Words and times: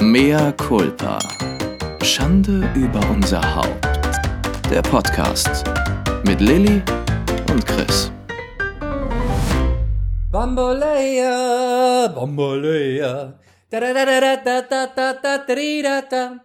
Mea 0.00 0.52
culpa. 0.52 1.18
Schande 2.04 2.70
über 2.76 3.00
unser 3.10 3.42
Haupt. 3.56 3.84
Der 4.70 4.80
Podcast 4.80 5.64
mit 6.24 6.40
Lilly 6.40 6.80
und 7.50 7.66
Chris. 7.66 8.12
Bambolea, 10.30 12.06
Bambolea. 12.14 13.40
Da, 13.70 13.80
da, 13.80 13.92
da, 13.92 14.04
da, 14.04 14.20
da, 14.36 14.62
da, 14.62 14.86
da, 14.86 15.14
da, 15.14 15.38
da, 15.38 15.82
da, 15.82 16.02
da. 16.02 16.44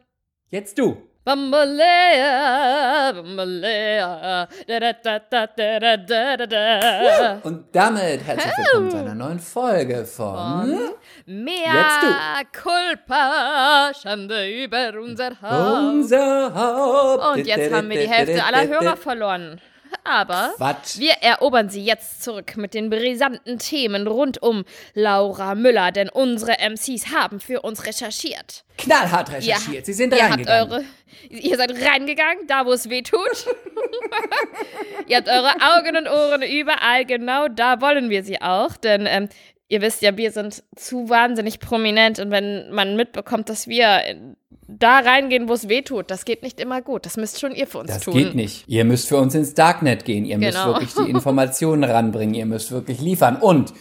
Jetzt 0.49 0.79
du. 0.79 0.97
Bambolea, 1.25 3.13
Bambolea, 3.13 4.47
da 4.67 4.79
da 4.79 4.91
da 4.91 5.19
da 5.19 5.47
da 5.47 5.79
da 5.79 5.97
da 5.97 6.37
da 6.37 6.45
da. 6.47 7.39
Und 7.43 7.65
damit 7.71 8.27
herzlich 8.27 8.57
willkommen 8.57 8.91
zu 8.91 8.97
einer 8.97 9.15
neuen 9.15 9.39
Folge 9.39 10.03
von 10.03 10.69
Mea 11.25 12.43
culpa, 12.51 13.91
Schande 14.01 14.63
über 14.63 14.99
unser 14.99 15.41
Haupt. 15.41 15.93
Unser 15.93 16.53
Haupt. 16.53 17.37
Und 17.37 17.47
jetzt 17.47 17.73
haben 17.73 17.89
wir 17.89 18.01
die 18.01 18.09
Hälfte 18.09 18.43
aller 18.43 18.67
Hörer 18.67 18.97
verloren. 18.97 19.61
Aber 20.03 20.53
Quatsch. 20.57 20.97
wir 20.97 21.13
erobern 21.21 21.69
sie 21.69 21.83
jetzt 21.83 22.23
zurück 22.23 22.57
mit 22.57 22.73
den 22.73 22.89
brisanten 22.89 23.59
Themen 23.59 24.07
rund 24.07 24.41
um 24.41 24.65
Laura 24.93 25.55
Müller, 25.55 25.91
denn 25.91 26.09
unsere 26.09 26.57
MCs 26.59 27.13
haben 27.13 27.39
für 27.39 27.61
uns 27.61 27.85
recherchiert. 27.85 28.65
Knallhart 28.77 29.31
recherchiert. 29.31 29.85
Sie 29.85 29.93
sind 29.93 30.13
ihr 30.13 30.23
reingegangen. 30.23 30.71
eure, 30.71 30.83
ihr 31.29 31.57
seid 31.57 31.71
reingegangen, 31.85 32.47
da 32.47 32.65
wo 32.65 32.73
es 32.73 32.89
weh 32.89 33.03
tut. 33.03 33.19
ihr 35.07 35.17
habt 35.17 35.29
eure 35.29 35.53
Augen 35.61 35.95
und 35.95 36.07
Ohren 36.07 36.41
überall, 36.41 37.05
genau 37.05 37.47
da 37.47 37.79
wollen 37.79 38.09
wir 38.09 38.23
sie 38.23 38.41
auch, 38.41 38.75
denn 38.75 39.05
ähm, 39.07 39.29
ihr 39.73 39.81
wisst 39.81 40.01
ja, 40.03 40.15
wir 40.17 40.31
sind 40.31 40.63
zu 40.75 41.09
wahnsinnig 41.09 41.59
prominent 41.59 42.19
und 42.19 42.29
wenn 42.31 42.69
man 42.71 42.95
mitbekommt, 42.95 43.49
dass 43.49 43.67
wir 43.67 44.01
da 44.67 44.99
reingehen, 44.99 45.49
wo 45.49 45.53
es 45.53 45.67
weh 45.67 45.81
tut, 45.81 46.09
das 46.11 46.25
geht 46.25 46.41
nicht 46.43 46.59
immer 46.59 46.81
gut. 46.81 47.05
Das 47.05 47.17
müsst 47.17 47.39
schon 47.39 47.53
ihr 47.53 47.67
für 47.67 47.79
uns 47.79 47.91
Das 47.91 48.03
tun. 48.03 48.13
geht 48.13 48.35
nicht. 48.35 48.63
Ihr 48.67 48.85
müsst 48.85 49.07
für 49.07 49.17
uns 49.17 49.35
ins 49.35 49.53
Darknet 49.55 50.05
gehen. 50.05 50.25
Ihr 50.25 50.37
müsst 50.37 50.51
Genau. 50.53 50.67
wirklich 50.67 50.93
die 50.93 51.09
Informationen 51.15 51.83
ranbringen. 51.83 52.33
Ihr 52.35 52.45
müsst 52.45 52.71
wirklich 52.71 53.01
liefern. 53.01 53.35
Und 53.37 53.73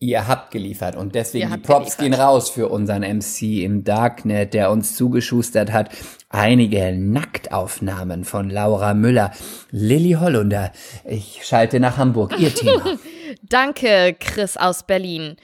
ihr 0.00 0.28
habt 0.28 0.50
geliefert. 0.50 0.96
Und 0.96 1.14
deswegen 1.14 1.50
die 1.50 1.58
Props 1.58 1.96
geliefert. 1.96 1.98
gehen 1.98 2.14
raus 2.14 2.50
für 2.50 2.68
unseren 2.68 3.02
MC 3.02 3.62
im 3.64 3.84
Darknet, 3.84 4.54
der 4.54 4.70
uns 4.70 4.96
zugeschustert 4.96 5.72
hat. 5.72 5.90
Einige 6.28 6.92
Nacktaufnahmen 6.92 8.24
von 8.24 8.50
Laura 8.50 8.94
Müller. 8.94 9.32
Lilly 9.70 10.12
Hollunder. 10.12 10.72
Ich 11.04 11.40
schalte 11.44 11.80
nach 11.80 11.96
Hamburg. 11.96 12.38
Ihr 12.38 12.54
Thema. 12.54 12.98
Danke, 13.42 14.16
Chris 14.18 14.56
aus 14.56 14.84
Berlin. 14.84 15.36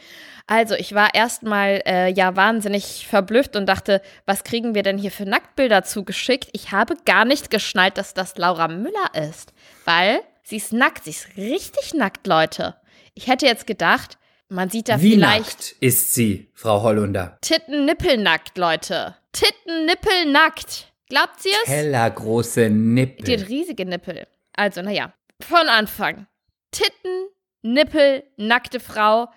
Also, 0.47 0.75
ich 0.75 0.95
war 0.95 1.15
erstmal 1.15 1.83
äh, 1.87 2.13
ja 2.13 2.37
wahnsinnig 2.37 3.07
verblüfft 3.09 3.57
und 3.57 3.67
dachte, 3.67 4.03
was 4.27 4.45
kriegen 4.45 4.75
wir 4.75 4.83
denn 4.83 4.99
hier 4.99 5.11
für 5.11 5.25
Nacktbilder 5.25 5.85
zugeschickt? 5.85 6.51
Ich 6.53 6.71
habe 6.71 6.97
gar 7.07 7.25
nicht 7.25 7.51
geschnallt, 7.51 7.97
dass 7.97 8.13
das 8.13 8.37
Laura 8.37 8.69
Müller 8.69 9.31
ist, 9.31 9.55
weil 9.87 10.21
sie 10.43 10.57
ist 10.59 10.75
nackt, 10.75 11.05
sie 11.05 11.11
ist 11.11 11.29
richtig 11.39 11.95
nackt, 11.95 12.27
Leute. 12.27 12.75
Ich 13.15 13.27
hätte 13.27 13.47
jetzt 13.47 13.67
gedacht, 13.67 14.19
man 14.49 14.69
sieht 14.71 14.89
da 14.89 15.01
Wie 15.01 15.13
vielleicht 15.13 15.59
nackt 15.59 15.77
ist 15.81 16.15
sie, 16.15 16.51
Frau 16.55 16.83
Hollunder? 16.83 17.39
Titten 17.41 17.85
nippelnackt, 17.87 18.57
Leute. 18.59 19.15
Titten 19.33 19.87
nippelnackt. 19.87 20.93
Glaubt 21.09 21.41
sie 21.41 21.51
es? 21.65 21.69
Hellergroße 21.71 22.67
Die 22.69 22.71
Nippel. 22.75 23.41
hat 23.41 23.49
riesige 23.49 23.85
Nippel. 23.85 24.27
Also, 24.55 24.83
naja, 24.83 25.13
von 25.41 25.69
Anfang. 25.69 26.27
Titten, 26.71 27.29
Nippel, 27.63 28.25
nackte 28.37 28.81
Frau, 28.81 29.29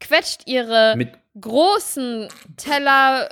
quetscht 0.00 0.42
ihre 0.46 0.94
Mit 0.96 1.12
großen 1.40 2.28
Teller, 2.56 3.28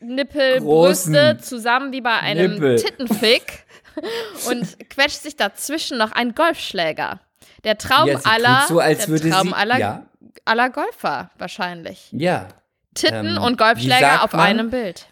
Nippel, 0.00 0.60
Großen 0.60 1.12
Brüste 1.12 1.38
zusammen 1.42 1.92
wie 1.92 2.00
bei 2.00 2.18
einem 2.18 2.52
Nippel. 2.54 2.76
Tittenfick 2.76 3.64
und 4.48 4.90
quetscht 4.90 5.22
sich 5.22 5.36
dazwischen 5.36 5.98
noch 5.98 6.12
ein 6.12 6.34
Golfschläger. 6.34 7.20
Der 7.64 7.78
Traum 7.78 8.08
Ja, 8.08 8.20
aller, 8.24 8.64
so, 8.68 8.78
als 8.80 9.00
der 9.00 9.08
würde 9.08 9.30
Traum 9.30 9.48
sie- 9.48 9.54
aller, 9.54 9.78
ja. 9.78 10.06
Aller 10.44 10.70
Golfer 10.70 11.30
wahrscheinlich. 11.38 12.08
Ja. 12.12 12.48
Titten 12.94 13.36
Ähm, 13.36 13.42
und 13.42 13.58
Golfschläger 13.58 14.22
auf 14.22 14.32
man? 14.32 14.40
einem 14.42 14.70
Bild. 14.70 15.06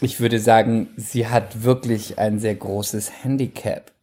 Ich 0.00 0.18
würde 0.20 0.38
sagen, 0.40 0.92
sie 0.96 1.28
hat 1.28 1.62
wirklich 1.62 2.18
ein 2.18 2.38
sehr 2.40 2.54
großes 2.54 3.22
Handicap. 3.22 3.92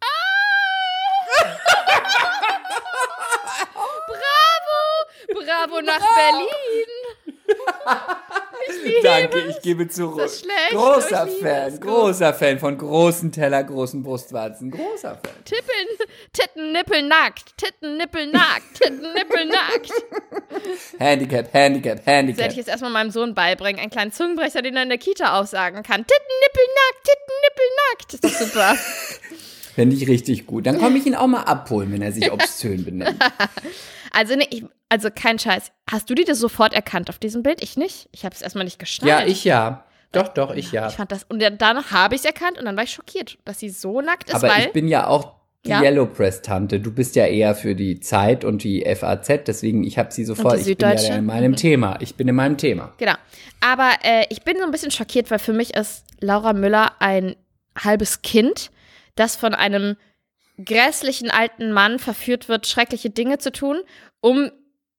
Bravo! 4.06 5.44
Bravo 5.44 5.80
nach 5.82 6.00
Berlin! 6.16 6.86
Danke, 9.02 9.38
ich 9.48 9.60
gebe 9.62 9.88
zurück. 9.88 10.28
Schlecht? 10.30 10.70
Großer 10.72 11.28
Ich 11.28 11.42
Fan, 11.42 11.80
großer 11.80 12.34
Fan 12.34 12.58
von 12.58 12.76
großen 12.78 13.32
Teller, 13.32 13.64
großen 13.64 14.02
Brustwarzen. 14.02 14.70
Großer 14.70 15.14
Fan. 15.22 15.44
Tippeln, 15.44 15.88
Titten, 16.32 16.72
Nippel 16.72 17.02
nackt, 17.02 17.56
Titten, 17.56 17.96
Nippel 17.96 18.26
nackt, 18.28 18.74
Titten, 18.80 19.12
Nippel 19.14 19.46
nackt. 19.46 19.92
Handicap, 20.98 21.52
Handicap, 21.52 21.96
Das 21.98 22.06
werde 22.06 22.16
Handicap. 22.18 22.50
ich 22.50 22.56
jetzt 22.56 22.68
erstmal 22.68 22.90
meinem 22.90 23.10
Sohn 23.10 23.34
beibringen. 23.34 23.80
Einen 23.80 23.90
kleinen 23.90 24.12
Zungenbrecher, 24.12 24.62
den 24.62 24.76
er 24.76 24.82
in 24.84 24.88
der 24.88 24.98
Kita 24.98 25.38
aussagen 25.38 25.82
kann. 25.82 26.06
Titten, 26.06 26.34
Nippel 26.42 26.64
nackt, 26.74 27.04
Titten, 27.04 27.34
Nippel 27.44 27.64
nackt. 27.90 28.14
Ist 28.14 28.24
doch 28.24 28.46
super. 28.46 28.76
Finde 29.74 29.96
ich 29.96 30.08
richtig 30.08 30.46
gut. 30.46 30.66
Dann 30.66 30.78
komme 30.78 30.98
ich 30.98 31.06
ihn 31.06 31.14
auch 31.14 31.28
mal 31.28 31.42
abholen, 31.42 31.92
wenn 31.92 32.02
er 32.02 32.12
sich 32.12 32.30
obszön 32.32 32.84
benennt. 32.84 33.16
Also, 34.12 34.34
nee, 34.34 34.46
ich, 34.50 34.64
also 34.90 35.08
kein 35.14 35.38
Scheiß. 35.38 35.72
Hast 35.90 36.10
du 36.10 36.14
die 36.14 36.24
das 36.24 36.38
sofort 36.38 36.74
erkannt 36.74 37.08
auf 37.08 37.18
diesem 37.18 37.42
Bild? 37.42 37.62
Ich 37.62 37.76
nicht. 37.78 38.08
Ich 38.12 38.24
habe 38.26 38.34
es 38.34 38.42
erstmal 38.42 38.64
nicht 38.64 38.78
geschnallt. 38.78 39.20
Ja, 39.22 39.26
ich 39.26 39.44
ja. 39.44 39.84
Doch, 40.12 40.28
doch, 40.28 40.54
ich 40.54 40.72
ja. 40.72 40.88
Ich 40.88 40.94
fand 40.94 41.12
das. 41.12 41.24
Und 41.24 41.40
dann- 41.40 41.90
habe 41.90 42.14
ich 42.16 42.20
es 42.20 42.24
erkannt 42.24 42.58
und 42.58 42.64
dann 42.66 42.76
war 42.76 42.82
ich 42.84 42.90
schockiert, 42.92 43.38
dass 43.44 43.60
sie 43.60 43.70
so 43.70 44.00
nackt 44.00 44.28
ist, 44.28 44.34
Aber 44.34 44.48
weil. 44.48 44.66
ich 44.66 44.72
bin 44.72 44.88
ja 44.88 45.06
auch 45.06 45.36
die 45.64 45.70
Ja. 45.70 45.82
Yellow 45.82 46.06
Press 46.06 46.42
Tante. 46.42 46.80
Du 46.80 46.90
bist 46.92 47.14
ja 47.16 47.26
eher 47.26 47.54
für 47.54 47.74
die 47.76 48.00
Zeit 48.00 48.44
und 48.44 48.64
die 48.64 48.84
FAZ, 48.84 49.44
deswegen 49.46 49.84
ich 49.84 49.98
habe 49.98 50.10
sie 50.10 50.24
sofort. 50.24 50.58
Ich 50.66 50.76
bin 50.76 50.88
ja 50.98 51.14
in 51.16 51.26
meinem 51.26 51.54
Thema. 51.54 51.96
Ich 52.00 52.16
bin 52.16 52.26
in 52.26 52.34
meinem 52.34 52.56
Thema. 52.56 52.92
Genau. 52.98 53.14
Aber 53.60 53.90
äh, 54.02 54.24
ich 54.30 54.42
bin 54.42 54.56
so 54.58 54.64
ein 54.64 54.70
bisschen 54.72 54.90
schockiert, 54.90 55.30
weil 55.30 55.38
für 55.38 55.52
mich 55.52 55.74
ist 55.76 56.04
Laura 56.20 56.52
Müller 56.54 56.92
ein 56.98 57.36
halbes 57.78 58.22
Kind, 58.22 58.70
das 59.14 59.36
von 59.36 59.54
einem 59.54 59.96
grässlichen 60.64 61.30
alten 61.30 61.72
Mann 61.72 61.98
verführt 61.98 62.48
wird, 62.48 62.66
schreckliche 62.66 63.10
Dinge 63.10 63.38
zu 63.38 63.52
tun, 63.52 63.80
um 64.20 64.50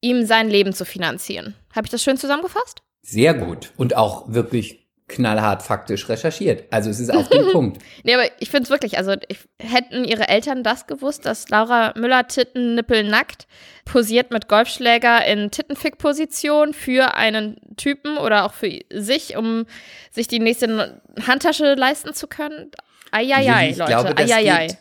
ihm 0.02 0.26
sein 0.26 0.50
Leben 0.50 0.74
zu 0.74 0.84
finanzieren. 0.86 1.56
Habe 1.76 1.86
ich 1.86 1.92
das 1.92 2.04
schön 2.04 2.18
zusammengefasst? 2.18 2.82
Sehr 3.04 3.34
gut 3.34 3.72
und 3.78 3.96
auch 3.96 4.32
wirklich 4.34 4.80
knallhart 5.08 5.62
faktisch 5.62 6.08
recherchiert. 6.08 6.72
Also 6.72 6.90
es 6.90 7.00
ist 7.00 7.14
auf 7.14 7.28
den 7.28 7.46
Punkt. 7.52 7.82
Nee, 8.04 8.14
aber 8.14 8.24
ich 8.40 8.50
finde 8.50 8.64
es 8.64 8.70
wirklich, 8.70 8.98
also 8.98 9.14
ich, 9.28 9.40
hätten 9.60 10.06
ihre 10.06 10.30
Eltern 10.30 10.64
das 10.64 10.88
gewusst, 10.88 11.26
dass 11.26 11.50
Laura 11.50 11.94
Müller 11.98 12.28
Titten, 12.30 12.76
Nippel 12.76 13.04
nackt 13.04 13.46
posiert 13.84 14.32
mit 14.32 14.48
Golfschläger 14.48 15.26
in 15.26 15.52
Tittenfick-Position 15.52 16.74
für 16.74 17.16
einen 17.16 17.58
Typen 17.76 18.18
oder 18.18 18.46
auch 18.46 18.54
für 18.54 18.72
sich, 18.94 19.36
um 19.36 19.66
sich 20.12 20.28
die 20.30 20.40
nächste 20.40 21.02
Handtasche 21.28 21.74
leisten 21.74 22.14
zu 22.14 22.28
können? 22.28 22.72
Eieiei, 23.12 23.72
ich 23.72 23.78
Leute, 23.78 23.92
glaube, 23.92 24.16
das 24.16 24.32
eieiei. 24.32 24.68
geht- 24.68 24.78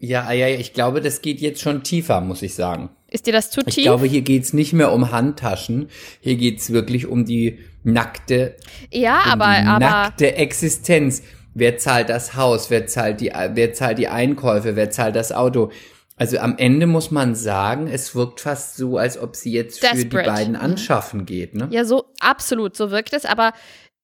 Ja, 0.00 0.30
ja, 0.32 0.48
ja, 0.48 0.58
ich 0.58 0.74
glaube, 0.74 1.00
das 1.00 1.22
geht 1.22 1.40
jetzt 1.40 1.62
schon 1.62 1.82
tiefer, 1.82 2.20
muss 2.20 2.42
ich 2.42 2.54
sagen. 2.54 2.90
Ist 3.12 3.26
dir 3.26 3.32
das 3.32 3.50
zu 3.50 3.60
Ich 3.66 3.74
tief? 3.74 3.84
glaube, 3.84 4.06
hier 4.06 4.22
geht's 4.22 4.52
nicht 4.52 4.72
mehr 4.72 4.92
um 4.92 5.10
Handtaschen. 5.12 5.88
Hier 6.20 6.36
geht's 6.36 6.72
wirklich 6.72 7.06
um 7.06 7.24
die 7.24 7.58
nackte, 7.84 8.56
ja, 8.90 9.22
um 9.24 9.30
aber, 9.32 9.46
aber 9.46 9.78
nackte 9.78 10.34
Existenz. 10.36 11.22
Wer 11.54 11.76
zahlt 11.76 12.08
das 12.08 12.34
Haus? 12.34 12.70
Wer 12.70 12.86
zahlt 12.86 13.20
die, 13.20 13.30
wer 13.52 13.72
zahlt 13.74 13.98
die 13.98 14.08
Einkäufe? 14.08 14.74
Wer 14.76 14.90
zahlt 14.90 15.16
das 15.16 15.32
Auto? 15.32 15.70
Also 16.16 16.38
am 16.38 16.56
Ende 16.56 16.86
muss 16.86 17.10
man 17.10 17.34
sagen, 17.34 17.88
es 17.88 18.14
wirkt 18.14 18.40
fast 18.40 18.76
so, 18.76 18.96
als 18.96 19.18
ob 19.18 19.34
sie 19.36 19.52
jetzt 19.52 19.84
für 19.84 19.94
die 19.96 20.04
beiden 20.04 20.54
Mhm. 20.54 20.60
anschaffen 20.60 21.26
geht, 21.26 21.54
ne? 21.54 21.68
Ja, 21.70 21.84
so 21.84 22.04
absolut, 22.20 22.76
so 22.76 22.90
wirkt 22.90 23.12
es. 23.12 23.24
Aber 23.26 23.52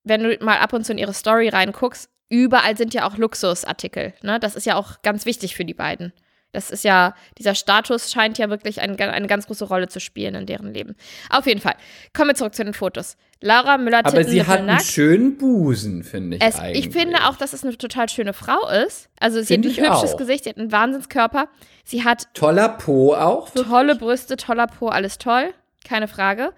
wenn 0.04 0.22
du 0.24 0.36
mal 0.44 0.58
ab 0.58 0.72
und 0.72 0.84
zu 0.84 0.92
in 0.92 0.98
ihre 0.98 1.14
Story 1.14 1.48
reinguckst, 1.48 2.08
überall 2.28 2.76
sind 2.76 2.92
ja 2.92 3.06
auch 3.08 3.16
Luxusartikel. 3.16 4.12
Ne? 4.22 4.38
Das 4.40 4.56
ist 4.56 4.66
ja 4.66 4.74
auch 4.76 5.00
ganz 5.02 5.24
wichtig 5.26 5.54
für 5.54 5.64
die 5.64 5.74
beiden. 5.74 6.12
Das 6.52 6.70
ist 6.70 6.82
ja, 6.82 7.14
dieser 7.36 7.54
Status 7.54 8.10
scheint 8.10 8.38
ja 8.38 8.48
wirklich 8.48 8.80
ein, 8.80 8.98
eine 8.98 9.26
ganz 9.26 9.46
große 9.46 9.66
Rolle 9.66 9.88
zu 9.88 10.00
spielen 10.00 10.34
in 10.34 10.46
deren 10.46 10.72
Leben. 10.72 10.96
Auf 11.30 11.46
jeden 11.46 11.60
Fall. 11.60 11.74
Kommen 12.14 12.30
wir 12.30 12.34
zurück 12.34 12.54
zu 12.54 12.64
den 12.64 12.72
Fotos. 12.74 13.16
Laura 13.40 13.78
Müller 13.78 14.00
Aber 14.02 14.24
sie 14.24 14.44
hat 14.44 14.60
einen 14.60 14.80
schönen 14.80 15.36
Busen, 15.36 16.02
finde 16.02 16.38
ich 16.38 16.42
Es, 16.42 16.58
eigentlich. 16.58 16.86
ich 16.86 16.92
finde 16.92 17.18
auch, 17.28 17.36
dass 17.36 17.52
es 17.52 17.62
eine 17.64 17.76
total 17.76 18.08
schöne 18.08 18.32
Frau 18.32 18.66
ist. 18.86 19.08
Also 19.20 19.40
sie 19.40 19.46
Finde 19.46 19.68
hat 19.70 19.78
ein 19.78 19.92
hübsches 19.92 20.14
auch. 20.14 20.16
Gesicht, 20.16 20.44
sie 20.44 20.50
hat 20.50 20.58
einen 20.58 20.72
Wahnsinnskörper. 20.72 21.48
Sie 21.84 22.02
hat 22.04 22.26
Toller 22.34 22.68
Po 22.70 23.14
auch. 23.14 23.54
wirklich. 23.54 23.66
Tolle 23.68 23.94
Brüste, 23.94 24.36
toller 24.36 24.66
Po, 24.66 24.88
alles 24.88 25.18
toll, 25.18 25.52
keine 25.86 26.08
Frage. 26.08 26.52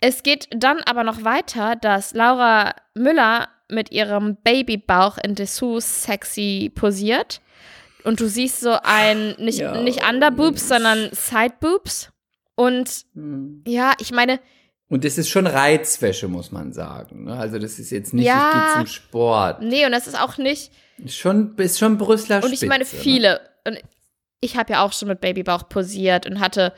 Es 0.00 0.22
geht 0.22 0.48
dann 0.50 0.78
aber 0.84 1.04
noch 1.04 1.24
weiter, 1.24 1.76
dass 1.76 2.12
Laura 2.14 2.74
Müller 2.94 3.48
mit 3.68 3.92
ihrem 3.92 4.36
Babybauch 4.36 5.18
in 5.18 5.34
Dessous 5.34 6.02
sexy 6.04 6.70
posiert. 6.74 7.40
Und 8.06 8.20
du 8.20 8.28
siehst 8.28 8.60
so 8.60 8.76
ein, 8.82 9.34
nicht, 9.38 9.58
Ja, 9.58 9.80
nicht 9.82 10.02
Underboobs, 10.08 10.68
sondern 10.68 11.10
Sideboobs. 11.12 12.10
Und 12.54 13.04
Hm. 13.14 13.62
ja, 13.66 13.92
ich 14.00 14.12
meine, 14.12 14.40
Und 14.88 15.04
das 15.04 15.18
ist 15.18 15.28
schon 15.28 15.46
Reizwäsche, 15.48 16.28
muss 16.28 16.52
man 16.52 16.72
sagen. 16.72 17.24
ne? 17.24 17.34
Also 17.36 17.58
das 17.58 17.78
ist 17.80 17.90
jetzt 17.90 18.14
nicht, 18.14 18.26
Ja. 18.26 18.48
ich 18.48 18.54
gehe 18.54 18.74
zum 18.84 18.86
Sport. 18.86 19.60
Nee, 19.62 19.84
und 19.84 19.90
das 19.92 20.06
ist 20.06 20.18
auch 20.18 20.38
nicht. 20.38 20.70
Ist 20.98 21.16
schon, 21.16 21.56
ist 21.56 21.78
schon 21.80 21.98
Brüsseler 21.98 22.44
Und 22.44 22.52
ich 22.52 22.62
meine, 22.62 22.84
Spitze, 22.84 22.96
ne? 22.98 23.02
viele. 23.02 23.40
Und 23.66 23.78
ich 24.40 24.56
habe 24.56 24.72
ja 24.74 24.84
auch 24.84 24.92
schon 24.92 25.08
mit 25.08 25.20
Babybauch 25.20 25.68
posiert 25.68 26.24
und 26.26 26.38
hatte 26.40 26.72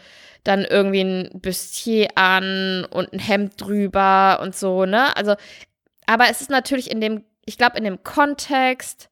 dann 0.45 0.65
irgendwie 0.65 1.03
ein 1.03 1.41
Bustier 1.43 2.09
an 2.15 2.87
und 2.87 3.13
ein 3.13 3.19
Hemd 3.19 3.53
drüber 3.61 4.41
und 4.43 4.57
so, 4.57 4.87
ne? 4.87 5.15
Also, 5.17 5.35
aber 6.07 6.31
es 6.31 6.41
ist 6.41 6.49
natürlich 6.49 6.91
in 6.91 7.03
dem, 7.03 7.25
ich 7.45 7.59
glaube, 7.59 7.77
in 7.77 7.85
dem 7.85 8.03
Kontext, 8.03 9.08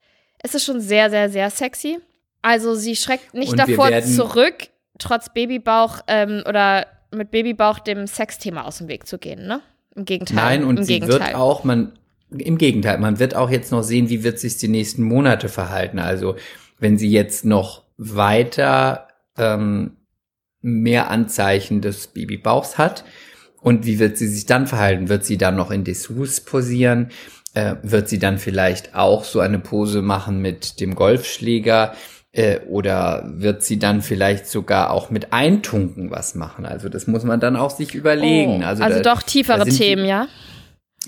es 0.47 0.55
ist 0.55 0.65
schon 0.65 0.81
sehr, 0.81 1.11
sehr, 1.11 1.29
sehr 1.29 1.51
sexy. 1.51 1.99
Also, 2.41 2.75
sie 2.75 2.95
schreckt 2.95 3.35
nicht 3.35 3.51
Und 3.51 3.59
davor 3.59 3.91
zurück, 4.03 4.69
trotz 4.99 5.33
Babybauch 5.33 6.01
ähm, 6.07 6.45
oder 6.49 6.87
mit 7.13 7.31
Babybauch 7.31 7.81
dem 7.81 8.07
Sexthema 8.07 8.63
aus 8.63 8.79
dem 8.79 8.89
Weg 8.89 9.07
zu 9.07 9.19
gehen, 9.19 9.47
ne? 9.47 9.61
Im 9.95 10.05
Gegenteil. 10.05 10.37
Nein, 10.37 10.65
und 10.65 10.79
Im 10.79 10.85
sie 10.85 10.95
Gegenteil. 10.95 11.21
wird 11.21 11.35
auch, 11.35 11.65
man, 11.65 11.99
im 12.31 12.59
Gegenteil, 12.59 12.99
man 12.99 13.19
wird 13.19 13.35
auch 13.35 13.51
jetzt 13.51 13.73
noch 13.73 13.83
sehen, 13.83 14.09
wie 14.09 14.23
wird 14.23 14.39
sich 14.39 14.57
die 14.59 14.69
nächsten 14.69 15.03
Monate 15.03 15.49
verhalten. 15.49 15.99
Also, 15.99 16.37
wenn 16.79 16.99
sie 16.99 17.11
jetzt 17.11 17.45
noch 17.45 17.83
weiter 17.97 19.09
ähm, 19.37 19.97
mehr 20.61 21.11
Anzeichen 21.11 21.81
des 21.81 22.09
Babybauchs 22.09 22.79
hat 22.79 23.05
und 23.61 23.87
wie 23.87 23.99
wird 23.99 24.19
sie 24.19 24.29
sich 24.29 24.47
dann 24.47 24.67
verhalten? 24.67 25.09
Wird 25.09 25.25
sie 25.25 25.39
dann 25.39 25.57
noch 25.57 25.71
in 25.71 25.83
Dessous 25.83 26.41
posieren? 26.41 27.11
Äh, 27.57 27.77
wird 27.83 28.09
sie 28.11 28.19
dann 28.19 28.37
vielleicht 28.39 28.95
auch 28.95 29.25
so 29.25 29.41
eine 29.41 29.59
Pose 29.59 30.03
machen 30.03 30.43
mit 30.43 30.79
dem 30.79 30.95
Golfschläger? 30.95 31.95
Äh, 32.33 32.59
oder 32.69 33.25
wird 33.35 33.63
sie 33.63 33.79
dann 33.79 34.03
vielleicht 34.03 34.47
sogar 34.47 34.91
auch 34.91 35.09
mit 35.09 35.33
Eintunken 35.33 36.11
was 36.11 36.35
machen? 36.35 36.67
Also 36.67 36.91
das 36.91 37.07
muss 37.07 37.25
man 37.25 37.41
dann 37.41 37.57
auch 37.57 37.71
sich 37.71 37.95
überlegen. 37.95 38.63
Oh, 38.63 38.67
also 38.67 38.83
also 38.83 39.03
da- 39.03 39.15
doch 39.15 39.23
tiefere 39.23 39.65
sind 39.65 39.73
die- 39.73 39.79
Themen, 39.79 40.05
ja? 40.05 40.29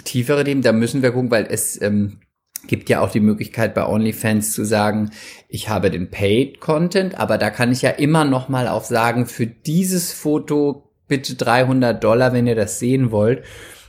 tiefere 0.04 0.42
Themen, 0.44 0.62
da 0.62 0.72
müssen 0.72 1.02
wir 1.02 1.10
gucken, 1.10 1.30
weil 1.30 1.46
es 1.50 1.80
ähm, 1.82 2.20
gibt 2.66 2.88
ja 2.88 3.00
auch 3.00 3.10
die 3.10 3.20
Möglichkeit 3.20 3.74
bei 3.74 3.86
OnlyFans 3.86 4.52
zu 4.54 4.64
sagen, 4.64 5.10
ich 5.48 5.68
habe 5.68 5.90
den 5.90 6.10
Paid 6.10 6.60
Content, 6.60 7.18
aber 7.20 7.36
da 7.36 7.50
kann 7.50 7.72
ich 7.72 7.82
ja 7.82 7.90
immer 7.90 8.24
noch 8.24 8.48
mal 8.48 8.68
auch 8.68 8.84
sagen, 8.84 9.26
für 9.26 9.46
dieses 9.46 10.12
Foto 10.14 10.90
bitte 11.08 11.34
300 11.34 12.02
Dollar, 12.02 12.32
wenn 12.32 12.46
ihr 12.46 12.54
das 12.56 12.78
sehen 12.78 13.10
wollt. 13.10 13.42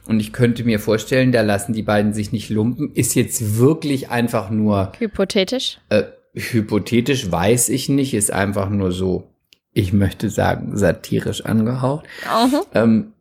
Und 0.09 0.19
ich 0.19 0.33
könnte 0.33 0.63
mir 0.63 0.79
vorstellen, 0.79 1.31
da 1.31 1.41
lassen 1.41 1.73
die 1.73 1.83
beiden 1.83 2.13
sich 2.13 2.31
nicht 2.31 2.49
lumpen. 2.49 2.91
Ist 2.95 3.13
jetzt 3.15 3.57
wirklich 3.57 4.09
einfach 4.09 4.49
nur 4.49 4.91
Hypothetisch. 4.97 5.79
äh, 5.89 6.03
hypothetisch, 6.33 7.31
weiß 7.31 7.69
ich 7.69 7.89
nicht, 7.89 8.13
ist 8.13 8.31
einfach 8.31 8.69
nur 8.69 8.91
so, 8.91 9.29
ich 9.71 9.93
möchte 9.93 10.29
sagen, 10.29 10.75
satirisch 10.77 11.45
angehaucht. 11.45 12.05
Mhm. 12.25 12.59
Ähm, 12.73 13.13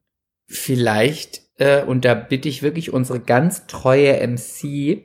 vielleicht, 0.47 1.43
äh, 1.59 1.83
und 1.85 2.05
da 2.05 2.15
bitte 2.15 2.49
ich 2.49 2.63
wirklich 2.63 2.93
unsere 2.93 3.21
ganz 3.21 3.67
treue 3.67 4.15
MC, 4.27 5.05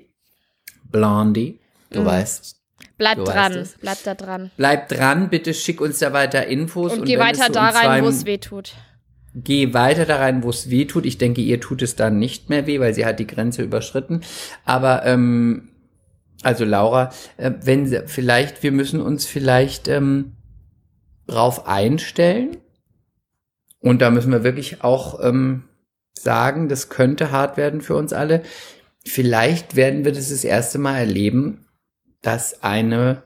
Blondie, 0.90 1.60
du 1.92 2.02
Mhm. 2.02 2.06
weißt, 2.06 2.56
Bleib 2.98 3.18
weißt 3.20 3.28
dran, 3.28 3.70
bleib 3.82 4.04
da 4.04 4.14
dran. 4.16 4.52
bleib 4.58 4.88
dran, 4.90 5.30
bitte 5.30 5.54
schick 5.54 5.82
uns 5.82 6.00
da 6.00 6.14
weiter 6.14 6.48
Infos. 6.48 6.94
Und, 6.94 7.06
geh 7.06 7.18
wenn 7.18 7.32
es 7.32 7.40
weiter 7.40 7.48
so 7.48 7.54
da 7.54 7.70
rein, 7.70 8.04
wo 8.04 8.08
es 8.08 8.26
weh 8.26 8.38
tut. 8.38 8.74
Geh 9.36 9.74
weiter 9.74 10.06
da 10.06 10.18
rein, 10.18 10.44
wo 10.44 10.50
es 10.50 10.70
weh 10.70 10.86
tut. 10.86 11.06
Ich 11.06 11.18
denke, 11.18 11.42
ihr 11.42 11.60
tut 11.60 11.82
es 11.82 11.96
dann 11.96 12.20
nicht 12.20 12.50
mehr 12.50 12.68
weh, 12.68 12.80
weil 12.80 12.94
sie 12.94 13.06
hat 13.06 13.20
die 13.20 13.28
Grenze 13.28 13.64
überschritten. 13.64 14.22
Aber, 14.64 15.06
ähm, 15.06 15.70
also 16.44 16.66
Laura, 16.66 17.12
äh, 17.38 17.52
wenn 17.64 17.88
sie, 17.88 18.04
vielleicht, 18.06 18.62
wir 18.62 18.72
müssen 18.72 19.02
uns 19.02 19.26
vielleicht 19.26 19.88
ähm, 19.88 20.34
drauf 21.26 21.68
einstellen. 21.68 22.58
Und 23.80 24.02
da 24.02 24.12
müssen 24.12 24.32
wir 24.32 24.44
wirklich 24.44 24.84
auch 24.84 25.20
ähm, 25.24 25.64
sagen, 26.14 26.70
das 26.70 26.90
könnte 26.90 27.32
hart 27.32 27.58
werden 27.58 27.82
für 27.82 27.96
uns 27.96 28.14
alle. 28.14 28.44
Vielleicht 29.06 29.76
werden 29.76 30.06
wir 30.06 30.12
das 30.12 30.30
das 30.30 30.44
erste 30.44 30.78
Mal 30.78 31.00
erleben, 31.00 31.66
dass 32.22 32.64
eine 32.64 33.24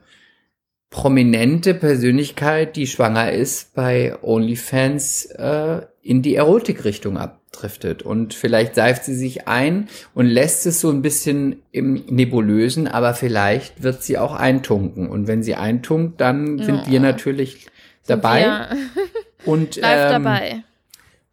prominente 0.90 1.74
Persönlichkeit, 1.74 2.76
die 2.76 2.86
schwanger 2.86 3.32
ist, 3.32 3.74
bei 3.74 4.16
OnlyFans 4.22 5.26
äh, 5.26 5.82
in 6.08 6.22
die 6.22 6.36
Erotikrichtung 6.36 7.18
abdriftet. 7.18 8.02
Und 8.02 8.32
vielleicht 8.32 8.74
seift 8.74 9.04
sie 9.04 9.14
sich 9.14 9.46
ein 9.46 9.88
und 10.14 10.24
lässt 10.26 10.64
es 10.64 10.80
so 10.80 10.88
ein 10.90 11.02
bisschen 11.02 11.62
im 11.70 11.94
Nebulösen, 12.08 12.88
aber 12.88 13.12
vielleicht 13.12 13.82
wird 13.82 14.02
sie 14.02 14.16
auch 14.16 14.34
eintunken. 14.34 15.08
Und 15.10 15.26
wenn 15.26 15.42
sie 15.42 15.54
eintunkt, 15.54 16.18
dann 16.22 16.58
sind 16.58 16.86
Ja. 16.86 16.90
wir 16.90 17.00
natürlich 17.00 17.66
dabei. 18.06 18.40
wir 18.40 18.68
Und 19.44 19.76
live 19.76 20.12
ähm, 20.14 20.24
dabei. 20.24 20.62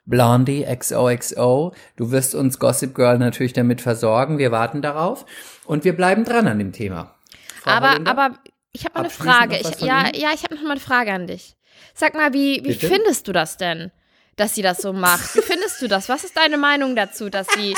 Blondie 0.05 0.65
XOXO. 0.65 1.73
Du 1.95 2.11
wirst 2.11 2.35
uns 2.35 2.59
Gossip 2.59 2.93
Girl 2.95 3.17
natürlich 3.17 3.53
damit 3.53 3.79
versorgen. 3.81 4.37
Wir 4.37 4.51
warten 4.51 4.81
darauf. 4.81 5.25
Und 5.65 5.85
wir 5.85 5.93
bleiben 5.93 6.25
dran 6.25 6.47
an 6.47 6.59
dem 6.59 6.73
Thema. 6.73 7.15
Frau 7.61 7.71
Aber, 7.71 7.89
Holländer? 7.91 8.11
aber 8.11 8.35
ich 8.73 8.83
habe 8.83 8.95
mal 8.95 8.99
eine 9.05 9.09
Frage. 9.09 9.55
Ich, 9.55 9.79
ja, 9.79 10.01
Ihnen? 10.07 10.11
ja, 10.21 10.29
ich 10.35 10.43
habe 10.43 10.55
noch 10.55 10.63
mal 10.63 10.71
eine 10.71 10.79
Frage 10.81 11.13
an 11.13 11.27
dich. 11.27 11.55
Sag 11.93 12.13
mal, 12.13 12.33
wie, 12.33 12.57
wie 12.57 12.73
Bitte? 12.73 12.87
findest 12.87 13.27
du 13.27 13.31
das 13.31 13.55
denn, 13.57 13.91
dass 14.35 14.55
sie 14.55 14.61
das 14.61 14.81
so 14.81 14.93
macht? 14.93 15.35
Wie 15.35 15.41
findest 15.41 15.81
du 15.81 15.87
das? 15.87 16.09
Was 16.09 16.23
ist 16.23 16.37
deine 16.37 16.57
Meinung 16.57 16.95
dazu, 16.95 17.29
dass 17.29 17.47
sie, 17.55 17.75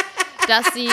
dass 0.47 0.73
sie 0.73 0.89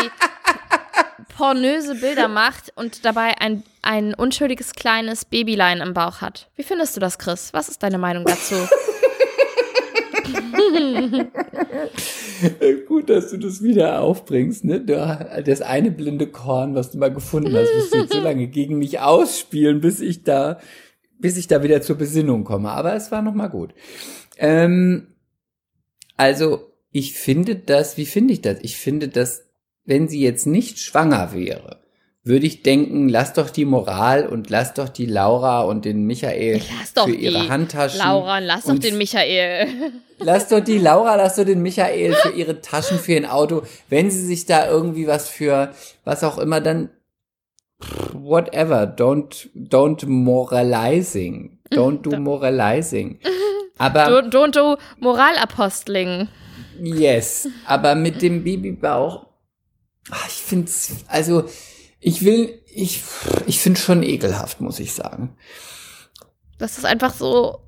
pornöse 1.36 1.96
Bilder 1.96 2.28
macht 2.28 2.72
und 2.76 3.04
dabei 3.04 3.38
ein, 3.40 3.64
ein 3.82 4.14
unschuldiges 4.14 4.72
kleines 4.72 5.24
Babylein 5.24 5.80
im 5.80 5.94
Bauch 5.94 6.20
hat? 6.20 6.48
Wie 6.56 6.62
findest 6.62 6.96
du 6.96 7.00
das, 7.00 7.18
Chris? 7.18 7.52
Was 7.52 7.68
ist 7.68 7.82
deine 7.82 7.98
Meinung 7.98 8.24
dazu? 8.24 8.54
Gut, 12.86 13.10
dass 13.10 13.30
du 13.30 13.38
das 13.38 13.62
wieder 13.62 14.00
aufbringst, 14.00 14.64
ne? 14.64 14.80
Das 14.80 15.60
eine 15.62 15.90
blinde 15.90 16.26
Korn, 16.26 16.74
was 16.74 16.90
du 16.90 16.98
mal 16.98 17.12
gefunden 17.12 17.54
hast, 17.54 17.74
wirst 17.74 17.94
du 17.94 17.98
jetzt 17.98 18.12
so 18.12 18.20
lange 18.20 18.46
gegen 18.48 18.78
mich 18.78 19.00
ausspielen, 19.00 19.80
bis 19.80 20.00
ich 20.00 20.24
da, 20.24 20.58
bis 21.18 21.36
ich 21.36 21.46
da 21.46 21.62
wieder 21.62 21.80
zur 21.82 21.96
Besinnung 21.96 22.44
komme. 22.44 22.70
Aber 22.70 22.94
es 22.94 23.10
war 23.10 23.22
noch 23.22 23.34
mal 23.34 23.48
gut. 23.48 23.74
Ähm, 24.36 25.13
also, 26.16 26.70
ich 26.92 27.14
finde 27.14 27.56
das, 27.56 27.96
wie 27.96 28.06
finde 28.06 28.34
ich 28.34 28.42
das? 28.42 28.58
Ich 28.62 28.76
finde 28.76 29.08
das, 29.08 29.42
wenn 29.84 30.08
sie 30.08 30.20
jetzt 30.20 30.46
nicht 30.46 30.78
schwanger 30.78 31.32
wäre, 31.34 31.80
würde 32.22 32.46
ich 32.46 32.62
denken, 32.62 33.08
lass 33.10 33.34
doch 33.34 33.50
die 33.50 33.66
Moral 33.66 34.26
und 34.26 34.48
lass 34.48 34.72
doch 34.72 34.88
die 34.88 35.04
Laura 35.04 35.60
und 35.62 35.84
den 35.84 36.06
Michael 36.06 36.60
für 36.60 37.12
die 37.12 37.16
ihre 37.16 37.48
Handtaschen. 37.48 37.98
Laura, 37.98 38.38
lass 38.38 38.64
doch 38.64 38.78
den 38.78 38.96
Michael. 38.96 39.68
Lass 40.20 40.48
doch 40.48 40.60
die 40.60 40.78
Laura, 40.78 41.16
lass 41.16 41.34
doch 41.34 41.44
den 41.44 41.60
Michael 41.60 42.14
für 42.14 42.30
ihre 42.30 42.60
Taschen, 42.60 42.98
für 42.98 43.14
ihr 43.14 43.34
Auto. 43.34 43.62
Wenn 43.88 44.12
sie 44.12 44.24
sich 44.24 44.46
da 44.46 44.70
irgendwie 44.70 45.08
was 45.08 45.28
für, 45.28 45.74
was 46.04 46.22
auch 46.22 46.38
immer, 46.38 46.60
dann 46.60 46.88
whatever. 48.12 48.84
Don't, 48.84 49.48
don't 49.54 50.06
moralizing. 50.06 51.58
Don't 51.70 52.02
do 52.02 52.16
moralizing. 52.16 53.18
Aber 53.78 54.06
Don't, 54.08 54.30
don't 54.30 54.52
do 54.52 54.76
Moralapostling. 55.00 56.28
yes, 56.80 57.48
aber 57.66 57.94
mit 57.94 58.22
dem 58.22 58.44
Babybauch, 58.44 59.26
ach, 60.10 60.28
ich 60.28 60.34
find's, 60.42 61.04
also 61.08 61.44
ich 62.00 62.24
will, 62.24 62.60
ich, 62.66 63.02
ich 63.46 63.60
find's 63.60 63.80
schon 63.82 64.02
ekelhaft, 64.02 64.60
muss 64.60 64.78
ich 64.78 64.92
sagen. 64.92 65.36
Das 66.58 66.78
ist 66.78 66.84
einfach 66.84 67.12
so, 67.14 67.60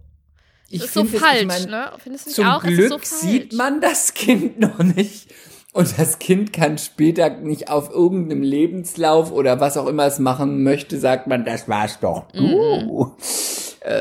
Ich 0.68 0.84
ist 0.84 0.94
so 0.94 1.04
falsch, 1.04 1.40
ich 1.40 1.46
mein, 1.46 1.64
ne? 1.70 1.90
Findest 1.98 2.26
du 2.26 2.28
nicht 2.30 2.36
Zum 2.36 2.46
auch? 2.46 2.62
Glück 2.62 2.88
so 2.88 2.98
sieht 3.02 3.52
man 3.52 3.80
das 3.80 4.14
Kind 4.14 4.60
noch 4.60 4.78
nicht. 4.78 5.28
Und 5.72 5.98
das 5.98 6.18
Kind 6.18 6.52
kann 6.54 6.78
später 6.78 7.28
nicht 7.28 7.68
auf 7.68 7.90
irgendeinem 7.90 8.42
Lebenslauf 8.42 9.30
oder 9.30 9.60
was 9.60 9.76
auch 9.76 9.86
immer 9.86 10.06
es 10.06 10.18
machen 10.18 10.62
möchte, 10.62 10.98
sagt 10.98 11.26
man, 11.26 11.44
das 11.44 11.68
war's 11.68 11.98
doch. 12.00 12.32
Mhm. 12.32 12.54
Uh. 12.88 13.10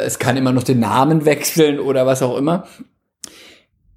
Es 0.06 0.20
kann 0.20 0.38
immer 0.38 0.52
noch 0.52 0.64
den 0.64 0.80
Namen 0.80 1.26
wechseln 1.26 1.80
oder 1.80 2.06
was 2.06 2.22
auch 2.22 2.38
immer. 2.38 2.68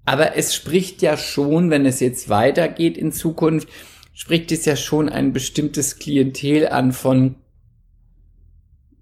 Aber 0.05 0.37
es 0.37 0.55
spricht 0.55 1.03
ja 1.03 1.17
schon, 1.17 1.71
wenn 1.71 1.85
es 1.85 2.01
jetzt 2.01 2.29
weitergeht 2.29 2.97
in 2.97 3.13
Zukunft, 3.13 3.69
spricht 4.15 4.51
es 4.53 4.65
ja 4.65 4.75
schon 4.75 5.09
ein 5.09 5.33
bestimmtes 5.33 5.99
Klientel 5.99 6.69
an 6.69 6.93
von 6.93 7.37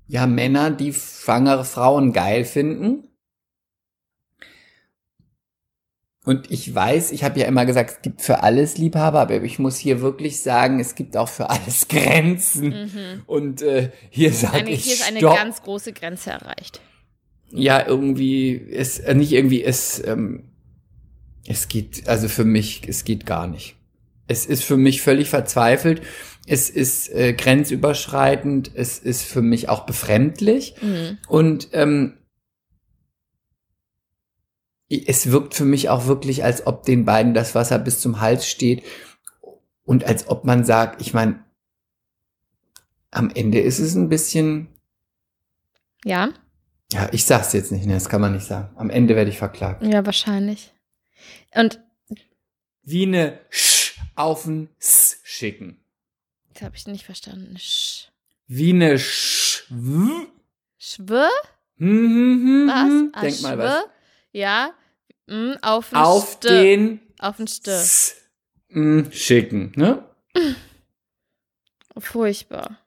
ja 0.08 0.26
Männer, 0.26 0.70
die 0.70 0.92
schwangere 0.92 1.64
Frauen 1.64 2.12
geil 2.12 2.44
finden. 2.44 3.04
Und 6.24 6.50
ich 6.50 6.74
weiß, 6.74 7.12
ich 7.12 7.22
habe 7.22 7.38
ja 7.38 7.46
immer 7.46 7.64
gesagt, 7.66 7.90
es 7.90 8.02
gibt 8.02 8.20
für 8.20 8.42
alles 8.42 8.78
Liebhaber, 8.78 9.20
aber 9.20 9.42
ich 9.42 9.60
muss 9.60 9.76
hier 9.76 10.00
wirklich 10.00 10.42
sagen, 10.42 10.80
es 10.80 10.96
gibt 10.96 11.16
auch 11.16 11.28
für 11.28 11.50
alles 11.50 11.86
Grenzen. 11.86 12.72
Und 13.26 13.62
äh, 13.62 13.92
hier 14.10 14.32
sage 14.32 14.70
ich 14.70 14.84
hier 14.84 14.94
ist 14.94 15.08
eine 15.08 15.18
Stopp. 15.18 15.36
ganz 15.36 15.62
große 15.62 15.92
Grenze 15.92 16.30
erreicht. 16.30 16.80
Ja, 17.50 17.86
irgendwie 17.86 18.50
ist 18.52 18.98
äh, 19.00 19.14
nicht 19.14 19.32
irgendwie 19.32 19.62
es 19.62 20.02
ähm, 20.04 20.44
es 21.46 21.68
geht 21.68 22.08
also 22.08 22.28
für 22.28 22.44
mich 22.44 22.82
es 22.88 23.04
geht 23.04 23.26
gar 23.26 23.46
nicht. 23.46 23.76
Es 24.28 24.46
ist 24.46 24.64
für 24.64 24.76
mich 24.76 25.02
völlig 25.02 25.28
verzweifelt. 25.28 26.02
Es 26.46 26.68
ist 26.70 27.08
äh, 27.10 27.32
grenzüberschreitend. 27.32 28.72
Es 28.74 28.98
ist 28.98 29.22
für 29.22 29.42
mich 29.42 29.68
auch 29.68 29.86
befremdlich. 29.86 30.74
Mhm. 30.82 31.18
Und 31.28 31.68
ähm, 31.72 32.14
es 34.88 35.30
wirkt 35.30 35.54
für 35.54 35.64
mich 35.64 35.88
auch 35.88 36.06
wirklich, 36.06 36.44
als 36.44 36.66
ob 36.66 36.84
den 36.84 37.04
beiden 37.04 37.34
das 37.34 37.54
Wasser 37.54 37.78
bis 37.78 38.00
zum 38.00 38.20
Hals 38.20 38.48
steht 38.48 38.82
und 39.84 40.04
als 40.04 40.28
ob 40.28 40.44
man 40.44 40.64
sagt, 40.64 41.00
ich 41.00 41.12
meine, 41.12 41.44
am 43.10 43.30
Ende 43.34 43.60
ist 43.60 43.78
es 43.78 43.94
ein 43.94 44.08
bisschen, 44.08 44.68
Ja, 46.04 46.32
ja, 46.92 47.08
ich 47.12 47.24
sag's 47.24 47.52
jetzt 47.52 47.72
nicht, 47.72 47.86
ne, 47.86 47.94
das 47.94 48.08
kann 48.08 48.20
man 48.20 48.32
nicht 48.34 48.46
sagen. 48.46 48.74
Am 48.76 48.90
Ende 48.90 49.16
werde 49.16 49.30
ich 49.30 49.38
verklagt. 49.38 49.82
ja, 49.82 50.04
wahrscheinlich. 50.06 50.72
Und 51.54 51.80
Wie 52.82 53.02
eine 53.04 53.40
Sch 53.50 53.98
auf 54.14 54.46
ein 54.46 54.68
S 54.78 55.20
schicken. 55.24 55.78
das 56.52 56.62
habe 56.62 56.76
ich 56.76 56.86
nicht 56.86 57.04
verstanden. 57.04 57.56
Sch 57.58 58.08
Wie 58.46 58.70
eine 58.70 58.98
Sch. 58.98 59.64
w- 59.70 60.26
Schwör? 60.78 61.30
hm, 61.78 61.88
hm, 61.88 62.42
hm, 62.44 62.68
Was? 62.68 62.88
hm. 62.88 63.10
Ah, 63.14 63.20
Denk 63.22 63.42
mal 63.42 63.58
was. 63.58 63.84
Ja. 64.32 64.70
Mm, 65.26 65.54
auf 65.62 65.88
den 65.90 65.96
Auf 65.98 66.30
Ste. 66.34 66.48
den 66.48 67.00
Auf 67.18 67.36
den 67.38 67.46
Ste. 67.48 67.70
S 67.72 68.14
schicken, 69.10 69.72
ne? 69.76 70.04
Furchtbar. 71.98 72.78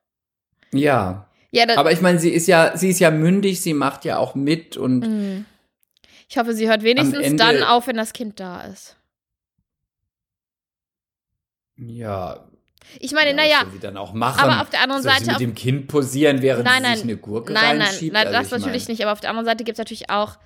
Ja. 0.72 1.29
Ja, 1.52 1.66
Aber 1.78 1.92
ich 1.92 2.02
meine, 2.02 2.20
sie 2.20 2.30
ist 2.30 2.48
ja, 2.48 2.78
sie 2.78 2.90
ist 2.90 3.00
ja 3.00 3.10
mündig, 3.12 3.62
sie 3.62 3.74
macht 3.74 4.06
ja 4.06 4.18
auch 4.18 4.36
mit 4.36 4.78
und 4.78 5.00
Mm. 5.00 5.46
Ich 6.32 6.38
hoffe, 6.38 6.54
sie 6.54 6.70
hört 6.70 6.84
wenigstens 6.84 7.26
Ende- 7.26 7.38
dann 7.44 7.64
auf, 7.64 7.88
wenn 7.88 7.98
das 7.98 8.14
Kind 8.14 8.40
da 8.40 8.62
ist. 8.62 8.96
ja. 11.78 12.46
Ich 13.00 13.12
meine, 13.12 13.30
ja, 13.32 13.36
naja, 13.36 13.58
sie 13.72 13.80
dann 13.80 13.98
auch 13.98 14.14
machen. 14.14 14.40
aber 14.40 14.62
auf 14.62 14.70
der 14.72 14.82
anderen 14.82 15.04
soll 15.04 15.12
Seite. 15.12 15.24
sie 15.26 15.28
mit 15.30 15.36
auf, 15.36 15.40
dem 15.42 15.54
Kind 15.56 15.88
posieren, 15.88 16.42
während 16.42 16.66
Nein, 16.66 16.84
sie 16.84 16.90
sich 16.92 17.00
nein. 17.06 17.10
eine 17.12 17.18
Gurke 17.18 17.54
nein, 17.54 17.78
nein, 17.78 17.88
reinschiebt? 17.88 18.14
nein, 18.14 18.28
Also 18.28 18.40
das 18.40 18.48
ich 18.48 18.52
natürlich 18.66 18.84
mein, 18.88 18.92
nicht. 18.94 19.02
Aber 19.04 19.12
auf 19.12 19.20
der 19.20 19.30
anderen 19.30 19.46
Seite 19.46 19.64
gibt 19.64 19.76
es 19.76 19.78
natürlich 19.78 20.10
auch 20.10 20.38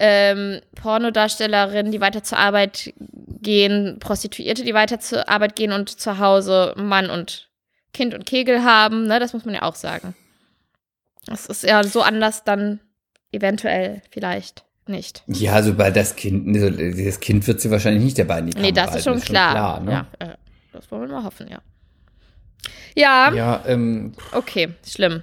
ähm, 0.00 0.60
Pornodarstellerinnen, 0.74 1.92
die 1.92 2.00
weiter 2.00 2.24
zur 2.24 2.38
Arbeit 2.38 2.92
gehen, 2.98 3.98
Prostituierte, 4.00 4.64
die 4.64 4.74
weiter 4.74 4.98
zur 4.98 5.28
Arbeit 5.28 5.54
gehen 5.54 5.70
und 5.72 5.88
zu 6.00 6.18
Hause 6.18 6.74
Mann 6.76 7.08
und 7.08 7.48
Kind 7.92 8.14
und 8.14 8.26
Kegel 8.26 8.64
haben. 8.64 9.06
Ne? 9.06 9.20
Das 9.20 9.32
muss 9.32 9.44
man 9.44 9.54
ja 9.54 9.62
auch 9.62 9.76
sagen. 9.76 10.14
Das 11.26 11.46
ist 11.46 11.62
ja 11.64 11.82
so 11.84 12.02
anders 12.02 12.44
dann 12.44 12.80
eventuell 13.32 14.02
vielleicht 14.10 14.64
nicht. 14.86 15.22
Ja, 15.26 15.62
sobald 15.62 15.96
das 15.96 16.14
Kind, 16.16 16.56
also 16.56 16.70
das 16.70 17.20
Kind 17.20 17.46
wird 17.46 17.60
sie 17.60 17.70
wahrscheinlich 17.70 18.04
nicht 18.04 18.18
dabei 18.18 18.38
in 18.38 18.46
die 18.46 18.58
Nee, 18.58 18.72
das 18.72 18.94
ist 18.94 19.06
halten, 19.06 19.20
schon 19.20 19.20
klar. 19.20 19.80
ne? 19.80 19.90
Ja, 19.92 20.06
äh, 20.26 20.36
das 20.72 20.90
wollen 20.90 21.02
wir 21.02 21.16
mal 21.16 21.24
hoffen, 21.24 21.48
ja. 21.48 21.60
Ja, 22.94 23.32
Ja, 23.34 23.64
ähm, 23.66 24.12
okay, 24.32 24.68
schlimm. 24.86 25.22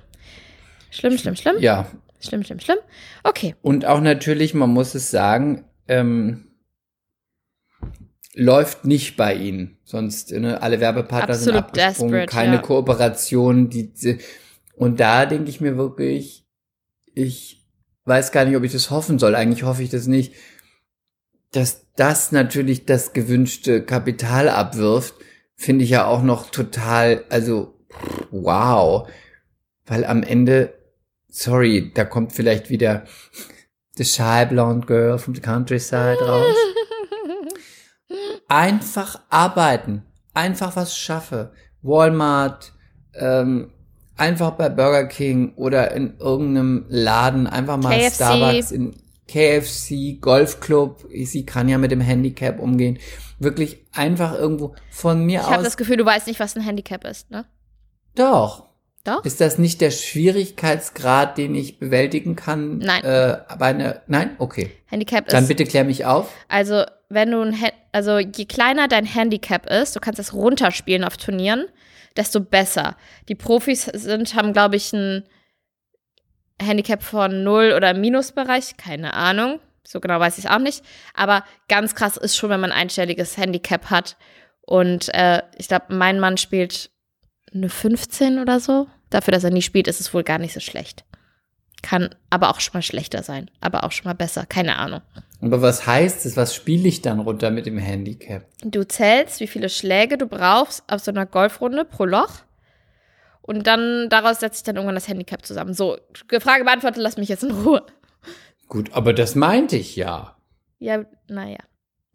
Schlimm, 0.92 1.18
schlimm, 1.18 1.36
schlimm. 1.36 1.56
ja. 1.60 1.88
Schlimm, 2.20 2.44
schlimm, 2.44 2.60
schlimm. 2.60 2.78
Okay. 3.24 3.56
Und 3.62 3.86
auch 3.86 4.00
natürlich, 4.00 4.54
man 4.54 4.70
muss 4.70 4.96
es 4.96 5.10
sagen, 5.12 5.66
ähm, 5.88 6.48
läuft 8.36 8.86
nicht 8.86 9.18
bei 9.18 9.34
ihnen. 9.36 9.78
Sonst 9.84 10.32
ne, 10.32 10.62
alle 10.62 10.80
Werbepartner 10.80 11.36
sind 11.36 11.56
Absolut 11.56 11.84
abgesprungen, 11.86 12.14
desperate, 12.14 12.32
keine 12.32 12.56
ja. 12.56 12.62
Kooperation. 12.62 13.70
Die, 13.70 13.94
die- 13.94 14.20
und 14.76 15.00
da 15.00 15.26
denke 15.26 15.50
ich 15.50 15.62
mir 15.62 15.78
wirklich, 15.78 16.46
ich 17.14 17.68
weiß 18.06 18.32
gar 18.32 18.46
nicht, 18.46 18.56
ob 18.56 18.64
ich 18.64 18.72
das 18.72 18.90
hoffen 18.90 19.20
soll. 19.20 19.36
Eigentlich 19.36 19.64
hoffe 19.64 19.84
ich 19.84 19.90
das 19.90 20.08
nicht, 20.08 20.34
dass 21.52 21.92
das 21.96 22.32
natürlich 22.32 22.86
das 22.86 23.14
gewünschte 23.14 23.84
Kapital 23.84 24.50
abwirft. 24.50 25.14
Finde 25.56 25.84
ich 25.84 25.92
ja 25.92 26.06
auch 26.06 26.24
noch 26.24 26.50
total, 26.50 27.24
also 27.30 27.76
wow. 28.32 29.08
Weil 29.86 30.06
am 30.06 30.24
Ende, 30.24 30.74
sorry, 31.28 31.92
da 31.94 32.06
kommt 32.06 32.34
vielleicht 32.34 32.70
wieder 32.70 33.06
The 33.96 34.06
Shy 34.06 34.46
Blonde 34.50 34.88
Girl 34.88 35.20
from 35.20 35.36
the 35.36 35.42
Countryside 35.42 36.18
raus. 36.20 36.56
Einfach 38.48 39.22
arbeiten, 39.30 40.04
einfach 40.34 40.76
was 40.76 40.98
schaffe. 40.98 41.54
Walmart, 41.82 42.74
ähm, 43.14 43.73
einfach 44.18 44.52
bei 44.52 44.70
Burger 44.70 45.06
King 45.08 45.54
oder 45.56 45.92
in 45.92 46.18
irgendeinem 46.20 46.86
Laden, 46.90 47.48
einfach 47.48 47.78
mal 47.78 47.98
KFC. 47.98 48.16
Starbucks 48.16 48.72
in 48.72 48.96
KFC, 49.28 50.20
Golfclub. 50.22 51.06
Sie 51.24 51.46
kann 51.46 51.70
ja 51.70 51.78
mit 51.78 51.92
dem 51.92 52.02
Handicap 52.02 52.60
umgehen. 52.60 53.00
Wirklich 53.40 53.86
einfach 53.94 54.34
irgendwo 54.34 54.76
von 54.92 55.26
mir 55.26 55.40
Ich 55.42 55.46
habe 55.48 55.58
aus. 55.58 55.64
das 55.64 55.78
Gefühl, 55.78 55.98
du 55.98 56.06
weißt 56.06 56.28
nicht, 56.28 56.40
was 56.40 56.56
ein 56.56 56.62
Handicap 56.64 57.04
ist, 57.06 57.32
ne? 57.32 57.46
Doch. 58.16 58.70
Doch? 59.04 59.26
Ist 59.26 59.42
das 59.42 59.58
nicht 59.58 59.82
der 59.82 59.92
Schwierigkeitsgrad, 59.92 61.38
den 61.38 61.56
ich 61.56 61.78
bewältigen 61.78 62.36
kann? 62.38 62.78
Nein. 62.78 63.04
Äh, 63.04 63.38
bei 63.60 63.66
einer, 63.68 64.02
nein? 64.08 64.36
Okay. 64.40 64.72
Handicap 64.86 65.28
Dann 65.28 65.44
ist, 65.44 65.50
bitte 65.50 65.66
klär 65.66 65.84
mich 65.84 66.06
auf. 66.06 66.32
also 66.48 66.84
wenn 67.10 67.32
du 67.32 67.42
ein, 67.42 67.56
also 67.92 68.18
je 68.18 68.46
kleiner 68.46 68.88
dein 68.88 69.06
Handicap 69.06 69.70
ist, 69.70 69.96
du 69.96 70.00
kannst 70.00 70.20
es 70.20 70.34
runterspielen 70.34 71.04
auf 71.04 71.18
Turnieren, 71.18 71.66
desto 72.16 72.40
besser. 72.40 72.96
Die 73.28 73.36
Profis 73.36 73.84
sind, 73.86 74.34
haben, 74.36 74.54
glaube 74.54 74.78
ich, 74.78 74.94
ein 74.94 75.24
Handicap 76.62 77.04
von 77.04 77.44
Null 77.44 77.74
oder 77.76 77.94
Minusbereich, 77.94 78.78
keine 78.78 79.14
Ahnung. 79.14 79.60
So 79.86 80.00
genau 80.00 80.20
weiß 80.20 80.38
ich 80.38 80.46
es 80.46 80.52
auch 80.52 80.60
nicht. 80.60 80.84
Aber 81.14 81.44
ganz 81.68 81.94
krass 81.94 82.16
ist 82.18 82.38
schon, 82.38 82.50
wenn 82.50 82.62
man 82.62 82.72
ein 82.72 82.82
einstelliges 82.84 83.38
Handicap 83.38 83.90
hat. 83.90 84.16
Und 84.62 85.14
äh, 85.14 85.42
ich 85.58 85.68
glaube, 85.68 85.88
mein 85.90 86.20
Mann 86.20 86.38
spielt 86.38 86.90
eine 87.54 87.70
15 87.70 88.40
oder 88.40 88.60
so. 88.60 88.88
Dafür, 89.10 89.32
dass 89.32 89.44
er 89.44 89.52
nie 89.52 89.62
spielt, 89.62 89.88
ist 89.88 90.00
es 90.00 90.14
wohl 90.14 90.24
gar 90.24 90.40
nicht 90.40 90.54
so 90.54 90.60
schlecht. 90.60 91.04
Kann 91.82 92.16
aber 92.30 92.50
auch 92.50 92.60
schon 92.60 92.74
mal 92.76 92.82
schlechter 92.82 93.24
sein. 93.24 93.52
Aber 93.60 93.84
auch 93.84 93.92
schon 93.92 94.06
mal 94.06 94.14
besser. 94.14 94.46
Keine 94.46 94.78
Ahnung. 94.78 95.02
Aber 95.42 95.62
was 95.62 95.86
heißt 95.86 96.26
es? 96.26 96.38
Was 96.38 96.56
spiele 96.56 96.88
ich 96.88 97.02
dann 97.02 97.20
runter 97.20 97.52
mit 97.52 97.66
dem 97.66 97.78
Handicap? 97.78 98.46
Du 98.64 98.84
zählst, 98.88 99.40
wie 99.42 99.48
viele 99.48 99.68
Schläge 99.70 100.18
du 100.18 100.26
brauchst 100.26 100.84
auf 100.90 101.02
so 101.02 101.12
einer 101.12 101.26
Golfrunde 101.26 101.84
pro 101.84 102.06
Loch. 102.06 102.32
Und 103.42 103.68
dann 103.68 104.08
daraus 104.10 104.40
setzt 104.40 104.60
sich 104.60 104.64
dann 104.64 104.78
irgendwann 104.78 104.96
das 104.96 105.10
Handicap 105.10 105.46
zusammen. 105.46 105.74
So, 105.74 105.98
Frage 106.40 106.64
beantwortet, 106.64 107.04
lass 107.04 107.18
mich 107.18 107.28
jetzt 107.28 107.44
in 107.44 107.52
Ruhe. 107.52 107.86
Gut, 108.70 108.94
aber 108.94 109.12
das 109.14 109.36
meinte 109.36 109.76
ich 109.76 109.98
ja. 109.98 110.38
Ja, 110.80 111.04
naja. 111.28 111.60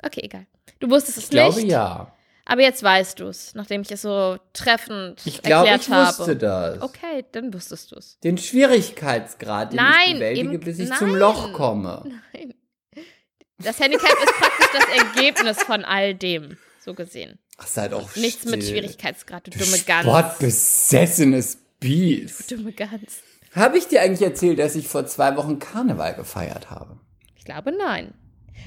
Okay, 0.03 0.23
egal. 0.25 0.47
Du 0.81 0.89
wusstest 0.89 1.19
es 1.19 1.25
Ich 1.25 1.31
glaube 1.31 1.57
nicht. 1.61 1.71
ja. 1.71 2.13
Aber 2.51 2.63
jetzt 2.63 2.83
weißt 2.83 3.21
du 3.21 3.27
es, 3.27 3.55
nachdem 3.55 3.83
ich 3.83 3.91
es 3.93 4.01
so 4.03 4.39
treffend 4.55 5.21
Ich 5.27 5.43
glaube, 5.43 5.69
erklärt 5.69 5.83
ich 5.83 5.91
habe. 5.91 6.19
wusste 6.19 6.35
das. 6.37 6.81
Okay, 6.81 7.25
dann 7.33 7.53
wusstest 7.53 7.93
du 7.93 7.97
es. 7.97 8.19
Den 8.21 8.39
Schwierigkeitsgrad, 8.39 9.73
den 9.73 9.77
Nein, 9.77 9.95
ich 10.09 10.15
bewältige, 10.15 10.53
eben- 10.55 10.61
bis 10.61 10.79
ich 10.79 10.89
nein. 10.89 10.99
zum 10.99 11.15
Loch 11.15 11.53
komme. 11.53 12.05
Nein. 12.35 12.55
Das 13.59 13.79
Handicap 13.81 14.09
ist 14.11 14.33
praktisch 14.39 14.67
das 14.73 15.15
Ergebnis 15.17 15.63
von 15.63 15.85
all 15.85 16.15
dem, 16.15 16.57
so 16.83 16.95
gesehen. 16.95 17.39
Ach, 17.59 17.67
sei 17.67 17.89
doch 17.89 18.17
Nichts 18.17 18.45
mit. 18.47 18.65
Schwierigkeitsgrad, 18.65 19.47
du 19.47 19.51
Du 19.51 19.59
dumme 19.59 19.79
Gans. 19.81 20.05
Sportbesessenes 20.07 21.59
Biest. 21.81 22.51
Dumme 22.51 22.73
Gans. 22.73 23.19
Habe 23.55 23.77
ich 23.79 23.89
dir 23.89 24.01
eigentlich 24.01 24.23
erzählt, 24.23 24.59
dass 24.59 24.75
ich 24.75 24.89
vor 24.89 25.05
zwei 25.07 25.37
Wochen 25.37 25.59
Karneval 25.59 26.15
gefeiert 26.15 26.71
habe? 26.71 26.99
Ich 27.37 27.45
glaube, 27.45 27.73
nein. 27.73 28.15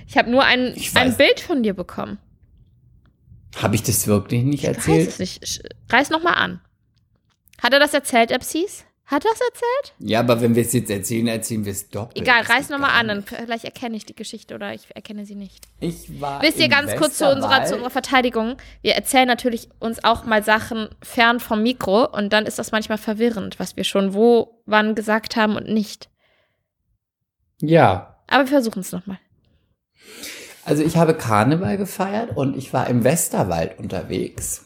Ich 0.07 0.17
habe 0.17 0.29
nur 0.29 0.43
ein, 0.43 0.73
Ich 0.75 0.95
ein 0.95 1.15
Bild 1.17 1.39
von 1.39 1.63
dir 1.63 1.73
bekommen. 1.73 2.19
Habe 3.58 3.75
ich 3.75 3.84
das 3.84 4.08
wirklich 4.08 4.43
nicht 4.43 4.63
Ich 4.63 4.70
weiß 4.70 4.77
erzählt? 4.77 5.10
es 5.10 5.20
nicht. 5.20 5.62
Reiß 5.89 6.10
noch 6.10 6.24
mal 6.24 6.34
an. 6.34 6.62
Hat 7.62 7.74
er 7.74 7.79
das 7.79 7.93
erzählt, 7.93 8.31
Epsis? 8.31 8.86
Hat 9.05 9.25
er 9.25 9.31
das 9.31 9.41
erzählt? 9.41 9.93
Ja, 10.00 10.22
aber 10.22 10.39
wenn 10.39 10.55
wir 10.55 10.62
es 10.63 10.72
jetzt 10.72 10.89
erzählen, 10.89 11.27
erzählen 11.27 11.65
wir 11.65 11.74
es 11.74 11.89
doppelt. 11.89 12.17
Egal, 12.17 12.43
reiß 12.43 12.67
geht 12.67 12.70
noch 12.70 12.79
mal 12.79 12.88
gar 12.88 13.00
an, 13.00 13.08
dann 13.10 13.24
vielleicht 13.24 13.65
erkenne 13.65 13.98
ich 13.98 14.05
die 14.05 14.15
Geschichte 14.15 14.55
oder 14.55 14.74
ich 14.74 14.88
erkenne 14.96 15.25
sie 15.25 15.36
nicht. 15.36 15.67
Ich 15.81 16.22
war 16.22 16.41
Wisst 16.41 16.60
ihr 16.60 16.70
ganz 16.70 16.96
kurz 16.96 17.17
zu 17.17 17.29
unserer, 17.29 17.65
zu 17.65 17.74
unserer 17.74 17.89
Verteidigung? 17.89 18.55
Wir 18.81 18.93
erzählen 18.96 19.27
natürlich 19.27 19.67
uns 19.79 20.01
auch 20.05 20.24
mal 20.24 20.43
Sachen 20.43 20.88
fern 21.03 21.41
vom 21.41 21.62
Mikro 21.62 22.05
und 22.05 22.31
dann 22.31 22.46
ist 22.46 22.58
das 22.58 22.72
manchmal 22.72 22.98
verwirrend, 22.98 23.60
was 23.60 23.75
wir 23.75 23.84
schon 23.84 24.13
wo, 24.13 24.62
wann 24.65 24.96
gesagt 24.96 25.36
haben 25.36 25.58
und 25.58 25.67
nicht. 25.67 26.10
Ja, 27.60 28.15
Aber 28.27 28.43
wir 28.46 28.48
versuchen 28.48 28.79
es 28.79 28.93
nochmal. 28.93 29.20
Also 30.65 30.84
ich 30.84 30.98
habe 30.98 31.13
Karneval 31.13 31.77
gefeiert 31.77 32.36
und 32.36 32.56
ich 32.56 32.74
war 32.74 32.88
im 32.88 33.03
Westerwald 33.03 33.80
unterwegs. 33.80 34.65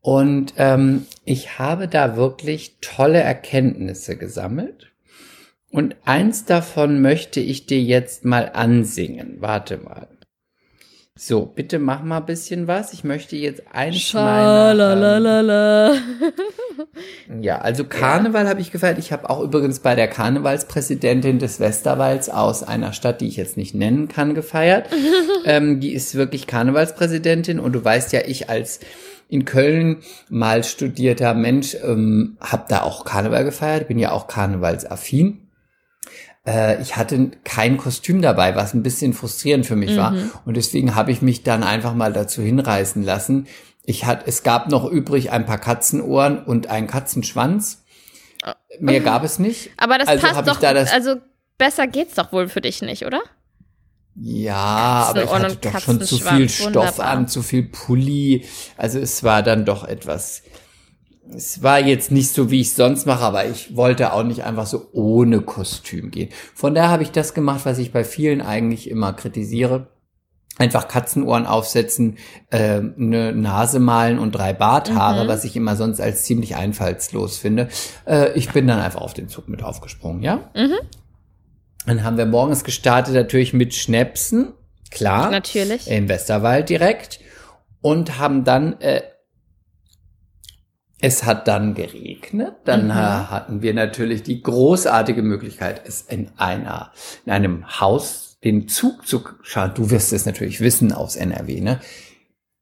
Und 0.00 0.54
ähm, 0.56 1.06
ich 1.24 1.58
habe 1.58 1.88
da 1.88 2.16
wirklich 2.16 2.78
tolle 2.80 3.20
Erkenntnisse 3.20 4.16
gesammelt. 4.16 4.92
Und 5.70 5.96
eins 6.04 6.46
davon 6.46 7.02
möchte 7.02 7.40
ich 7.40 7.66
dir 7.66 7.82
jetzt 7.82 8.24
mal 8.24 8.50
ansingen. 8.54 9.36
Warte 9.40 9.76
mal. 9.76 10.08
So, 11.20 11.46
bitte 11.46 11.80
mach 11.80 12.04
mal 12.04 12.18
ein 12.18 12.26
bisschen 12.26 12.68
was. 12.68 12.92
Ich 12.92 13.02
möchte 13.02 13.34
jetzt 13.34 13.62
eins 13.72 14.14
meiner... 14.14 15.92
Ähm. 15.92 16.02
Ja, 17.42 17.58
also 17.58 17.84
Karneval 17.84 18.48
habe 18.48 18.60
ich 18.60 18.70
gefeiert. 18.70 18.98
Ich 18.98 19.10
habe 19.12 19.28
auch 19.28 19.40
übrigens 19.40 19.80
bei 19.80 19.96
der 19.96 20.06
Karnevalspräsidentin 20.06 21.40
des 21.40 21.58
Westerwalds 21.58 22.28
aus 22.28 22.62
einer 22.62 22.92
Stadt, 22.92 23.20
die 23.20 23.26
ich 23.26 23.36
jetzt 23.36 23.56
nicht 23.56 23.74
nennen 23.74 24.06
kann, 24.06 24.34
gefeiert. 24.34 24.88
ähm, 25.44 25.80
die 25.80 25.92
ist 25.92 26.14
wirklich 26.14 26.46
Karnevalspräsidentin 26.46 27.58
und 27.58 27.72
du 27.72 27.84
weißt 27.84 28.12
ja, 28.12 28.20
ich 28.24 28.48
als 28.48 28.78
in 29.28 29.44
Köln 29.44 29.98
mal 30.28 30.62
studierter 30.62 31.34
Mensch 31.34 31.76
ähm, 31.82 32.36
habe 32.40 32.66
da 32.68 32.82
auch 32.82 33.04
Karneval 33.04 33.44
gefeiert, 33.44 33.88
bin 33.88 33.98
ja 33.98 34.12
auch 34.12 34.28
karnevalsaffin. 34.28 35.47
Äh, 36.46 36.80
ich 36.80 36.96
hatte 36.96 37.30
kein 37.44 37.76
Kostüm 37.76 38.22
dabei, 38.22 38.54
was 38.56 38.74
ein 38.74 38.82
bisschen 38.82 39.12
frustrierend 39.12 39.66
für 39.66 39.76
mich 39.76 39.96
war. 39.96 40.14
Und 40.44 40.56
deswegen 40.56 40.94
habe 40.94 41.12
ich 41.12 41.22
mich 41.22 41.42
dann 41.42 41.62
einfach 41.62 41.94
mal 41.94 42.12
dazu 42.12 42.42
hinreißen 42.42 43.02
lassen. 43.02 43.46
Ich 43.84 44.04
hat, 44.04 44.26
es 44.26 44.42
gab 44.42 44.68
noch 44.68 44.84
übrig 44.84 45.30
ein 45.32 45.46
paar 45.46 45.58
Katzenohren 45.58 46.44
und 46.44 46.68
einen 46.68 46.86
Katzenschwanz. 46.86 47.84
Mehr 48.80 49.00
gab 49.00 49.24
es 49.24 49.38
nicht. 49.38 49.70
Aber 49.76 49.98
das 49.98 50.08
also 50.08 50.26
passt 50.26 50.48
doch, 50.48 50.60
da 50.60 50.74
das, 50.74 50.92
also 50.92 51.16
besser 51.56 51.86
geht's 51.86 52.14
doch 52.14 52.32
wohl 52.32 52.48
für 52.48 52.60
dich 52.60 52.82
nicht, 52.82 53.04
oder? 53.04 53.20
Ja, 54.20 55.06
aber 55.08 55.24
ich 55.24 55.30
hatte 55.30 55.56
doch 55.56 55.80
schon 55.80 56.00
zu 56.02 56.18
viel 56.18 56.48
Stoff 56.48 56.66
wunderbar. 56.74 57.06
an, 57.06 57.28
zu 57.28 57.42
viel 57.42 57.62
Pulli. 57.62 58.44
Also 58.76 58.98
es 58.98 59.22
war 59.22 59.42
dann 59.42 59.64
doch 59.64 59.84
etwas. 59.84 60.42
Es 61.34 61.62
war 61.62 61.78
jetzt 61.80 62.10
nicht 62.10 62.30
so, 62.32 62.50
wie 62.50 62.60
ich 62.60 62.74
sonst 62.74 63.06
mache, 63.06 63.22
aber 63.22 63.46
ich 63.46 63.76
wollte 63.76 64.12
auch 64.12 64.22
nicht 64.22 64.44
einfach 64.44 64.66
so 64.66 64.88
ohne 64.92 65.40
Kostüm 65.42 66.10
gehen. 66.10 66.30
Von 66.54 66.74
daher 66.74 66.90
habe 66.90 67.02
ich 67.02 67.10
das 67.10 67.34
gemacht, 67.34 67.60
was 67.64 67.78
ich 67.78 67.92
bei 67.92 68.04
vielen 68.04 68.40
eigentlich 68.40 68.88
immer 68.88 69.12
kritisiere. 69.12 69.88
Einfach 70.56 70.88
Katzenohren 70.88 71.46
aufsetzen, 71.46 72.18
äh, 72.50 72.80
eine 72.80 73.32
Nase 73.32 73.78
malen 73.78 74.18
und 74.18 74.32
drei 74.32 74.52
Barthaare, 74.52 75.24
Mhm. 75.24 75.28
was 75.28 75.44
ich 75.44 75.54
immer 75.54 75.76
sonst 75.76 76.00
als 76.00 76.24
ziemlich 76.24 76.56
einfallslos 76.56 77.36
finde. 77.38 77.68
Äh, 78.06 78.32
ich 78.32 78.50
bin 78.50 78.66
dann 78.66 78.80
einfach 78.80 79.00
auf 79.00 79.14
den 79.14 79.28
Zug 79.28 79.48
mit 79.48 79.62
aufgesprungen, 79.62 80.22
ja? 80.22 80.50
Mhm. 80.56 80.74
Dann 81.86 82.02
haben 82.02 82.16
wir 82.16 82.26
morgens 82.26 82.64
gestartet 82.64 83.14
natürlich 83.14 83.52
mit 83.52 83.72
Schnäpsen, 83.74 84.52
klar. 84.90 85.30
Natürlich. 85.30 85.88
Im 85.88 86.08
Westerwald 86.08 86.68
direkt. 86.68 87.20
Und 87.80 88.18
haben 88.18 88.42
dann, 88.42 88.80
äh, 88.80 89.02
es 91.00 91.24
hat 91.24 91.46
dann 91.48 91.74
geregnet. 91.74 92.54
Dann 92.64 92.86
Mhm. 92.88 92.92
hatten 92.94 93.62
wir 93.62 93.74
natürlich 93.74 94.22
die 94.22 94.42
großartige 94.42 95.22
Möglichkeit, 95.22 95.82
es 95.86 96.02
in 96.02 96.30
einer, 96.36 96.92
in 97.24 97.32
einem 97.32 97.80
Haus 97.80 98.38
den 98.44 98.68
Zug 98.68 99.06
zu 99.06 99.22
schauen. 99.42 99.72
Du 99.74 99.90
wirst 99.90 100.12
es 100.12 100.26
natürlich 100.26 100.60
wissen 100.60 100.92
aus 100.92 101.16
NRW, 101.16 101.60
ne? 101.60 101.80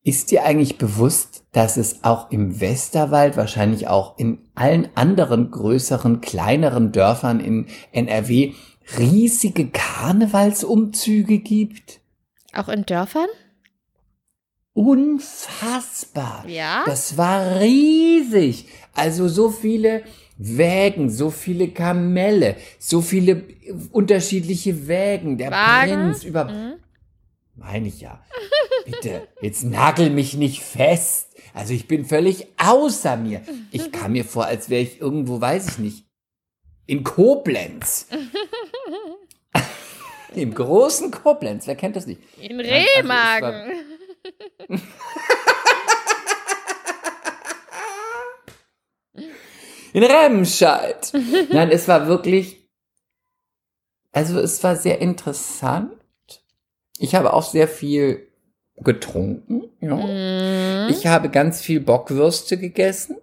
Ist 0.02 0.31
dir 0.31 0.45
eigentlich 0.45 0.78
bewusst, 0.78 1.45
dass 1.50 1.76
es 1.76 2.05
auch 2.05 2.31
im 2.31 2.61
Westerwald, 2.61 3.37
wahrscheinlich 3.37 3.88
auch 3.88 4.19
in 4.19 4.38
allen 4.55 4.88
anderen 4.95 5.50
größeren, 5.50 6.21
kleineren 6.21 6.93
Dörfern 6.93 7.40
in 7.40 7.66
NRW 7.90 8.52
riesige 8.99 9.69
Karnevalsumzüge 9.69 11.38
gibt? 11.38 12.00
Auch 12.52 12.69
in 12.69 12.87
Dörfern? 12.87 13.26
Unfassbar. 14.76 16.45
Ja. 16.47 16.85
Das 16.85 17.16
war 17.16 17.61
riesig. 17.61 18.68
Also 18.92 19.26
so 19.26 19.49
viele 19.49 20.02
Wägen, 20.37 21.09
so 21.09 21.30
viele 21.30 21.68
Kamelle, 21.68 22.56
so 22.78 23.00
viele 23.00 23.42
unterschiedliche 23.90 24.87
Wägen. 24.87 25.38
Der 25.38 25.50
Wagen? 25.50 26.11
Prinz 26.11 26.25
über. 26.25 26.45
Mhm. 26.45 26.75
Meine 27.54 27.88
ich 27.88 28.02
ja. 28.02 28.23
Bitte, 28.85 29.26
jetzt 29.40 29.64
nagel 29.64 30.11
mich 30.11 30.35
nicht 30.35 30.62
fest. 30.62 31.28
Also 31.54 31.73
ich 31.73 31.88
bin 31.88 32.04
völlig 32.04 32.47
außer 32.59 33.16
mir. 33.16 33.40
Ich 33.71 33.90
kam 33.92 34.12
mir 34.12 34.26
vor, 34.26 34.45
als 34.45 34.68
wäre 34.68 34.83
ich 34.83 35.00
irgendwo, 35.00 35.40
weiß 35.40 35.71
ich 35.71 35.78
nicht, 35.78 36.04
in 36.85 37.02
Koblenz. 37.02 38.09
Im 40.35 40.54
großen 40.54 41.11
Koblenz. 41.11 41.66
Wer 41.66 41.76
kennt 41.76 41.97
das 41.97 42.06
nicht? 42.06 42.21
In 42.38 42.59
Nein, 42.59 43.73
In 49.92 50.02
Remscheid. 50.02 51.12
Nein, 51.50 51.71
es 51.71 51.88
war 51.88 52.06
wirklich, 52.06 52.68
also 54.12 54.38
es 54.38 54.62
war 54.62 54.76
sehr 54.76 55.00
interessant. 55.00 55.92
Ich 56.99 57.14
habe 57.14 57.33
auch 57.33 57.42
sehr 57.42 57.68
viel 57.68 58.28
getrunken. 58.76 59.64
Ja. 59.80 59.97
Mhm. 59.97 60.90
Ich 60.90 61.06
habe 61.06 61.30
ganz 61.30 61.62
viel 61.62 61.80
Bockwürste 61.80 62.59
gegessen. 62.59 63.16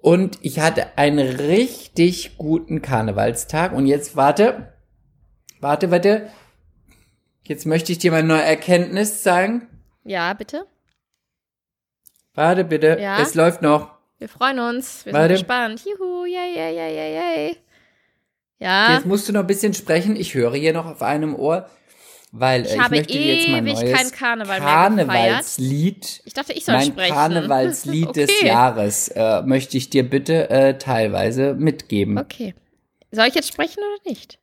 Und 0.00 0.38
ich 0.42 0.60
hatte 0.60 0.96
einen 0.96 1.36
richtig 1.36 2.38
guten 2.38 2.82
Karnevalstag. 2.82 3.72
Und 3.72 3.86
jetzt 3.86 4.16
warte, 4.16 4.72
warte, 5.60 5.90
warte. 5.90 6.30
Jetzt 7.48 7.64
möchte 7.66 7.92
ich 7.92 7.98
dir 7.98 8.10
mal 8.10 8.18
eine 8.18 8.28
neue 8.28 8.42
Erkenntnis 8.42 9.22
zeigen. 9.22 9.66
Ja, 10.04 10.32
bitte. 10.34 10.66
Warte 12.34 12.62
bitte, 12.64 12.98
Ja? 13.00 13.20
es 13.20 13.34
läuft 13.34 13.62
noch. 13.62 13.90
Wir 14.18 14.28
freuen 14.28 14.58
uns. 14.58 15.06
Wir 15.06 15.12
Warte. 15.14 15.36
sind 15.36 15.46
gespannt. 15.46 15.82
Juhu, 15.84 16.24
yay, 16.26 16.54
yay, 16.54 16.74
yay, 16.76 16.94
yay, 16.94 17.14
yay. 17.14 17.56
Ja, 18.58 18.94
Jetzt 18.96 19.06
musst 19.06 19.28
du 19.28 19.32
noch 19.32 19.40
ein 19.40 19.46
bisschen 19.46 19.72
sprechen. 19.72 20.14
Ich 20.16 20.34
höre 20.34 20.54
hier 20.54 20.72
noch 20.72 20.84
auf 20.86 21.00
einem 21.02 21.34
Ohr, 21.36 21.70
weil 22.32 22.62
äh, 22.62 22.66
Ich 22.66 22.72
ich, 22.74 22.80
habe 22.80 22.96
möchte 22.96 23.12
dir 23.14 23.34
jetzt 23.36 23.48
mal 23.48 23.58
ewig 23.66 23.74
neues 23.80 23.92
kein 23.96 24.10
Karneval 24.10 24.58
Karnevalslied, 24.60 26.22
ich 26.24 26.34
dachte, 26.34 26.52
ich 26.52 26.64
soll 26.64 26.74
mein 26.74 26.86
sprechen. 26.88 27.14
Karnevalslied 27.14 28.08
des 28.16 28.30
Okay. 28.30 28.46
Jahres, 28.48 29.08
äh, 29.08 29.42
möchte 29.42 29.76
ich 29.78 29.88
dir 29.90 30.02
bitte 30.08 30.50
äh, 30.50 30.76
teilweise 30.76 31.54
mitgeben. 31.54 32.18
Okay. 32.18 32.54
Soll 33.12 33.26
ich 33.28 33.34
jetzt 33.34 33.48
sprechen 33.48 33.78
oder 33.78 34.10
nicht? 34.10 34.38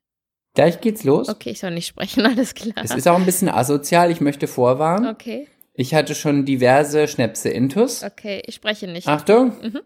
Gleich 0.56 0.82
geht's 0.82 1.04
los. 1.04 1.30
Okay, 1.30 1.52
ich 1.52 1.60
soll 1.60 1.72
nicht 1.72 1.88
sprechen, 1.88 2.26
alles 2.26 2.56
klar. 2.56 2.74
Es 2.84 2.92
ist 2.96 3.08
auch 3.08 3.18
ein 3.18 3.26
bisschen 3.26 3.50
asozial. 3.50 4.10
Ich 4.12 4.22
möchte 4.22 4.48
vorwarnen. 4.48 5.08
Okay, 5.10 5.48
Ich 5.74 5.94
hatte 5.94 6.16
schon 6.16 6.46
diverse 6.46 7.08
Schnäpse 7.08 7.50
intus. 7.50 8.04
okay, 8.04 8.42
ich 8.46 8.56
spreche 8.56 8.88
nicht. 8.88 9.08
Achtung. 9.08 9.54
Mhm. 9.62 9.82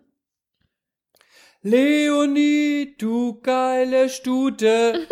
Leonie, 1.61 2.95
du 2.97 3.41
geile 3.41 4.07
Stute. 4.09 5.07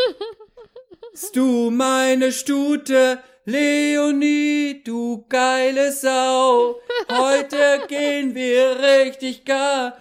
Du 1.33 1.71
meine 1.71 2.31
Stute? 2.31 3.19
Leonie, 3.45 4.81
du 4.85 5.25
geile 5.27 5.91
Sau. 5.91 6.75
Heute 7.11 7.81
gehen 7.87 8.35
wir 8.35 8.77
richtig 8.79 9.43
gar 9.45 9.97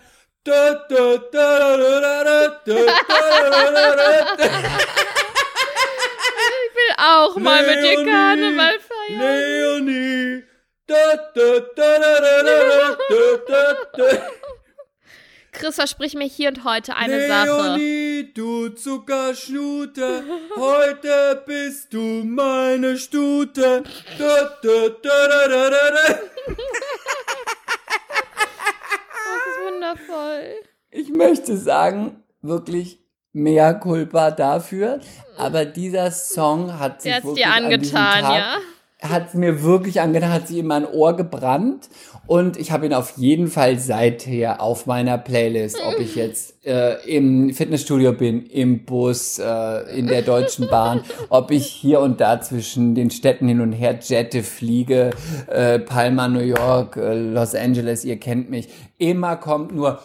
will 6.86 6.94
auch 6.98 7.36
mal 7.36 7.66
mit 7.66 7.82
dir 7.84 8.04
Karneval 8.04 8.78
feiern. 8.80 9.20
Leonie. 9.20 10.42
Da, 10.86 11.16
da, 11.34 11.60
da, 11.74 11.92
Chris, 15.50 15.74
versprich 15.74 16.14
mir 16.14 16.26
hier 16.26 16.50
und 16.50 16.64
heute 16.64 16.94
eine 16.94 17.16
Leonie, 17.16 17.28
Sache. 17.28 17.46
Leonie, 17.46 18.32
du 18.34 18.68
Zuckerschnute, 18.68 20.22
heute 20.54 21.42
bist 21.46 21.92
du 21.92 22.22
meine 22.24 22.98
Stute. 22.98 23.82
Da, 24.18 24.58
da, 24.62 24.88
da, 25.02 25.28
da, 25.28 25.48
da, 25.48 25.70
da. 25.70 26.20
Das 29.24 29.40
ist 29.48 29.60
wundervoll. 29.64 30.54
Ich 30.90 31.08
möchte 31.08 31.56
sagen, 31.56 32.22
wirklich 32.42 33.05
mea 33.36 33.74
culpa 33.74 34.30
dafür, 34.30 34.98
aber 35.36 35.66
dieser 35.66 36.10
Song 36.10 36.78
hat 36.78 37.02
sich 37.02 37.12
Der 37.12 37.22
wirklich 37.22 37.44
dir 37.44 37.52
an 37.52 37.68
diesem 37.68 37.96
angetan, 37.96 38.22
Tag, 38.22 38.38
ja? 38.38 38.56
Hat 39.02 39.34
mir 39.34 39.62
wirklich 39.62 40.00
angetan, 40.00 40.32
hat 40.32 40.48
sie 40.48 40.60
in 40.60 40.66
mein 40.66 40.86
Ohr 40.86 41.16
gebrannt. 41.16 41.88
Und 42.26 42.56
ich 42.56 42.72
habe 42.72 42.86
ihn 42.86 42.94
auf 42.94 43.16
jeden 43.16 43.48
Fall 43.48 43.78
seither 43.78 44.60
auf 44.60 44.86
meiner 44.86 45.16
Playlist, 45.16 45.78
ob 45.86 46.00
ich 46.00 46.16
jetzt 46.16 46.56
äh, 46.66 46.94
im 47.06 47.54
Fitnessstudio 47.54 48.12
bin, 48.12 48.44
im 48.46 48.84
Bus, 48.84 49.38
äh, 49.38 49.96
in 49.96 50.08
der 50.08 50.22
Deutschen 50.22 50.68
Bahn, 50.68 51.02
ob 51.28 51.52
ich 51.52 51.66
hier 51.66 52.00
und 52.00 52.20
da 52.20 52.40
zwischen 52.40 52.96
den 52.96 53.10
Städten 53.10 53.46
hin 53.46 53.60
und 53.60 53.72
her 53.72 53.98
jette, 54.02 54.42
fliege, 54.42 55.10
äh, 55.46 55.78
Palma, 55.78 56.26
New 56.26 56.40
York, 56.40 56.96
äh, 56.96 57.14
Los 57.14 57.54
Angeles, 57.54 58.04
ihr 58.04 58.18
kennt 58.18 58.50
mich, 58.50 58.68
immer 58.98 59.36
kommt 59.36 59.72
nur 59.72 60.00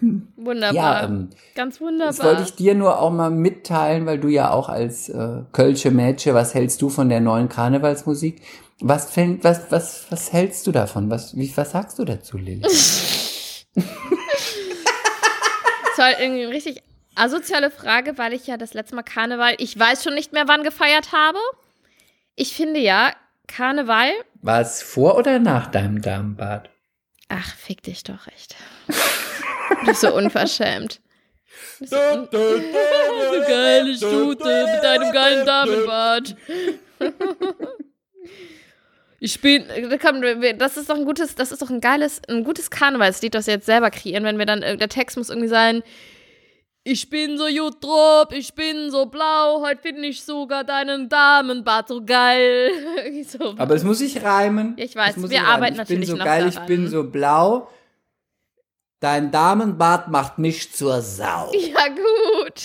Wunderbar. 0.36 0.74
ja, 0.74 1.04
ähm, 1.04 1.30
Ganz 1.54 1.80
wunderbar. 1.80 2.08
das 2.08 2.24
wollte 2.24 2.42
ich 2.42 2.54
dir 2.54 2.74
nur 2.74 2.98
auch 3.00 3.10
mal 3.10 3.30
mitteilen, 3.30 4.06
weil 4.06 4.18
du 4.18 4.28
ja 4.28 4.50
auch 4.50 4.68
als 4.68 5.08
äh, 5.08 5.42
Kölsche 5.52 5.90
Mädchen, 5.90 6.34
was 6.34 6.54
hältst 6.54 6.80
du 6.82 6.88
von 6.88 7.08
der 7.08 7.20
neuen 7.20 7.48
Karnevalsmusik? 7.48 8.42
Was, 8.80 9.14
was, 9.42 9.60
was, 9.70 10.06
was 10.10 10.32
hältst 10.32 10.66
du 10.66 10.72
davon? 10.72 11.10
Was, 11.10 11.36
wie, 11.36 11.54
was 11.56 11.72
sagst 11.72 11.98
du 11.98 12.04
dazu, 12.04 12.38
Lilly? 12.38 12.62
Das 15.90 15.98
war 15.98 16.20
irgendwie 16.20 16.44
eine 16.44 16.54
richtig 16.54 16.82
asoziale 17.14 17.70
Frage, 17.70 18.16
weil 18.16 18.32
ich 18.32 18.46
ja 18.46 18.56
das 18.56 18.72
letzte 18.74 18.94
Mal 18.94 19.02
Karneval, 19.02 19.54
ich 19.58 19.78
weiß 19.78 20.02
schon 20.04 20.14
nicht 20.14 20.32
mehr, 20.32 20.44
wann 20.46 20.62
gefeiert 20.62 21.12
habe. 21.12 21.38
Ich 22.36 22.54
finde 22.54 22.80
ja, 22.80 23.12
Karneval, 23.48 24.10
War 24.40 24.60
es 24.60 24.82
vor 24.82 25.18
oder 25.18 25.38
nach 25.38 25.66
deinem 25.66 26.00
Damenbad? 26.00 26.70
ach, 27.28 27.54
fick 27.54 27.82
dich 27.82 28.02
doch 28.02 28.26
echt. 28.28 28.56
Du 29.80 29.86
bist 29.86 30.00
so 30.00 30.14
unverschämt. 30.14 31.00
So 31.82 31.96
geile 33.48 33.94
Stute 33.96 34.66
mit 34.74 34.84
deinem 34.84 35.12
geilen 35.12 35.46
Damenbart. 35.46 36.36
Ich 39.18 39.40
bin, 39.40 39.64
das 40.58 40.76
ist 40.76 40.88
doch 40.90 40.96
ein 40.96 41.04
gutes, 41.04 41.34
das 41.34 41.52
ist 41.52 41.60
doch 41.62 41.70
ein 41.70 41.80
geiles, 41.80 42.22
ein 42.28 42.44
gutes 42.44 42.70
Karnevalslied, 42.70 43.34
das 43.34 43.46
wir 43.46 43.54
jetzt 43.54 43.66
selber 43.66 43.90
kreieren, 43.90 44.24
wenn 44.24 44.38
wir 44.38 44.46
dann, 44.46 44.62
äh, 44.62 44.76
der 44.76 44.88
Text 44.88 45.16
muss 45.16 45.28
irgendwie 45.28 45.48
sein, 45.48 45.82
ich 46.82 47.10
bin 47.10 47.36
so 47.36 47.46
gut 47.46 47.84
drauf, 47.84 48.28
ich 48.32 48.54
bin 48.54 48.90
so 48.90 49.06
blau, 49.06 49.60
heute 49.62 49.82
finde 49.82 50.06
ich 50.08 50.22
sogar 50.22 50.64
deinen 50.64 51.08
Damenbart 51.10 51.88
so 51.88 52.04
geil. 52.04 52.70
So. 53.26 53.54
Aber 53.58 53.74
es 53.74 53.84
muss 53.84 53.98
sich 53.98 54.22
reimen. 54.22 54.74
Ja, 54.78 54.84
ich 54.84 54.96
weiß, 54.96 55.16
wir 55.16 55.28
sich 55.28 55.36
reimen. 55.38 55.50
arbeiten 55.50 55.80
Ich 55.80 55.86
bin 55.88 56.00
natürlich 56.00 56.08
so 56.08 56.16
noch 56.16 56.24
geil, 56.24 56.48
ich 56.48 56.54
daran. 56.54 56.66
bin 56.66 56.88
so 56.88 57.04
blau. 57.04 57.68
Dein 59.00 59.30
Damenbart 59.30 60.08
macht 60.08 60.38
mich 60.38 60.72
zur 60.72 61.00
Sau. 61.00 61.50
ja, 61.52 61.88
gut. 61.88 62.62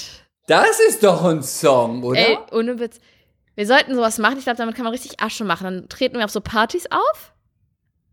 Das 0.48 0.80
ist 0.88 1.04
doch 1.04 1.24
ein 1.24 1.42
Song, 1.42 2.04
oder? 2.04 2.20
Ey, 2.20 2.38
ohne 2.52 2.80
Witz. 2.80 3.00
Wir 3.56 3.66
sollten 3.66 3.96
sowas 3.96 4.18
machen. 4.18 4.38
Ich 4.38 4.44
glaube, 4.44 4.58
damit 4.58 4.76
kann 4.76 4.84
man 4.84 4.92
richtig 4.92 5.22
Asche 5.22 5.46
machen. 5.46 5.64
Dann 5.64 5.90
treten 5.90 6.18
wir 6.18 6.26
auf 6.26 6.32
so 6.32 6.42
Partys 6.42 6.86
auf. 6.92 7.34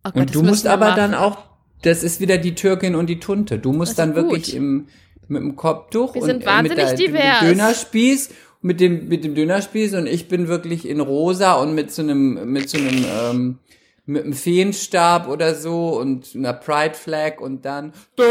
Oh 0.04 0.10
Gott, 0.10 0.16
und 0.16 0.34
du 0.34 0.42
musst 0.42 0.66
aber 0.66 0.86
machen. 0.86 0.96
dann 0.96 1.14
auch, 1.14 1.38
das 1.82 2.02
ist 2.04 2.20
wieder 2.20 2.38
die 2.38 2.54
Türkin 2.54 2.94
und 2.94 3.06
die 3.08 3.18
Tunte. 3.18 3.58
Du 3.58 3.72
musst 3.72 3.98
dann 3.98 4.14
gut. 4.14 4.16
wirklich 4.16 4.54
im, 4.54 4.86
mit 5.28 5.42
dem 5.42 5.56
Kopftuch 5.56 6.14
Wir 6.14 6.22
und 6.22 6.28
sind 6.28 6.42
äh, 6.44 6.46
wahnsinnig 6.46 6.90
mit, 6.90 6.98
der, 6.98 7.06
divers. 7.06 7.42
mit 7.42 7.50
dem 7.50 7.58
Dönerspieß, 7.58 8.30
mit 8.60 8.80
dem, 8.80 9.08
mit 9.08 9.24
dem 9.24 9.34
Dönerspieß 9.34 9.94
und 9.94 10.06
ich 10.06 10.28
bin 10.28 10.46
wirklich 10.48 10.88
in 10.88 11.00
rosa 11.00 11.54
und 11.54 11.74
mit 11.74 11.90
so 11.90 12.02
einem, 12.02 12.52
mit 12.52 12.70
so 12.70 12.78
einem, 12.78 13.04
ähm, 13.04 13.58
mit 14.04 14.24
einem 14.24 14.32
Feenstab 14.32 15.28
oder 15.28 15.54
so 15.54 15.98
und 15.98 16.34
einer 16.34 16.52
Pride 16.52 16.94
Flag 16.94 17.40
und 17.40 17.64
dann 17.64 17.92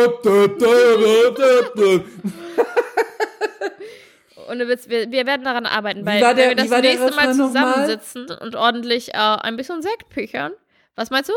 Ohne 4.49 4.67
Witz, 4.67 4.89
wir, 4.89 5.11
wir 5.11 5.25
werden 5.25 5.43
daran 5.43 5.65
arbeiten, 5.65 6.05
weil 6.05 6.19
der- 6.19 6.35
wenn 6.35 6.49
wir 6.49 6.55
das 6.55 6.81
nächste 6.81 7.11
Mal 7.11 7.33
noch 7.33 7.37
mal? 7.37 7.47
zusammensitzen 7.47 8.29
und 8.41 8.55
ordentlich 8.55 9.13
äh, 9.13 9.17
ein 9.17 9.55
bisschen 9.55 9.81
Sekt 9.81 10.09
püchern. 10.09 10.51
Was 10.95 11.09
meinst 11.09 11.29
du? 11.29 11.33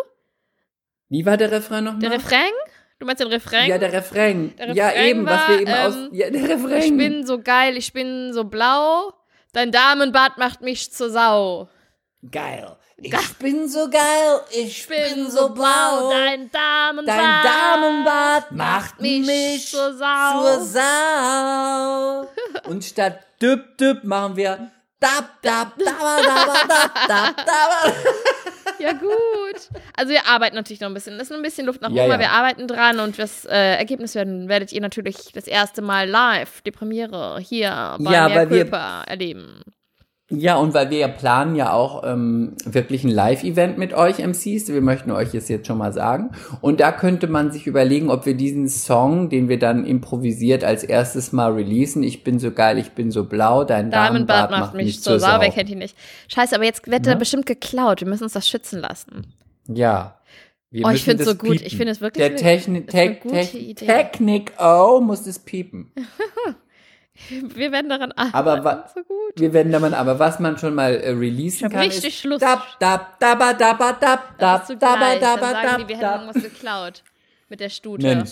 Wie 1.11 1.25
war 1.27 1.37
der 1.37 1.51
Refrain 1.53 1.85
nochmal? 1.85 2.01
Der 2.01 2.12
Refrain? 2.12 2.51
Du 2.99 3.07
meinst 3.07 3.20
den 3.20 3.29
Refrain? 3.29 3.68
Ja, 3.68 3.79
der 3.79 3.92
Refrain. 3.92 4.55
Der 4.57 4.73
ja, 4.75 4.87
Refrain 4.88 5.07
eben, 5.07 5.27
was 5.27 5.40
war, 5.40 5.49
wir 5.51 5.61
eben 5.61 5.73
aus. 5.73 5.94
ähm, 5.94 6.09
Ja, 6.12 6.31
der 6.31 6.49
Refrain. 6.49 6.83
ich 6.83 6.97
bin 6.97 7.27
so 7.27 7.40
geil, 7.40 7.77
ich 7.77 7.92
bin 7.92 8.33
so 8.33 8.44
blau. 8.44 9.12
Dein 9.53 9.70
Damenbart 9.70 10.38
macht 10.38 10.62
mich 10.62 10.92
zur 10.92 11.11
Sau. 11.11 11.68
geil. 12.31 12.77
Ich 12.96 13.35
bin 13.38 13.68
so 13.68 13.90
geil, 13.90 14.40
ich 14.52 14.87
bin 14.87 15.28
so 15.30 15.48
blau. 15.50 16.11
Dein 16.11 16.50
Damenbart, 16.50 17.18
Dein 17.18 17.44
Damenbart 17.44 18.52
macht 18.52 19.00
mich 19.00 19.26
mich 19.26 19.68
zur 19.68 19.94
Sau. 19.96 20.40
zur 20.42 20.61
Sau. 20.64 22.28
Und 22.70 22.85
statt 22.85 23.18
düpp 23.42 23.76
düpp 23.78 24.04
machen 24.04 24.37
wir 24.37 24.70
dab 25.00 25.42
dab 25.42 25.76
daba 25.76 26.22
daba 26.22 26.54
dab 26.68 27.09
dab 27.09 27.37
daba. 27.37 27.92
Ja, 28.80 28.92
gut. 28.92 29.68
Also 29.96 30.11
wir 30.12 30.26
arbeiten 30.26 30.57
natürlich 30.57 30.80
noch 30.80 30.88
ein 30.88 30.94
bisschen. 30.94 31.16
Das 31.16 31.30
ist 31.30 31.37
ein 31.37 31.42
bisschen 31.42 31.64
Luft 31.66 31.80
nach 31.80 31.88
oben, 31.90 31.96
Ja, 31.96 32.07
ja. 32.07 32.18
wir 32.18 32.30
arbeiten 32.30 32.66
dran 32.66 32.98
und 32.98 33.18
das 33.18 33.44
äh, 33.44 33.76
Ergebnis 33.76 34.14
werden, 34.14 34.48
werdet 34.48 34.72
ihr 34.72 34.80
natürlich 34.80 35.33
das 35.33 35.46
erste 35.46 35.80
Mal 35.80 36.09
live, 36.09 36.61
die 36.62 36.70
Premiere 36.72 37.38
hier 37.40 37.96
bei 38.00 38.12
Ja, 38.12 38.28
Mea 38.28 38.46
Culpa 38.46 39.02
erleben. 39.07 39.62
Ja, 40.30 40.56
und 40.56 40.72
weil 40.72 40.88
wir 40.88 40.96
ja 40.98 41.08
planen 41.08 41.54
ja 41.54 41.70
auch 41.74 42.02
ähm, 42.02 42.54
wirklich 42.64 43.04
ein 43.04 43.10
Live-Event 43.10 43.76
mit 43.76 43.92
euch 43.92 44.20
MCs. 44.20 44.68
Wir 44.68 44.80
möchten 44.80 45.10
euch 45.10 45.32
das 45.32 45.48
jetzt 45.50 45.66
schon 45.66 45.76
mal 45.76 45.92
sagen. 45.92 46.30
Und 46.62 46.80
da 46.80 46.92
könnte 46.92 47.26
man 47.26 47.52
sich 47.52 47.66
überlegen, 47.66 48.08
ob 48.08 48.24
wir 48.24 48.34
diesen 48.34 48.66
Song, 48.68 49.28
den 49.28 49.50
wir 49.50 49.58
dann 49.58 49.84
improvisiert 49.84 50.64
als 50.64 50.82
erstes 50.82 51.32
mal 51.32 51.52
releasen, 51.52 52.02
ich 52.02 52.24
bin 52.24 52.38
so 52.38 52.52
geil, 52.52 52.78
ich 52.78 52.92
bin 52.92 53.10
so 53.10 53.24
blau, 53.24 53.64
dein 53.64 53.90
Damenbart 53.90 54.50
macht 54.50 54.74
mich 54.74 55.02
zur 55.02 55.20
Sau, 55.20 55.40
wer 55.40 55.50
kennt 55.50 55.68
ihn 55.68 55.78
nicht. 55.78 55.94
Scheiße, 56.28 56.54
aber 56.54 56.64
jetzt 56.64 56.87
wird 56.90 57.04
Ne? 57.04 57.12
er 57.12 57.16
bestimmt 57.16 57.44
geklaut. 57.44 58.00
Wir 58.00 58.08
müssen 58.08 58.24
uns 58.24 58.32
das 58.32 58.48
schützen 58.48 58.80
lassen. 58.80 59.26
Ja. 59.68 60.18
Wir 60.70 60.87
Oh, 60.87 60.90
ich 60.90 61.04
find's 61.04 61.22
das 61.24 61.32
so 61.32 61.38
gut. 61.38 61.50
piepen. 61.50 61.66
Ich 61.66 61.76
find 61.76 61.90
es 61.90 62.00
wirklich 62.00 62.22
Der 62.22 62.30
gut. 62.30 62.40
Technik. 62.40 62.88
Technik, 63.78 64.52
oh, 64.58 65.00
muss 65.02 65.22
das 65.22 65.38
piepen. 65.38 65.92
Wir 67.29 67.70
werden 67.70 67.88
daran 67.88 68.12
arbeiten. 68.12 68.35
Aber 68.35 68.90
so 68.92 69.03
gut. 69.05 69.33
Wir 69.37 69.53
werden 69.53 69.70
da 69.70 69.79
mal, 69.79 69.94
aber 69.94 70.18
was 70.18 70.40
man 70.40 70.59
schon 70.59 70.74
mal 70.74 70.94
äh, 70.94 71.11
releasen 71.11 71.70
kann, 71.70 71.81
richtig 71.81 72.16
ist 72.16 72.24
Lust. 72.24 72.42
dab, 72.42 72.79
dab, 72.81 73.20
dabba, 73.20 73.53
dabba, 73.55 73.92
dab, 73.92 74.38
Das 74.38 74.66
dab, 74.66 74.79
gleich. 74.79 75.20
Dann 75.20 75.40
dabba, 75.40 75.50
sagen 75.53 75.62
die, 75.62 75.66
dab, 75.66 75.88
wir 75.88 75.96
hätten 75.96 76.00
dab. 76.00 76.20
irgendwas 76.22 76.42
geklaut. 76.42 77.03
Mit 77.48 77.61
der 77.61 77.68
Stute. 77.68 78.05
Mensch, 78.07 78.31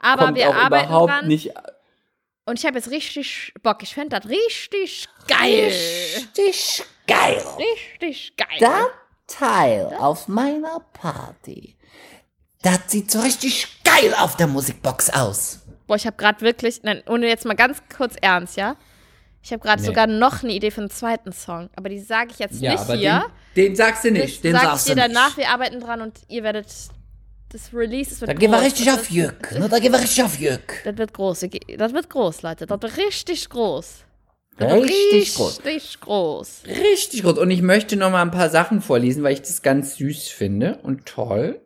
aber 0.00 0.26
kommt 0.26 0.36
wir 0.38 0.48
auch 0.48 0.54
arbeiten 0.54 0.88
überhaupt 0.88 1.10
dran. 1.12 1.26
nicht 1.28 1.52
Und 2.44 2.58
ich 2.58 2.66
habe 2.66 2.76
jetzt 2.78 2.90
richtig 2.90 3.54
Bock. 3.62 3.82
Ich 3.82 3.94
fände 3.94 4.18
das 4.18 4.28
richtig 4.28 5.06
geil. 5.28 5.72
richtig 6.16 6.84
geil. 7.06 7.42
Richtig 7.58 8.36
geil. 8.36 8.58
Das 8.58 8.86
Teil 9.28 9.94
auf 10.00 10.26
meiner 10.26 10.80
Party, 10.92 11.76
das 12.62 12.80
sieht 12.88 13.10
so 13.10 13.20
richtig 13.20 13.82
geil 13.84 14.14
auf 14.18 14.36
der 14.36 14.46
Musikbox 14.48 15.10
aus. 15.10 15.60
Boah, 15.88 15.96
ich 15.96 16.06
habe 16.06 16.16
gerade 16.16 16.40
wirklich, 16.42 16.82
nein, 16.84 17.02
ohne 17.08 17.26
jetzt 17.26 17.44
mal 17.44 17.54
ganz 17.54 17.82
kurz 17.94 18.14
ernst, 18.20 18.56
ja? 18.56 18.76
Ich 19.42 19.52
habe 19.52 19.62
gerade 19.62 19.80
Nee. 19.80 19.86
sogar 19.88 20.06
noch 20.06 20.42
eine 20.44 20.52
Idee 20.52 20.70
für 20.70 20.82
einen 20.82 20.90
zweiten 20.90 21.32
Song. 21.32 21.70
Aber 21.74 21.88
die 21.88 21.98
sage 21.98 22.30
ich 22.32 22.38
jetzt 22.38 22.60
Ja, 22.60 22.72
nicht 22.72 22.92
hier. 23.00 23.24
den, 23.56 23.66
den 23.66 23.76
sagst 23.76 24.04
du 24.04 24.10
nicht, 24.12 24.36
das 24.36 24.40
den 24.42 24.52
sag 24.52 24.62
ich 24.62 24.68
sagst 24.68 24.88
dir 24.88 24.94
du 24.94 25.00
danach. 25.00 25.28
nicht. 25.28 25.38
Wir 25.38 25.48
arbeiten 25.48 25.80
dran 25.80 26.02
und 26.02 26.20
ihr 26.28 26.42
werdet 26.44 26.66
das 27.50 27.72
Release. 27.72 28.20
Wird 28.20 28.28
Da 28.28 28.34
gehen 28.34 28.50
wir 28.50 28.58
groß. 28.58 28.66
richtig 28.66 28.90
auf 28.92 29.10
Jück, 29.10 29.52
ne? 29.52 29.68
Da 29.68 29.78
gehen 29.78 29.92
wir 29.92 30.00
richtig 30.00 30.22
auf 30.22 30.38
Jück. 30.38 30.82
Das 30.84 30.96
wird 30.98 31.14
groß. 31.14 31.40
Das 31.78 31.92
wird 31.94 32.10
groß, 32.10 32.42
Leute. 32.42 32.66
Das 32.66 32.82
wird 32.82 32.96
richtig 32.98 33.48
groß. 33.48 34.04
Richtig 34.60 35.34
groß. 35.36 35.64
Richtig 35.64 36.00
groß. 36.00 36.62
Richtig 36.66 37.22
gut. 37.22 37.38
Und 37.38 37.50
ich 37.50 37.62
möchte 37.62 37.96
noch 37.96 38.10
mal 38.10 38.22
ein 38.22 38.32
paar 38.32 38.50
Sachen 38.50 38.82
vorlesen, 38.82 39.22
weil 39.22 39.32
ich 39.32 39.40
das 39.40 39.62
ganz 39.62 39.96
süß 39.96 40.28
finde 40.28 40.78
und 40.82 41.06
toll. 41.06 41.60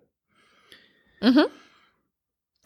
Mhm. 1.23 1.47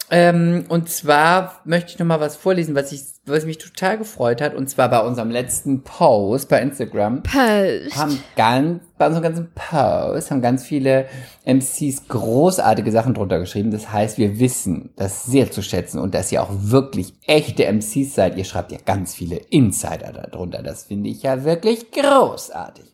Ähm, 0.09 0.63
und 0.69 0.89
zwar 0.89 1.59
möchte 1.65 1.91
ich 1.91 1.99
noch 1.99 2.05
mal 2.05 2.21
was 2.21 2.37
vorlesen, 2.37 2.75
was 2.75 2.93
ich, 2.93 3.01
was 3.25 3.45
mich 3.45 3.57
total 3.57 3.97
gefreut 3.97 4.39
hat. 4.39 4.55
Und 4.55 4.69
zwar 4.69 4.89
bei 4.89 5.01
unserem 5.01 5.29
letzten 5.29 5.83
Post 5.83 6.47
bei 6.47 6.61
Instagram 6.61 7.23
Post. 7.23 7.97
haben 7.97 8.17
ganz, 8.37 8.83
bei 8.97 9.07
unserem 9.07 9.23
ganzen 9.23 9.51
Post 9.53 10.31
haben 10.31 10.41
ganz 10.41 10.63
viele 10.63 11.07
MCs 11.43 12.07
großartige 12.07 12.89
Sachen 12.91 13.15
drunter 13.15 13.39
geschrieben. 13.39 13.71
Das 13.71 13.91
heißt, 13.91 14.17
wir 14.17 14.39
wissen 14.39 14.93
das 14.95 15.25
sehr 15.25 15.51
zu 15.51 15.61
schätzen 15.61 15.99
und 15.99 16.13
dass 16.13 16.31
ihr 16.31 16.41
auch 16.41 16.51
wirklich 16.51 17.13
echte 17.25 17.65
MCs 17.65 18.15
seid. 18.15 18.37
Ihr 18.37 18.45
schreibt 18.45 18.71
ja 18.71 18.77
ganz 18.85 19.13
viele 19.13 19.35
Insider 19.35 20.13
darunter. 20.13 20.63
Das 20.63 20.85
finde 20.85 21.09
ich 21.09 21.23
ja 21.23 21.43
wirklich 21.43 21.91
großartig. 21.91 22.85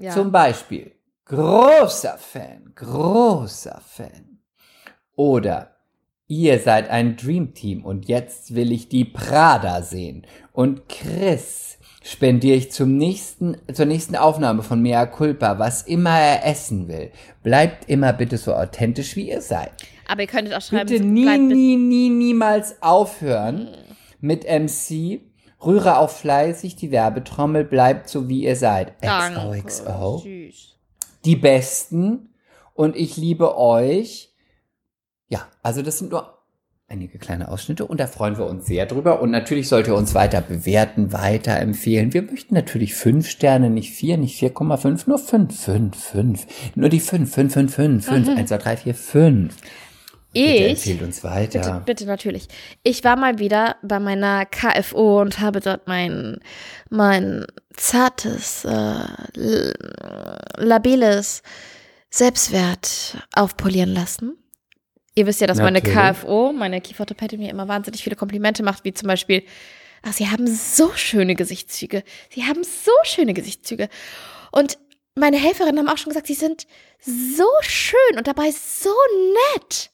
Ja. 0.00 0.10
Zum 0.10 0.32
Beispiel, 0.32 0.90
großer 1.26 2.18
Fan, 2.18 2.72
großer 2.74 3.80
Fan. 3.86 4.31
Oder 5.16 5.76
ihr 6.26 6.58
seid 6.58 6.88
ein 6.90 7.16
Dream 7.16 7.54
Team 7.54 7.84
und 7.84 8.08
jetzt 8.08 8.54
will 8.54 8.72
ich 8.72 8.88
die 8.88 9.04
Prada 9.04 9.82
sehen. 9.82 10.26
Und 10.52 10.88
Chris 10.88 11.78
spendiere 12.02 12.56
ich 12.56 12.72
zum 12.72 12.96
nächsten, 12.96 13.56
zur 13.72 13.86
nächsten 13.86 14.16
Aufnahme 14.16 14.62
von 14.62 14.80
Mea 14.80 15.06
Culpa, 15.06 15.58
was 15.58 15.82
immer 15.82 16.18
er 16.18 16.46
essen 16.46 16.88
will. 16.88 17.10
Bleibt 17.42 17.88
immer 17.88 18.12
bitte 18.12 18.38
so 18.38 18.54
authentisch, 18.54 19.16
wie 19.16 19.30
ihr 19.30 19.40
seid. 19.40 19.72
Aber 20.08 20.22
ihr 20.22 20.26
könntet 20.26 20.54
auch 20.54 20.62
schreiben, 20.62 20.88
Bitte 20.88 21.04
nie, 21.04 21.38
nie, 21.38 21.76
nie, 21.76 22.10
niemals 22.10 22.82
aufhören 22.82 23.68
mit 24.20 24.44
MC. 24.44 25.20
Rühre 25.64 25.98
auch 25.98 26.10
fleißig 26.10 26.74
die 26.74 26.90
Werbetrommel, 26.90 27.64
bleibt 27.64 28.08
so 28.08 28.28
wie 28.28 28.44
ihr 28.44 28.56
seid. 28.56 28.94
Danke. 29.00 29.62
XOXO. 29.62 30.18
Süß. 30.18 30.78
Die 31.24 31.36
Besten 31.36 32.30
und 32.74 32.96
ich 32.96 33.16
liebe 33.16 33.56
euch. 33.56 34.31
Ja, 35.32 35.48
also 35.62 35.80
das 35.80 35.98
sind 35.98 36.10
nur 36.10 36.36
einige 36.88 37.16
kleine 37.16 37.48
Ausschnitte 37.48 37.86
und 37.86 37.98
da 37.98 38.06
freuen 38.06 38.36
wir 38.36 38.44
uns 38.44 38.66
sehr 38.66 38.84
drüber. 38.84 39.22
Und 39.22 39.30
natürlich 39.30 39.66
sollt 39.66 39.86
ihr 39.86 39.94
uns 39.94 40.14
weiter 40.14 40.42
bewerten, 40.42 41.10
weiterempfehlen. 41.14 42.12
Wir 42.12 42.20
möchten 42.20 42.54
natürlich 42.54 42.94
fünf 42.94 43.30
Sterne, 43.30 43.70
nicht 43.70 43.94
vier, 43.94 44.18
nicht 44.18 44.38
4,5, 44.38 45.04
nur 45.06 45.16
fünf, 45.16 45.58
fünf, 45.58 45.96
fünf. 45.96 46.46
Nur 46.74 46.90
die 46.90 47.00
fünf, 47.00 47.32
fünf, 47.32 47.54
fünf, 47.54 47.74
fünf, 47.74 48.04
fünf, 48.04 48.28
eins, 48.28 48.50
zwei, 48.50 48.58
drei, 48.58 48.76
vier, 48.76 48.94
fünf. 48.94 49.56
Bitte 50.34 50.48
Ich 50.50 50.68
empfehlt 50.68 51.02
uns 51.02 51.24
weiter. 51.24 51.60
Bitte, 51.60 51.82
bitte, 51.86 52.04
natürlich. 52.04 52.48
Ich 52.82 53.02
war 53.02 53.16
mal 53.16 53.38
wieder 53.38 53.76
bei 53.82 54.00
meiner 54.00 54.44
KFO 54.44 55.22
und 55.22 55.40
habe 55.40 55.60
dort 55.60 55.86
mein, 55.86 56.40
mein 56.90 57.46
zartes, 57.74 58.66
äh, 58.66 59.72
labiles 60.58 61.42
Selbstwert 62.10 63.16
aufpolieren 63.32 63.94
lassen. 63.94 64.36
Ihr 65.14 65.26
wisst 65.26 65.40
ja, 65.40 65.46
dass 65.46 65.58
meine 65.58 65.80
Natürlich. 65.82 66.18
KFO, 66.20 66.52
meine 66.52 66.80
Kieferorthopädin, 66.80 67.40
mir 67.40 67.50
immer 67.50 67.68
wahnsinnig 67.68 68.02
viele 68.02 68.16
Komplimente 68.16 68.62
macht, 68.62 68.84
wie 68.84 68.94
zum 68.94 69.08
Beispiel, 69.08 69.42
ach, 70.02 70.12
sie 70.12 70.28
haben 70.30 70.46
so 70.46 70.90
schöne 70.94 71.34
Gesichtszüge. 71.34 72.02
Sie 72.30 72.44
haben 72.44 72.64
so 72.64 72.92
schöne 73.04 73.34
Gesichtszüge. 73.34 73.88
Und 74.52 74.78
meine 75.14 75.36
Helferinnen 75.36 75.78
haben 75.78 75.88
auch 75.94 75.98
schon 75.98 76.10
gesagt, 76.10 76.26
sie 76.28 76.34
sind 76.34 76.66
so 77.00 77.44
schön 77.60 78.16
und 78.16 78.26
dabei 78.26 78.50
so 78.52 78.90
nett. 79.54 79.90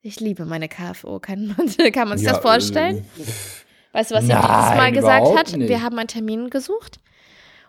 Ich 0.00 0.20
liebe 0.20 0.44
meine 0.44 0.68
KFO. 0.68 1.18
Kann 1.18 1.54
man, 1.56 1.66
kann 1.92 2.08
man 2.08 2.18
sich 2.18 2.26
Ja, 2.26 2.34
das 2.34 2.42
vorstellen? 2.42 3.04
Weißt 3.92 4.10
du, 4.10 4.14
was 4.14 4.24
sie 4.24 4.32
dieses 4.32 4.40
Mal 4.40 4.92
gesagt 4.92 5.26
hat? 5.36 5.56
nicht. 5.56 5.68
Wir 5.68 5.82
haben 5.82 5.98
einen 5.98 6.08
Termin 6.08 6.50
gesucht. 6.50 6.98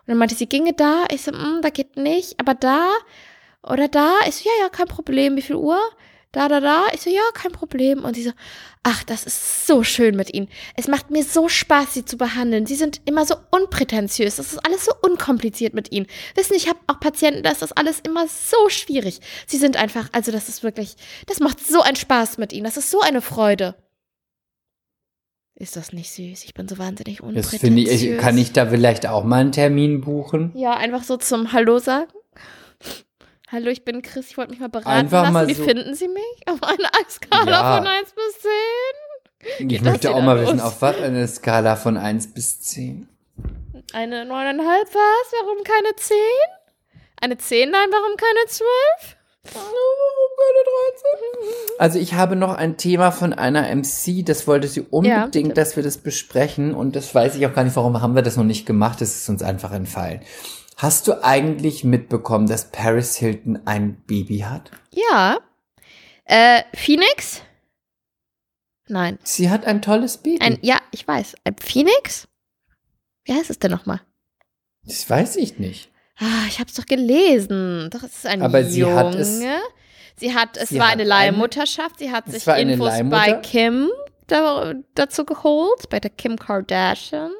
dann 0.06 0.16
meinte 0.16 0.34
sie, 0.36 0.46
ginge 0.46 0.72
da? 0.72 1.04
Ich 1.12 1.22
so, 1.22 1.32
mm, 1.32 1.60
da 1.62 1.70
geht 1.70 1.96
nicht, 1.96 2.38
aber 2.38 2.54
da 2.54 2.88
oder 3.62 3.88
da? 3.88 4.12
Ich 4.28 4.36
so, 4.36 4.48
ja, 4.48 4.64
ja, 4.64 4.68
kein 4.68 4.86
Problem. 4.86 5.36
Wie 5.36 5.42
viel 5.42 5.56
Uhr? 5.56 5.78
Da, 6.34 6.48
da, 6.48 6.58
da. 6.58 6.86
Ich 6.92 7.00
so, 7.00 7.10
ja, 7.10 7.22
kein 7.32 7.52
Problem. 7.52 8.04
Und 8.04 8.14
sie 8.14 8.24
so, 8.24 8.32
ach, 8.82 9.04
das 9.04 9.24
ist 9.24 9.68
so 9.68 9.84
schön 9.84 10.16
mit 10.16 10.34
ihnen. 10.34 10.48
Es 10.76 10.88
macht 10.88 11.10
mir 11.12 11.22
so 11.22 11.48
Spaß, 11.48 11.94
sie 11.94 12.04
zu 12.04 12.16
behandeln. 12.16 12.66
Sie 12.66 12.74
sind 12.74 13.00
immer 13.04 13.24
so 13.24 13.36
unprätentiös. 13.52 14.34
Das 14.36 14.52
ist 14.52 14.58
alles 14.66 14.84
so 14.84 14.92
unkompliziert 15.00 15.74
mit 15.74 15.92
ihnen. 15.92 16.06
Wissen, 16.34 16.54
ich 16.54 16.68
habe 16.68 16.80
auch 16.88 16.98
Patienten, 16.98 17.44
da 17.44 17.52
ist 17.52 17.62
das 17.62 17.70
alles 17.70 18.00
immer 18.00 18.26
so 18.26 18.68
schwierig. 18.68 19.20
Sie 19.46 19.58
sind 19.58 19.76
einfach, 19.76 20.08
also 20.10 20.32
das 20.32 20.48
ist 20.48 20.64
wirklich, 20.64 20.96
das 21.26 21.38
macht 21.38 21.64
so 21.64 21.82
einen 21.82 21.94
Spaß 21.94 22.38
mit 22.38 22.52
ihnen. 22.52 22.64
Das 22.64 22.76
ist 22.76 22.90
so 22.90 23.00
eine 23.00 23.22
Freude. 23.22 23.76
Ist 25.54 25.76
das 25.76 25.92
nicht 25.92 26.10
süß? 26.10 26.42
Ich 26.44 26.54
bin 26.54 26.66
so 26.66 26.78
wahnsinnig 26.78 27.18
Das 27.18 27.26
unprätentiös. 27.28 27.60
finde 27.60 27.82
ich, 27.82 28.18
kann 28.18 28.36
ich 28.36 28.52
da 28.52 28.66
vielleicht 28.66 29.06
auch 29.06 29.22
mal 29.22 29.40
einen 29.40 29.52
Termin 29.52 30.00
buchen? 30.00 30.50
Ja, 30.56 30.72
einfach 30.76 31.04
so 31.04 31.16
zum 31.16 31.52
Hallo 31.52 31.78
sagen. 31.78 32.10
Hallo, 33.54 33.68
ich 33.70 33.84
bin 33.84 34.02
Chris, 34.02 34.30
ich 34.30 34.36
wollte 34.36 34.50
mich 34.50 34.58
mal 34.58 34.68
beraten 34.68 34.88
Einfach 34.88 35.22
lassen. 35.22 35.32
mal 35.32 35.46
Wie 35.46 35.54
so- 35.54 35.62
finden 35.62 35.94
Sie 35.94 36.08
mich? 36.08 36.24
Auf 36.46 36.60
einer 36.60 36.88
Skala 37.08 37.50
Ja. 37.50 37.76
von 37.76 37.86
1 37.86 38.10
bis 38.12 38.40
10? 38.40 38.50
Ich 39.60 39.68
Geht 39.68 39.80
das 39.82 39.92
möchte 39.92 40.10
auch 40.12 40.22
mal 40.22 40.36
los? 40.40 40.48
wissen, 40.48 40.60
auf 40.60 40.82
was 40.82 40.96
eine 40.96 41.28
Skala 41.28 41.76
von 41.76 41.96
1 41.96 42.34
bis 42.34 42.60
10. 42.62 43.08
Eine 43.92 44.24
9,5 44.24 44.88
was? 44.92 45.32
Warum 45.40 45.62
keine 45.62 45.94
10? 45.94 46.16
Eine 47.20 47.38
10? 47.38 47.70
Nein, 47.70 47.88
warum 47.92 48.16
keine 48.16 48.46
12? 48.48 49.16
Also 51.78 51.98
ich 51.98 52.14
habe 52.14 52.34
noch 52.34 52.54
ein 52.56 52.76
Thema 52.78 53.12
von 53.12 53.32
einer 53.34 53.68
MC, 53.68 54.22
das 54.24 54.46
wollte 54.48 54.66
sie 54.68 54.80
unbedingt, 54.80 55.32
bitte. 55.32 55.52
dass 55.54 55.76
wir 55.76 55.82
das 55.82 55.98
besprechen 55.98 56.74
und 56.74 56.96
das 56.96 57.14
weiß 57.14 57.36
ich 57.36 57.46
auch 57.46 57.52
gar 57.54 57.62
nicht, 57.62 57.76
warum 57.76 58.00
haben 58.00 58.14
wir 58.14 58.22
das 58.22 58.36
noch 58.36 58.44
nicht 58.44 58.64
gemacht, 58.66 59.00
das 59.02 59.14
ist 59.14 59.28
uns 59.28 59.42
einfach 59.42 59.70
entfallen. 59.72 60.22
Hast 60.76 61.06
du 61.08 61.22
eigentlich 61.24 61.84
mitbekommen, 61.84 62.46
dass 62.46 62.70
Paris 62.70 63.16
Hilton 63.16 63.60
ein 63.66 64.02
Baby 64.06 64.38
hat? 64.40 64.70
Ja. 64.90 65.38
Äh, 66.24 66.62
Phoenix? 66.74 67.42
Nein. 68.88 69.18
Sie 69.22 69.50
hat 69.50 69.64
ein 69.66 69.82
tolles 69.82 70.18
Baby. 70.18 70.40
Ein, 70.42 70.58
ja, 70.62 70.78
ich 70.90 71.06
weiß. 71.06 71.36
Ein 71.44 71.56
Phoenix? 71.58 72.28
Wie 73.24 73.32
heißt 73.34 73.50
es 73.50 73.58
denn 73.58 73.70
nochmal? 73.70 74.00
das 74.86 75.08
weiß 75.08 75.36
ich 75.36 75.58
nicht. 75.58 75.90
Ah, 76.18 76.44
ich 76.46 76.60
hab's 76.60 76.74
doch 76.74 76.84
gelesen. 76.84 77.88
Doch, 77.90 78.02
es 78.02 78.16
ist 78.16 78.26
ein 78.26 78.42
Aber 78.42 78.64
sie 78.64 78.80
Junge. 78.80 78.94
hat 78.96 79.14
es- 79.14 79.40
Sie 80.16 80.32
hat, 80.34 80.56
es 80.56 80.68
sie 80.68 80.78
war 80.78 80.86
hat 80.88 80.92
eine 80.92 81.04
Leihmutterschaft. 81.04 81.98
Sie 81.98 82.12
hat 82.12 82.30
sich 82.30 82.46
Infos 82.46 82.92
bei 83.10 83.32
Kim 83.42 83.88
da, 84.28 84.74
dazu 84.94 85.24
geholt, 85.24 85.88
bei 85.90 85.98
der 85.98 86.10
Kim 86.10 86.38
Kardashian. 86.38 87.32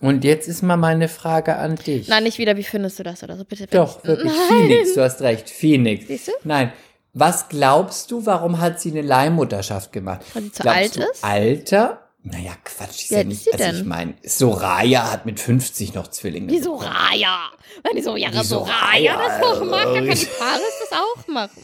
Und 0.00 0.24
jetzt 0.24 0.48
ist 0.48 0.62
mal 0.62 0.76
meine 0.76 1.08
Frage 1.08 1.56
an 1.56 1.76
dich. 1.76 2.08
Nein, 2.08 2.24
nicht 2.24 2.38
wieder, 2.38 2.56
wie 2.56 2.62
findest 2.64 2.98
du 2.98 3.02
das 3.04 3.22
oder 3.22 3.36
so? 3.36 3.44
Bitte. 3.44 3.66
Doch, 3.68 3.96
bitte. 4.00 4.08
wirklich. 4.08 4.32
Nein. 4.32 4.48
Phoenix, 4.68 4.94
du 4.94 5.02
hast 5.02 5.22
recht. 5.22 5.48
Phoenix. 5.48 6.06
Siehst 6.08 6.28
du? 6.28 6.32
Nein. 6.44 6.72
Was 7.12 7.48
glaubst 7.48 8.10
du, 8.10 8.26
warum 8.26 8.60
hat 8.60 8.80
sie 8.80 8.90
eine 8.90 9.02
Leihmutterschaft 9.02 9.92
gemacht? 9.92 10.22
Weil 10.34 10.42
sie 10.42 10.52
zu 10.52 10.62
glaubst 10.62 10.78
alt 10.80 10.96
du 10.96 11.00
ist? 11.02 11.24
Alter? 11.24 12.00
Naja, 12.26 12.52
Quatsch, 12.64 13.02
ist 13.04 13.10
ja 13.10 13.18
alt 13.18 13.28
nicht. 13.28 13.36
ist 13.38 13.44
sie 13.44 13.52
also 13.52 13.64
ich 13.64 13.78
denn? 13.80 13.88
meine, 13.88 14.14
Soraya 14.24 15.12
hat 15.12 15.26
mit 15.26 15.38
50 15.38 15.94
noch 15.94 16.08
Zwillinge. 16.08 16.48
Die 16.48 16.58
Soraya. 16.60 17.50
Wenn 17.82 17.96
die 17.96 18.02
so, 18.02 18.16
ja, 18.16 18.30
Die 18.30 18.42
Soraya 18.44 19.16
das 19.16 19.38
Soraya, 19.40 19.52
auch 19.52 19.64
macht, 19.64 19.84
dann 19.86 20.06
kann 20.06 20.16
die 20.16 20.22
äh, 20.22 20.38
Paris 20.38 20.72
das 20.90 20.98
auch 20.98 21.28
machen. 21.28 21.62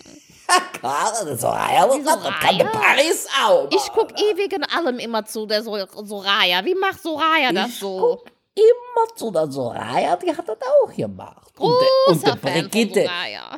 Klar, 0.72 1.12
das 1.24 1.40
Soraya, 1.40 1.86
Die 1.96 2.02
Soraya? 2.02 2.64
Paris 2.70 3.26
auch. 3.44 3.68
Ich 3.70 3.90
guck 3.92 4.10
eh 4.18 4.36
wegen 4.36 4.64
allem 4.64 4.98
immer 4.98 5.24
zu 5.24 5.46
der 5.46 5.62
so 5.62 5.76
Soraya. 6.04 6.64
Wie 6.64 6.74
macht 6.74 7.02
Soraya 7.02 7.52
das 7.52 7.68
Ich 7.68 7.78
so? 7.78 8.22
immer 8.54 9.14
zu 9.16 9.30
der 9.30 9.50
Soraya, 9.50 10.16
die 10.16 10.36
hat 10.36 10.48
das 10.48 10.58
auch 10.60 10.94
gemacht. 10.94 11.52
Und 11.58 11.72
der, 11.80 12.12
und 12.14 12.26
der 12.26 12.34
Brigitte. 12.36 13.10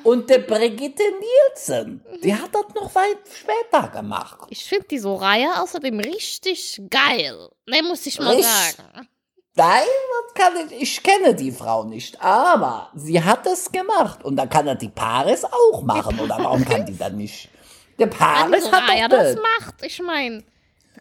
Und 0.05 0.28
der 0.31 0.38
Brigitte 0.40 1.02
Nielsen, 1.20 2.05
die 2.22 2.35
hat 2.35 2.55
das 2.55 2.64
noch 2.74 2.94
weit 2.94 3.18
später 3.35 3.88
gemacht. 3.88 4.46
Ich 4.50 4.64
finde 4.64 4.87
die 4.88 4.98
Soraya 4.98 5.62
außerdem 5.62 5.98
richtig 6.00 6.83
geil. 6.90 7.48
Ne, 7.66 7.83
muss 7.83 8.05
ich 8.07 8.18
mal 8.18 8.35
Richtig. 8.35 8.46
sagen. 8.76 9.09
Nein, 9.54 9.84
das 10.24 10.34
kann 10.42 10.52
ich, 10.70 10.82
ich 10.82 11.02
kenne 11.02 11.34
die 11.34 11.52
Frau 11.52 11.84
nicht, 11.84 12.20
aber 12.22 12.90
sie 12.94 13.22
hat 13.22 13.46
es 13.46 13.70
gemacht 13.70 14.24
und 14.24 14.36
dann 14.36 14.48
kann 14.48 14.66
er 14.66 14.76
die 14.76 14.88
Paris 14.88 15.44
auch 15.44 15.82
machen, 15.82 16.18
oder 16.20 16.38
warum 16.38 16.64
kann 16.64 16.86
die 16.86 16.96
dann 16.96 17.16
nicht? 17.16 17.50
Der 17.98 18.06
Paris 18.06 18.70
hat 18.72 18.88
doch 18.88 19.08
das 19.08 19.34
den, 19.34 19.42
macht, 19.42 19.74
ich 19.82 20.00
meine, 20.00 20.42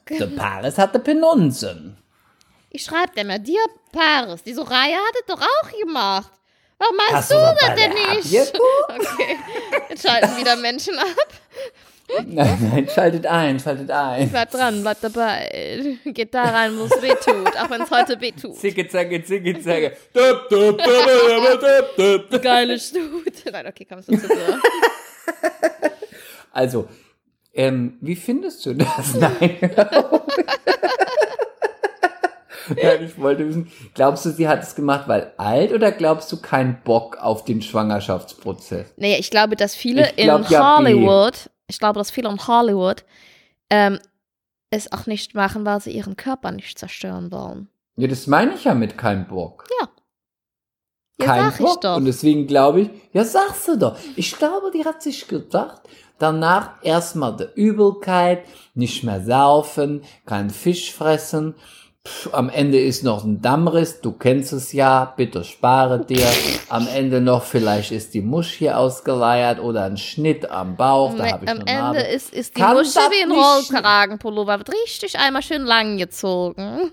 der 0.09 0.25
Paris 0.27 0.77
hatte 0.77 0.99
Penunzen. 0.99 1.97
ich 2.69 2.83
schreibe 2.83 3.13
dir 3.15 3.23
mal, 3.23 3.39
dir 3.39 3.61
Paris, 3.93 4.43
die 4.43 4.53
Soraya 4.53 4.97
hat 4.97 5.15
es 5.21 5.25
doch 5.27 5.41
auch 5.41 5.79
gemacht. 5.79 6.31
Warum 6.77 6.95
machst 6.97 7.13
Hast 7.13 7.31
du 7.31 7.35
das 7.35 7.55
das 7.59 7.75
denn 7.75 7.93
nicht? 7.93 8.53
Okay, 8.89 9.37
jetzt 9.89 10.05
schalten 10.05 10.35
wieder 10.35 10.55
Menschen 10.57 10.97
ab. 10.97 11.07
Nein, 12.27 12.69
nein, 12.71 12.89
schaltet 12.93 13.25
ein, 13.25 13.59
schaltet 13.59 13.89
ein. 13.91 14.29
Bleib 14.29 14.51
dran, 14.51 14.81
bleib 14.81 14.99
dabei. 15.01 15.97
Geht 16.05 16.33
da 16.33 16.43
rein, 16.43 16.77
wo 16.77 16.83
es 16.85 17.01
weh 17.01 17.13
tut, 17.13 17.57
auch 17.57 17.69
wenn 17.69 17.81
es 17.81 17.91
heute 17.91 18.19
weh 18.19 18.31
tut. 18.31 18.55
Zicke, 18.55 18.87
zacke, 18.87 19.23
zicke, 19.23 19.59
zacke. 19.61 19.93
Dup, 20.13 20.49
dup, 20.49 20.77
dup, 20.77 21.95
dup, 21.97 22.29
dup. 22.29 22.41
Geile 22.41 22.79
Stute. 22.79 23.51
Nein, 23.51 23.67
okay, 23.67 23.85
kommst 23.85 24.09
du 24.09 24.17
zu 24.17 24.27
dir. 24.27 24.59
Also, 26.53 26.89
ähm, 27.53 27.97
wie 28.01 28.17
findest 28.17 28.65
du 28.65 28.73
das? 28.73 29.13
Nein. 29.15 29.57
Nein, 32.75 33.03
ich 33.05 33.17
wollte 33.17 33.47
wissen, 33.47 33.71
glaubst 33.93 34.25
du, 34.25 34.31
sie 34.31 34.47
hat 34.47 34.63
es 34.63 34.75
gemacht, 34.75 35.07
weil 35.07 35.33
alt 35.37 35.71
oder 35.71 35.91
glaubst 35.91 36.31
du 36.31 36.41
keinen 36.41 36.81
Bock 36.83 37.17
auf 37.17 37.43
den 37.43 37.61
Schwangerschaftsprozess? 37.61 38.93
Nee, 38.97 39.17
ich 39.17 39.31
glaube, 39.31 39.55
dass 39.55 39.75
viele 39.75 40.11
glaub, 40.15 40.41
in 40.41 40.51
ja. 40.51 40.77
Hollywood, 40.77 41.49
ich 41.71 41.79
glaube, 41.79 41.97
dass 41.99 42.11
viele 42.11 42.29
in 42.29 42.47
Hollywood 42.47 43.05
ähm, 43.69 43.97
es 44.69 44.91
auch 44.91 45.05
nicht 45.05 45.33
machen, 45.35 45.65
weil 45.65 45.81
sie 45.81 45.91
ihren 45.91 46.17
Körper 46.17 46.51
nicht 46.51 46.77
zerstören 46.77 47.31
wollen. 47.31 47.69
Ja, 47.95 48.07
das 48.07 48.27
meine 48.27 48.53
ich 48.55 48.65
ja 48.65 48.73
mit 48.73 48.97
kein 48.97 49.27
Bock. 49.27 49.65
Ja. 49.79 49.89
Ja, 51.19 51.25
kein 51.25 51.57
Bock. 51.57 51.81
doch. 51.81 51.97
Und 51.97 52.05
deswegen 52.05 52.45
glaube 52.45 52.81
ich, 52.81 52.89
ja, 53.13 53.23
sagst 53.23 53.67
du 53.67 53.77
doch. 53.77 53.97
Ich 54.15 54.37
glaube, 54.37 54.71
die 54.71 54.85
hat 54.85 55.01
sich 55.01 55.27
gedacht, 55.27 55.81
danach 56.19 56.83
erstmal 56.83 57.35
der 57.35 57.55
Übelkeit, 57.55 58.45
nicht 58.73 59.03
mehr 59.03 59.23
saufen, 59.23 60.03
kein 60.25 60.49
Fisch 60.49 60.93
fressen. 60.93 61.55
Pff, 62.07 62.33
am 62.33 62.49
Ende 62.49 62.79
ist 62.79 63.03
noch 63.03 63.23
ein 63.23 63.43
Dammriss, 63.43 64.01
du 64.01 64.11
kennst 64.13 64.53
es 64.53 64.73
ja, 64.73 65.13
bitte 65.15 65.43
spare 65.43 66.03
dir. 66.03 66.27
Am 66.69 66.87
Ende 66.87 67.21
noch 67.21 67.43
vielleicht 67.43 67.91
ist 67.91 68.15
die 68.15 68.21
Musch 68.21 68.53
hier 68.53 68.79
ausgeleiert 68.79 69.59
oder 69.59 69.83
ein 69.83 69.97
Schnitt 69.97 70.49
am 70.49 70.75
Bauch, 70.75 71.13
da 71.15 71.31
habe 71.31 71.45
ich 71.45 71.51
Am 71.51 71.59
Ende 71.59 71.73
Narbe. 71.73 71.99
ist, 71.99 72.33
ist 72.33 72.57
die 72.57 72.61
Kann 72.61 72.75
Muschel 72.75 72.93
das 72.95 73.11
wie 73.11 73.21
ein 73.21 73.31
Rollkragenpullover, 73.31 74.57
wird 74.57 74.71
richtig 74.71 75.19
einmal 75.19 75.43
schön 75.43 75.63
lang 75.63 75.97
gezogen. 75.97 76.91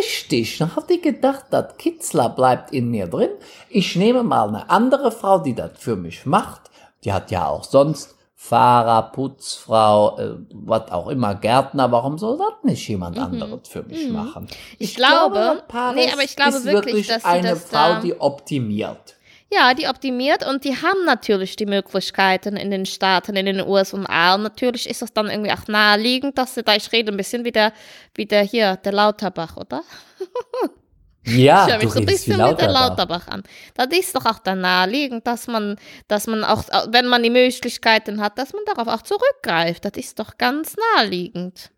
Richtig, 0.00 0.58
dann 0.58 0.74
hat 0.74 0.90
die 0.90 1.00
gedacht, 1.00 1.44
das 1.50 1.76
Kitzler 1.78 2.28
bleibt 2.28 2.72
in 2.72 2.90
mir 2.90 3.06
drin. 3.06 3.30
Ich 3.68 3.94
nehme 3.94 4.24
mal 4.24 4.48
eine 4.48 4.68
andere 4.68 5.12
Frau, 5.12 5.38
die 5.38 5.54
das 5.54 5.72
für 5.78 5.94
mich 5.94 6.26
macht. 6.26 6.62
Die 7.04 7.12
hat 7.12 7.30
ja 7.30 7.46
auch 7.46 7.62
sonst 7.64 8.16
Fahrer, 8.42 9.02
Putzfrau, 9.12 10.18
äh, 10.18 10.30
was 10.54 10.90
auch 10.90 11.08
immer, 11.08 11.34
Gärtner. 11.34 11.92
Warum 11.92 12.16
soll 12.16 12.38
das 12.38 12.54
nicht 12.62 12.88
jemand 12.88 13.18
anderes 13.18 13.68
für 13.68 13.82
mich 13.82 14.08
machen? 14.08 14.44
Mhm. 14.44 14.48
Ich 14.78 14.94
glaube- 14.94 15.62
nee, 15.94 16.10
aber 16.10 16.22
ich 16.24 16.36
glaube 16.36 16.56
ist 16.56 16.64
wirklich, 16.64 16.94
wirklich 16.94 17.06
dass 17.08 17.24
eine 17.26 17.50
das 17.50 17.64
Frau, 17.66 17.76
da- 17.94 18.00
die 18.00 18.18
optimiert. 18.18 19.16
Ja, 19.52 19.74
die 19.74 19.88
optimiert 19.88 20.46
und 20.48 20.64
die 20.64 20.74
haben 20.74 21.04
natürlich 21.04 21.54
die 21.56 21.66
Möglichkeiten 21.66 22.56
in 22.56 22.70
den 22.70 22.86
Staaten, 22.86 23.36
in 23.36 23.44
den 23.46 23.60
USA. 23.60 24.36
Und 24.36 24.42
natürlich 24.42 24.88
ist 24.88 25.02
es 25.02 25.12
dann 25.12 25.28
irgendwie 25.28 25.52
auch 25.52 25.66
naheliegend, 25.68 26.38
dass 26.38 26.54
sie 26.54 26.62
da, 26.62 26.74
ich 26.74 26.90
rede 26.92 27.12
ein 27.12 27.18
bisschen 27.18 27.44
wie 27.44 27.52
der, 27.52 27.72
wie 28.14 28.24
der 28.26 28.42
hier, 28.42 28.76
der 28.76 28.92
Lauterbach, 28.92 29.56
oder? 29.58 29.82
Ja, 31.26 31.66
ich 31.66 31.72
höre 31.72 31.82
mich 31.82 31.90
so 31.92 31.98
ein 32.00 32.06
bisschen 32.06 32.44
mit 32.44 32.60
der 32.60 32.70
Lauterbach. 32.70 33.28
An. 33.28 33.42
Das 33.74 33.86
ist 33.98 34.14
doch 34.16 34.24
auch 34.24 34.38
dann 34.38 34.62
naheliegend, 34.62 35.26
dass 35.26 35.46
man, 35.48 35.76
dass 36.08 36.26
man 36.26 36.44
auch, 36.44 36.64
wenn 36.90 37.06
man 37.06 37.22
die 37.22 37.30
Möglichkeiten 37.30 38.20
hat, 38.22 38.38
dass 38.38 38.52
man 38.54 38.62
darauf 38.66 38.88
auch 38.88 39.02
zurückgreift. 39.02 39.84
Das 39.84 39.92
ist 39.96 40.18
doch 40.18 40.38
ganz 40.38 40.76
naheliegend. 40.96 41.70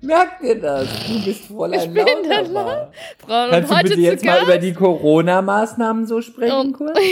Merkt 0.00 0.42
ihr 0.42 0.60
das? 0.60 0.88
Du 1.06 1.24
bist 1.24 1.46
Fräulein 1.46 1.92
bin 1.94 2.04
der 2.28 2.42
Lauterbach. 2.42 2.88
Frauen, 3.18 3.50
Kannst 3.50 3.70
du 3.70 3.76
heute 3.76 3.88
bitte 3.90 4.00
jetzt 4.00 4.24
mal 4.24 4.42
über 4.42 4.58
die 4.58 4.72
Corona-Maßnahmen 4.74 6.06
so 6.06 6.20
sprechen, 6.20 6.52
Und- 6.56 6.72
kurz? 6.74 6.98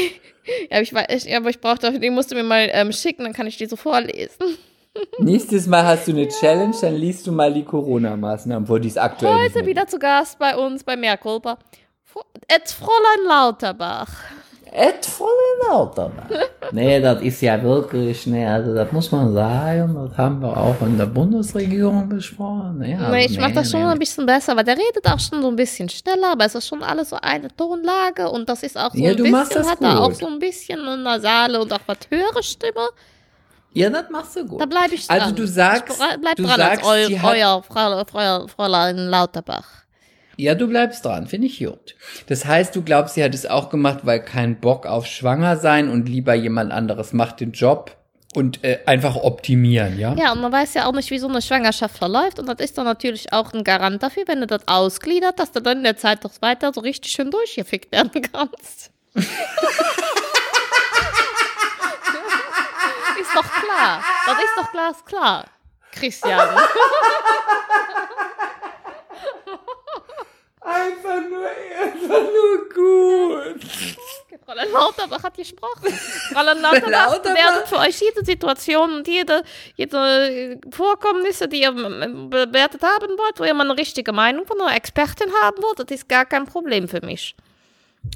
Ja, 0.70 0.76
aber 0.76 0.82
ich, 0.82 0.92
weiß- 0.94 1.26
ich, 1.26 1.36
aber 1.36 1.50
ich 1.50 1.60
brauchte, 1.60 1.98
die 1.98 2.08
musst 2.08 2.30
du 2.30 2.36
mir 2.36 2.44
mal 2.44 2.68
ähm, 2.70 2.92
schicken, 2.92 3.24
dann 3.24 3.32
kann 3.32 3.48
ich 3.48 3.56
die 3.56 3.66
so 3.66 3.74
vorlesen. 3.74 4.56
Nächstes 5.18 5.66
Mal 5.66 5.84
hast 5.84 6.06
du 6.08 6.12
eine 6.12 6.28
Challenge, 6.28 6.74
dann 6.80 6.94
liest 6.94 7.26
du 7.26 7.32
mal 7.32 7.52
die 7.52 7.64
Corona-Maßnahmen 7.64 8.66
vor, 8.66 8.80
die 8.80 8.88
es 8.88 8.96
aktuell 8.98 9.34
Heute 9.34 9.64
wieder 9.66 9.86
zu 9.86 9.98
Gast 9.98 10.38
bei 10.38 10.56
uns 10.56 10.84
bei 10.84 10.96
Mehrkulpa. 10.96 11.58
Fr- 12.12 12.24
Jetzt 12.50 12.72
Fräulein 12.72 13.26
Lauterbach. 13.28 14.08
Et 14.78 15.06
voll 15.06 15.28
in 15.62 15.68
Lauterbach. 15.70 16.26
nee, 16.72 17.00
das 17.00 17.22
ist 17.22 17.40
ja 17.40 17.62
wirklich, 17.62 18.26
nee, 18.26 18.44
also 18.46 18.74
das 18.74 18.92
muss 18.92 19.10
man 19.10 19.32
sagen, 19.32 19.94
das 19.94 20.18
haben 20.18 20.42
wir 20.42 20.54
auch 20.54 20.74
in 20.82 20.98
der 20.98 21.06
Bundesregierung 21.06 22.08
besprochen. 22.10 22.78
Nee, 22.80 22.94
also, 22.94 23.10
Nee, 23.12 23.24
ich 23.26 23.38
mach 23.40 23.52
das 23.52 23.70
schon 23.70 23.80
nee. 23.80 23.86
ein 23.86 23.98
bisschen 23.98 24.26
besser, 24.26 24.52
aber 24.52 24.64
der 24.64 24.76
redet 24.76 25.06
auch 25.10 25.18
schon 25.20 25.40
so 25.40 25.48
ein 25.48 25.56
bisschen 25.56 25.88
schneller, 25.88 26.32
aber 26.32 26.44
es 26.44 26.54
ist 26.56 26.66
schon 26.68 26.82
alles 26.82 27.08
so 27.10 27.16
eine 27.22 27.48
Tonlage 27.56 28.28
und 28.28 28.48
das 28.50 28.62
ist 28.64 28.76
auch 28.76 28.92
so 28.92 28.98
Ja, 28.98 29.10
ein 29.12 29.16
du 29.16 29.22
bisschen, 29.22 29.38
machst 29.38 29.54
das 29.56 29.70
hat 29.70 29.80
er 29.80 30.00
auch 30.02 30.08
gut. 30.08 30.16
so 30.16 30.26
ein 30.26 30.38
bisschen 30.40 30.80
eine 30.80 30.98
nasale 30.98 31.58
und 31.62 31.72
auch 31.72 31.80
was 31.86 31.98
höhere 32.10 32.42
Stimme. 32.42 32.88
Ja, 33.76 33.90
das 33.90 34.08
machst 34.08 34.34
du 34.34 34.46
gut. 34.46 34.58
Da 34.58 34.64
bleibe 34.64 34.94
ich 34.94 35.06
dran. 35.06 35.20
Also 35.20 35.34
du 35.34 35.46
sagst, 35.46 36.00
ich 36.00 36.20
bleib 36.20 36.36
du 36.36 36.44
dran 36.44 36.56
sagst, 36.56 36.86
als 36.86 37.10
eu, 37.10 37.18
euer 37.22 37.62
Frau, 37.62 38.04
Frau, 38.06 38.46
Fräulein 38.46 38.96
Lauterbach. 38.96 39.68
Ja, 40.38 40.54
du 40.54 40.66
bleibst 40.66 41.04
dran, 41.04 41.26
finde 41.26 41.46
ich 41.48 41.58
gut. 41.58 41.94
Das 42.26 42.46
heißt, 42.46 42.74
du 42.74 42.82
glaubst, 42.82 43.16
sie 43.16 43.24
hat 43.24 43.34
es 43.34 43.44
auch 43.44 43.68
gemacht, 43.68 44.00
weil 44.04 44.20
kein 44.20 44.60
Bock 44.60 44.86
auf 44.86 45.06
Schwanger 45.06 45.58
sein 45.58 45.90
und 45.90 46.08
lieber 46.08 46.32
jemand 46.32 46.72
anderes 46.72 47.12
macht 47.12 47.40
den 47.40 47.52
Job 47.52 47.94
und 48.34 48.64
äh, 48.64 48.78
einfach 48.86 49.16
optimieren, 49.16 49.98
ja? 49.98 50.14
Ja, 50.18 50.32
und 50.32 50.40
man 50.40 50.52
weiß 50.52 50.72
ja 50.72 50.86
auch 50.86 50.92
nicht, 50.92 51.10
wie 51.10 51.18
so 51.18 51.28
eine 51.28 51.42
Schwangerschaft 51.42 51.98
verläuft. 51.98 52.38
Und 52.38 52.46
das 52.46 52.60
ist 52.60 52.78
dann 52.78 52.86
natürlich 52.86 53.30
auch 53.34 53.52
ein 53.52 53.62
Garant 53.62 54.02
dafür, 54.02 54.22
wenn 54.26 54.40
du 54.40 54.46
das 54.46 54.66
ausgliedert, 54.66 55.38
dass 55.38 55.52
du 55.52 55.60
dann 55.60 55.78
in 55.78 55.84
der 55.84 55.98
Zeit 55.98 56.24
doch 56.24 56.32
weiter 56.40 56.72
so 56.74 56.80
richtig 56.80 57.12
schön 57.12 57.30
durchgefickt 57.30 57.92
werden 57.92 58.22
kannst. 58.32 58.90
doch 63.36 63.50
klar. 63.52 64.02
Das 64.26 64.38
ist 64.38 64.56
doch 64.56 64.72
glasklar. 64.72 65.44
Christian. 65.92 66.48
Einfach 70.66 71.20
nur, 71.30 71.46
einfach 71.46 72.22
nur 72.22 72.68
gut. 72.74 73.62
Fräulein 74.44 74.72
Lauterbach 74.72 75.22
hat 75.22 75.36
gesprochen. 75.36 75.92
Fräulein 76.32 76.60
Lauterbach 76.62 76.90
Lauterbach. 76.90 77.22
bewertet 77.22 77.68
für 77.68 77.78
euch 77.78 78.00
jede 78.00 78.24
Situation 78.24 78.92
und 78.94 79.06
jede, 79.06 79.44
jede 79.76 80.58
Vorkommnisse, 80.72 81.46
die 81.46 81.62
ihr 81.62 81.70
bewertet 81.70 82.82
haben 82.82 83.16
wollt, 83.16 83.38
wo 83.38 83.44
ihr 83.44 83.54
mal 83.54 83.70
eine 83.70 83.78
richtige 83.78 84.12
Meinung 84.12 84.44
von 84.44 84.60
einer 84.60 84.74
Expertin 84.74 85.32
haben 85.40 85.62
wollt. 85.62 85.78
Das 85.78 85.86
ist 85.88 86.08
gar 86.08 86.24
kein 86.26 86.46
Problem 86.46 86.88
für 86.88 87.00
mich. 87.00 87.36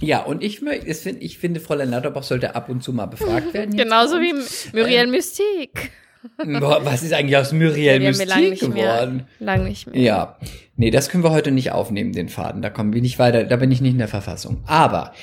Ja, 0.00 0.20
und 0.22 0.42
ich, 0.42 0.60
find, 0.60 1.22
ich 1.22 1.38
finde, 1.38 1.60
Fräulein 1.60 1.90
Lauterbach 1.90 2.22
sollte 2.22 2.54
ab 2.54 2.68
und 2.68 2.82
zu 2.82 2.92
mal 2.92 3.06
befragt 3.06 3.52
werden. 3.54 3.76
Genauso 3.76 4.16
wie. 4.20 4.32
Muriel 4.76 5.06
Mystique. 5.06 5.90
Boah, 6.60 6.84
Was 6.84 7.02
ist 7.02 7.12
eigentlich 7.14 7.36
aus 7.36 7.52
Muriel 7.52 8.02
lang 8.02 8.02
Mystique 8.48 8.58
geworden? 8.68 9.26
Lang 9.38 9.64
nicht 9.64 9.86
mehr. 9.86 10.00
Ja, 10.00 10.38
nee, 10.76 10.90
das 10.90 11.08
können 11.08 11.24
wir 11.24 11.30
heute 11.30 11.50
nicht 11.50 11.72
aufnehmen, 11.72 12.12
den 12.12 12.28
Faden. 12.28 12.60
Da 12.62 12.68
kommen 12.70 12.92
wir 12.92 13.00
nicht 13.00 13.18
weiter, 13.18 13.44
da 13.44 13.56
bin 13.56 13.70
ich 13.72 13.80
nicht 13.80 13.92
in 13.92 13.98
der 13.98 14.08
Verfassung. 14.08 14.62
Aber, 14.66 15.14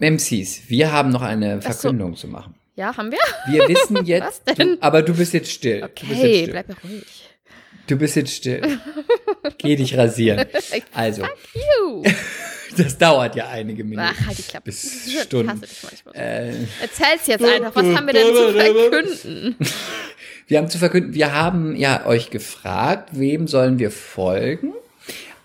MCs, 0.00 0.62
wir 0.68 0.90
haben 0.90 1.10
noch 1.10 1.22
eine 1.22 1.60
Ach 1.64 1.72
so. 1.72 1.80
Verkündung 1.82 2.16
zu 2.16 2.26
machen. 2.26 2.54
Ja, 2.74 2.96
haben 2.96 3.12
wir? 3.12 3.18
Wir 3.48 3.68
wissen 3.68 4.04
jetzt, 4.06 4.42
Was 4.46 4.56
denn? 4.56 4.70
Du, 4.70 4.76
aber 4.82 5.02
du 5.02 5.14
bist 5.14 5.32
jetzt 5.34 5.52
still. 5.52 5.82
du, 5.82 5.86
bist 5.86 6.00
jetzt 6.10 6.18
Okay, 6.18 6.34
still. 6.38 6.50
bleib 6.50 6.68
ja 6.68 6.74
ruhig. 6.82 7.28
du 7.86 7.96
bist 7.96 8.16
jetzt 8.16 8.34
still. 8.34 8.78
Geh 9.58 9.76
dich 9.76 9.96
rasieren. 9.96 10.44
Also, 10.92 11.22
Juhu. 11.54 12.02
das 12.82 12.98
dauert 12.98 13.36
ja 13.36 13.48
einige 13.48 13.84
Minuten. 13.84 14.08
Ach, 14.12 14.26
halt 14.26 14.38
die 14.38 14.42
Klappe. 14.42 14.64
Bis 14.66 15.10
Stunden. 15.22 15.62
Äh, 16.12 16.48
Erzähl's 16.80 17.26
jetzt 17.26 17.44
einfach. 17.44 17.74
Was 17.74 17.96
haben 17.96 18.06
wir 18.06 18.12
denn 18.14 18.34
zu 18.34 18.52
verkünden? 18.52 19.56
wir 20.46 20.58
haben 20.58 20.68
zu 20.68 20.78
verkünden, 20.78 21.14
wir 21.14 21.32
haben 21.32 21.76
ja 21.76 22.06
euch 22.06 22.30
gefragt, 22.30 23.10
wem 23.12 23.46
sollen 23.48 23.78
wir 23.78 23.90
folgen 23.90 24.72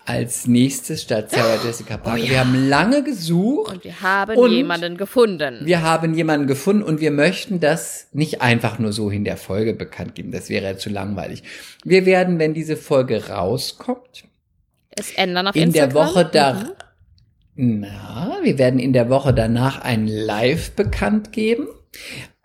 als 0.06 0.46
nächstes 0.48 1.02
statt 1.02 1.30
Sarah 1.30 1.62
Jessica 1.64 1.96
Parker. 1.96 2.22
Wir 2.22 2.40
haben 2.40 2.68
lange 2.68 3.04
gesucht. 3.04 3.74
Und 3.74 3.84
wir 3.84 4.00
haben 4.00 4.36
Und 4.36 4.50
jemanden 4.50 4.96
gefunden. 4.96 5.60
Wir 5.62 5.82
haben 5.82 6.14
jemanden 6.14 6.46
gefunden 6.48 6.82
und 6.82 7.00
wir 7.00 7.12
möchten 7.12 7.60
das 7.60 8.08
nicht 8.12 8.42
einfach 8.42 8.78
nur 8.80 8.92
so 8.92 9.08
in 9.10 9.24
der 9.24 9.36
Folge 9.36 9.72
bekannt 9.72 10.16
geben. 10.16 10.32
Das 10.32 10.48
wäre 10.48 10.64
ja 10.64 10.76
zu 10.76 10.90
langweilig. 10.90 11.44
Wir 11.84 12.06
werden, 12.06 12.38
wenn 12.40 12.54
diese 12.54 12.76
Folge 12.76 13.28
rauskommt, 13.28 14.24
es 14.90 15.12
ändern 15.12 15.46
auf 15.46 15.54
in 15.54 15.64
Instagram. 15.64 15.92
der 15.92 16.02
Woche 16.04 16.24
da, 16.32 16.52
Mhm. 16.54 16.68
Na, 17.62 18.38
wir 18.42 18.58
werden 18.58 18.80
in 18.80 18.92
der 18.94 19.10
Woche 19.10 19.34
danach 19.34 19.82
ein 19.82 20.06
Live 20.06 20.72
bekannt 20.72 21.30
geben. 21.32 21.68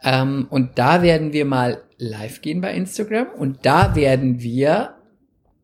Ähm, 0.03 0.47
und 0.49 0.77
da 0.77 1.01
werden 1.01 1.31
wir 1.33 1.45
mal 1.45 1.81
live 1.97 2.41
gehen 2.41 2.59
bei 2.59 2.73
Instagram 2.73 3.27
und 3.37 3.65
da 3.65 3.95
werden 3.95 4.41
wir 4.41 4.95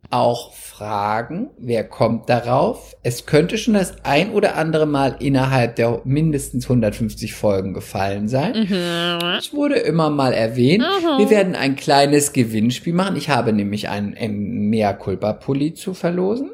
auch 0.10 0.54
fragen, 0.54 1.50
wer 1.58 1.84
kommt 1.86 2.30
darauf. 2.30 2.96
Es 3.04 3.26
könnte 3.26 3.58
schon 3.58 3.74
das 3.76 4.04
ein 4.04 4.32
oder 4.32 4.56
andere 4.58 4.86
Mal 4.86 5.16
innerhalb 5.20 5.76
der 5.76 6.02
mindestens 6.06 6.66
150 6.66 7.34
Folgen 7.34 7.74
gefallen 7.74 8.28
sein. 8.28 8.68
Mhm. 8.68 9.38
Es 9.38 9.54
wurde 9.54 9.76
immer 9.76 10.10
mal 10.10 10.34
erwähnt. 10.34 10.84
Wir 11.18 11.30
werden 11.30 11.56
ein 11.56 11.76
kleines 11.76 12.34
Gewinnspiel 12.34 12.94
machen. 12.94 13.16
Ich 13.16 13.30
habe 13.30 13.54
nämlich 13.54 13.90
einen, 13.90 14.16
einen 14.18 14.70
Mea 14.70 14.94
Culpa 14.94 15.34
Pulli 15.34 15.74
zu 15.74 15.94
verlosen. 15.94 16.52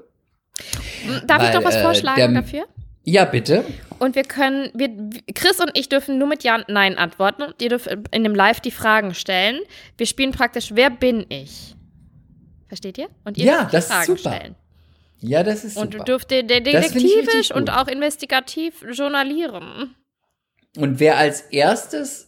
Darf 1.27 1.41
ich 1.43 1.49
Weil, 1.49 1.55
noch 1.55 1.63
was 1.63 1.75
äh, 1.77 1.83
vorschlagen 1.83 2.33
der- 2.33 2.41
dafür? 2.41 2.65
Ja, 3.09 3.23
bitte. 3.23 3.63
Und 3.99 4.15
wir 4.15 4.23
können, 4.23 4.69
wir, 4.73 4.89
Chris 5.33 5.61
und 5.61 5.71
ich 5.75 5.87
dürfen 5.87 6.17
nur 6.17 6.27
mit 6.27 6.43
Ja 6.43 6.55
und 6.57 6.67
Nein 6.67 6.97
antworten. 6.97 7.43
Und 7.43 7.61
ihr 7.61 7.69
dürft 7.69 7.87
in 8.11 8.23
dem 8.25 8.35
Live 8.35 8.59
die 8.59 8.69
Fragen 8.69 9.13
stellen. 9.13 9.61
Wir 9.97 10.05
spielen 10.05 10.33
praktisch 10.33 10.71
Wer 10.73 10.89
bin 10.89 11.25
ich? 11.29 11.73
Versteht 12.67 12.97
ihr? 12.97 13.07
Und 13.23 13.37
ihr 13.37 13.45
Ja, 13.45 13.57
dürft 13.59 13.71
die 13.71 13.75
das 13.77 13.85
ist 13.85 13.91
Fragen 13.93 14.05
super. 14.17 14.19
stellen. 14.35 14.55
Ja, 15.19 15.43
das 15.43 15.63
ist 15.63 15.77
Und 15.77 15.93
super. 15.93 16.03
dürft 16.03 16.31
ihr 16.33 16.43
detektivisch 16.43 17.51
und 17.51 17.69
auch 17.71 17.87
investigativ 17.87 18.83
journalieren. 18.91 19.95
Und 20.75 20.99
wer 20.99 21.17
als 21.17 21.41
erstes 21.41 22.26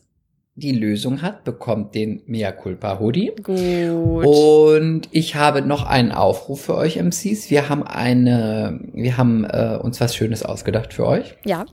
die 0.59 0.71
Lösung 0.71 1.21
hat, 1.21 1.43
bekommt 1.43 1.95
den 1.95 2.21
Mea 2.25 2.51
Culpa 2.51 2.99
Hoodie. 2.99 3.31
Gut. 3.41 4.25
Und 4.25 5.07
ich 5.11 5.35
habe 5.35 5.61
noch 5.61 5.85
einen 5.85 6.11
Aufruf 6.11 6.61
für 6.65 6.75
euch 6.75 6.97
MCs. 6.97 7.49
Wir 7.49 7.69
haben 7.69 7.83
eine, 7.83 8.79
wir 8.93 9.17
haben 9.17 9.45
äh, 9.45 9.77
uns 9.81 9.99
was 9.99 10.15
Schönes 10.15 10.43
ausgedacht 10.43 10.93
für 10.93 11.05
euch. 11.07 11.35
Ja. 11.45 11.65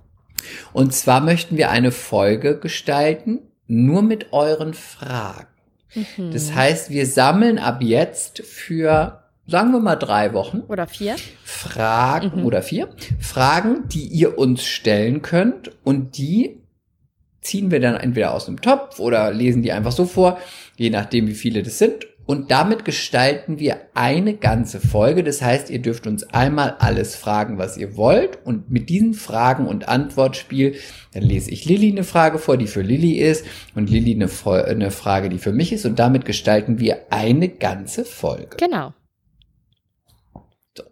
Und 0.72 0.94
zwar 0.94 1.20
möchten 1.20 1.56
wir 1.56 1.70
eine 1.70 1.90
Folge 1.92 2.58
gestalten, 2.58 3.40
nur 3.66 4.02
mit 4.02 4.32
euren 4.32 4.74
Fragen. 4.74 5.48
Mhm. 5.94 6.30
Das 6.32 6.54
heißt, 6.54 6.90
wir 6.90 7.06
sammeln 7.06 7.58
ab 7.58 7.82
jetzt 7.82 8.42
für, 8.44 9.22
sagen 9.46 9.72
wir 9.72 9.80
mal, 9.80 9.96
drei 9.96 10.32
Wochen 10.34 10.60
Oder 10.68 10.86
vier. 10.86 11.16
Fragen 11.44 12.40
Mhm. 12.40 12.46
oder 12.46 12.62
vier 12.62 12.88
Fragen, 13.18 13.88
die 13.88 14.06
ihr 14.06 14.38
uns 14.38 14.64
stellen 14.64 15.22
könnt 15.22 15.72
und 15.84 16.18
die 16.18 16.60
ziehen 17.46 17.70
wir 17.70 17.80
dann 17.80 17.96
entweder 17.96 18.34
aus 18.34 18.48
einem 18.48 18.60
Topf 18.60 18.98
oder 18.98 19.32
lesen 19.32 19.62
die 19.62 19.72
einfach 19.72 19.92
so 19.92 20.04
vor, 20.04 20.38
je 20.76 20.90
nachdem 20.90 21.26
wie 21.28 21.34
viele 21.34 21.62
das 21.62 21.78
sind. 21.78 22.06
Und 22.26 22.50
damit 22.50 22.84
gestalten 22.84 23.60
wir 23.60 23.82
eine 23.94 24.34
ganze 24.34 24.80
Folge. 24.80 25.22
Das 25.22 25.42
heißt, 25.42 25.70
ihr 25.70 25.80
dürft 25.80 26.08
uns 26.08 26.24
einmal 26.34 26.74
alles 26.80 27.14
fragen, 27.14 27.56
was 27.56 27.76
ihr 27.76 27.96
wollt. 27.96 28.44
Und 28.44 28.68
mit 28.68 28.88
diesen 28.88 29.14
Fragen- 29.14 29.68
und 29.68 29.88
Antwortspiel, 29.88 30.74
dann 31.14 31.22
lese 31.22 31.52
ich 31.52 31.64
Lilly 31.66 31.92
eine 31.92 32.02
Frage 32.02 32.40
vor, 32.40 32.56
die 32.56 32.66
für 32.66 32.82
Lilly 32.82 33.12
ist, 33.12 33.46
und 33.76 33.88
Lilly 33.88 34.14
eine, 34.14 34.28
eine 34.64 34.90
Frage, 34.90 35.28
die 35.28 35.38
für 35.38 35.52
mich 35.52 35.72
ist. 35.72 35.86
Und 35.86 36.00
damit 36.00 36.24
gestalten 36.24 36.80
wir 36.80 37.06
eine 37.10 37.48
ganze 37.48 38.04
Folge. 38.04 38.56
Genau. 38.56 38.92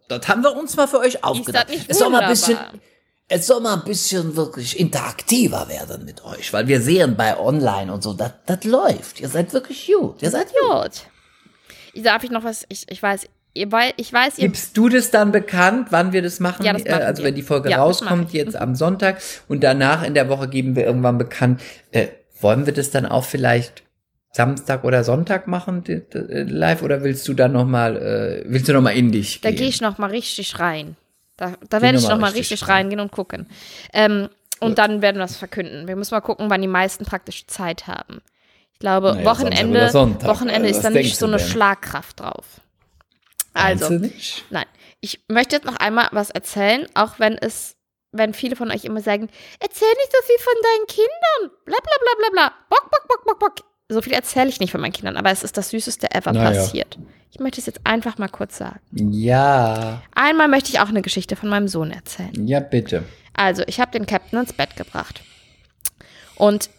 Das 0.08 0.28
haben 0.28 0.42
wir 0.44 0.56
uns 0.56 0.76
mal 0.76 0.86
für 0.86 1.00
euch 1.00 1.24
aufgedacht. 1.24 1.68
Ist 1.68 1.74
das 1.74 1.80
nicht 1.80 1.90
es 1.90 1.98
soll 1.98 2.10
mal 2.10 2.22
ein 2.22 2.30
wunderbar? 2.30 2.68
bisschen, 2.70 2.80
es 3.28 3.46
soll 3.46 3.60
mal 3.60 3.74
ein 3.74 3.84
bisschen 3.84 4.36
wirklich 4.36 4.78
interaktiver 4.78 5.68
werden 5.68 6.04
mit 6.04 6.24
euch, 6.24 6.52
weil 6.52 6.66
wir 6.68 6.80
sehen 6.80 7.16
bei 7.16 7.38
Online 7.38 7.92
und 7.92 8.02
so, 8.02 8.12
das, 8.12 8.32
das 8.46 8.64
läuft. 8.64 9.20
Ihr 9.20 9.28
seid 9.28 9.52
wirklich 9.52 9.86
gut. 9.92 10.22
Ihr 10.22 10.30
seid 10.30 10.48
gut. 10.48 10.92
Darf 12.02 12.24
ich 12.24 12.30
noch 12.30 12.44
was? 12.44 12.64
Ich, 12.68 12.84
ich 12.90 13.02
weiß, 13.02 13.26
ihr, 13.54 13.72
weil, 13.72 13.92
ich 13.96 14.12
weiß, 14.12 14.38
ihr 14.38 14.48
Gibst 14.48 14.76
du 14.76 14.88
das 14.88 15.10
dann 15.10 15.32
bekannt, 15.32 15.88
wann 15.90 16.12
wir 16.12 16.22
das 16.22 16.40
machen? 16.40 16.64
Ja, 16.66 16.72
das 16.72 16.82
Äh, 16.84 16.90
machen 16.90 17.02
also 17.02 17.22
wir. 17.22 17.28
wenn 17.28 17.34
die 17.34 17.42
Folge 17.42 17.70
Ja, 17.70 17.78
rauskommt, 17.82 18.32
jetzt 18.32 18.56
am 18.56 18.74
Sonntag 18.74 19.20
und 19.48 19.62
danach 19.62 20.02
in 20.02 20.14
der 20.14 20.28
Woche 20.28 20.48
geben 20.48 20.76
wir 20.76 20.84
irgendwann 20.84 21.18
bekannt. 21.18 21.60
Äh, 21.92 22.08
wollen 22.40 22.66
wir 22.66 22.74
das 22.74 22.90
dann 22.90 23.06
auch 23.06 23.24
vielleicht 23.24 23.84
Samstag 24.32 24.82
oder 24.84 25.04
Sonntag 25.04 25.46
machen 25.46 25.84
äh, 25.86 26.42
live 26.42 26.82
oder 26.82 27.04
willst 27.04 27.26
du 27.28 27.34
dann 27.34 27.52
noch 27.52 27.64
mal 27.64 27.96
äh, 27.96 28.44
willst 28.46 28.68
du 28.68 28.72
noch 28.72 28.82
mal 28.82 28.90
in 28.90 29.12
dich 29.12 29.40
Da 29.40 29.50
gehen? 29.50 29.58
gehe 29.60 29.68
ich 29.68 29.80
noch 29.80 29.96
mal 29.98 30.10
richtig 30.10 30.58
rein. 30.58 30.96
Da, 31.36 31.54
da 31.68 31.82
werde 31.82 31.98
ich 31.98 32.04
mal 32.04 32.10
noch 32.10 32.18
mal 32.20 32.26
richtig 32.30 32.52
richtig 32.52 32.68
rein. 32.68 32.76
reingehen 32.76 33.00
und 33.00 33.10
gucken. 33.12 33.48
Ähm, 33.92 34.28
und 34.60 34.78
dann 34.78 35.02
werden 35.02 35.18
wir 35.18 35.24
es 35.24 35.36
verkünden. 35.36 35.88
Wir 35.88 35.96
müssen 35.96 36.14
mal 36.14 36.20
gucken, 36.20 36.48
wann 36.48 36.62
die 36.62 36.68
meisten 36.68 37.04
praktisch 37.04 37.46
Zeit 37.46 37.86
haben. 37.86 38.22
Ich 38.72 38.78
glaube, 38.78 39.12
Naja, 39.14 39.24
Wochenende, 39.24 39.90
Sonntag. 39.90 40.28
Wochenende 40.28 40.68
Also, 40.68 40.78
ist 40.78 40.84
dann 40.84 40.92
nicht 40.92 41.16
so 41.16 41.26
eine 41.26 41.36
denn? 41.36 41.46
Schlagkraft 41.46 42.20
drauf. 42.20 42.46
Also, 43.52 43.88
nein. 44.50 44.66
Ich 45.00 45.20
möchte 45.28 45.56
jetzt 45.56 45.64
noch 45.66 45.76
einmal 45.76 46.08
was 46.12 46.30
erzählen, 46.30 46.86
auch 46.94 47.18
wenn 47.18 47.36
es, 47.36 47.76
wenn 48.10 48.32
viele 48.32 48.56
von 48.56 48.70
euch 48.70 48.84
immer 48.84 49.00
sagen, 49.00 49.28
erzähl 49.60 49.88
nicht 49.88 50.12
so 50.12 50.18
viel 50.26 50.38
von 50.38 50.54
deinen 50.62 50.86
Kindern. 50.86 51.58
Bla 51.64 51.76
bla 51.76 51.96
bla 52.00 52.14
bla 52.18 52.30
bla. 52.32 52.52
Bock, 52.70 52.90
bock, 52.90 53.08
bock, 53.08 53.24
bock, 53.24 53.38
bock. 53.38 53.54
So 53.94 54.02
viel 54.02 54.12
erzähle 54.12 54.48
ich 54.48 54.60
nicht 54.60 54.72
von 54.72 54.80
meinen 54.80 54.92
Kindern, 54.92 55.16
aber 55.16 55.30
es 55.30 55.42
ist 55.44 55.56
das 55.56 55.70
Süßeste 55.70 56.10
ever 56.12 56.32
Na 56.32 56.44
ja. 56.44 56.50
passiert. 56.50 56.98
Ich 57.30 57.38
möchte 57.38 57.60
es 57.60 57.66
jetzt 57.66 57.80
einfach 57.84 58.18
mal 58.18 58.28
kurz 58.28 58.58
sagen. 58.58 58.80
Ja, 58.92 60.02
Einmal 60.14 60.48
möchte 60.48 60.70
ich 60.70 60.80
auch 60.80 60.88
eine 60.88 61.02
Geschichte 61.02 61.36
von 61.36 61.48
meinem 61.48 61.68
Sohn 61.68 61.90
erzählen. 61.90 62.46
ja 62.46 62.60
bitte. 62.60 63.04
Also, 63.36 63.62
ich 63.66 63.80
habe 63.80 63.90
den 63.92 64.06
Captain 64.06 64.38
ins 64.38 64.52
Bett 64.52 64.76
gebracht. 64.76 65.22
Und 66.36 66.70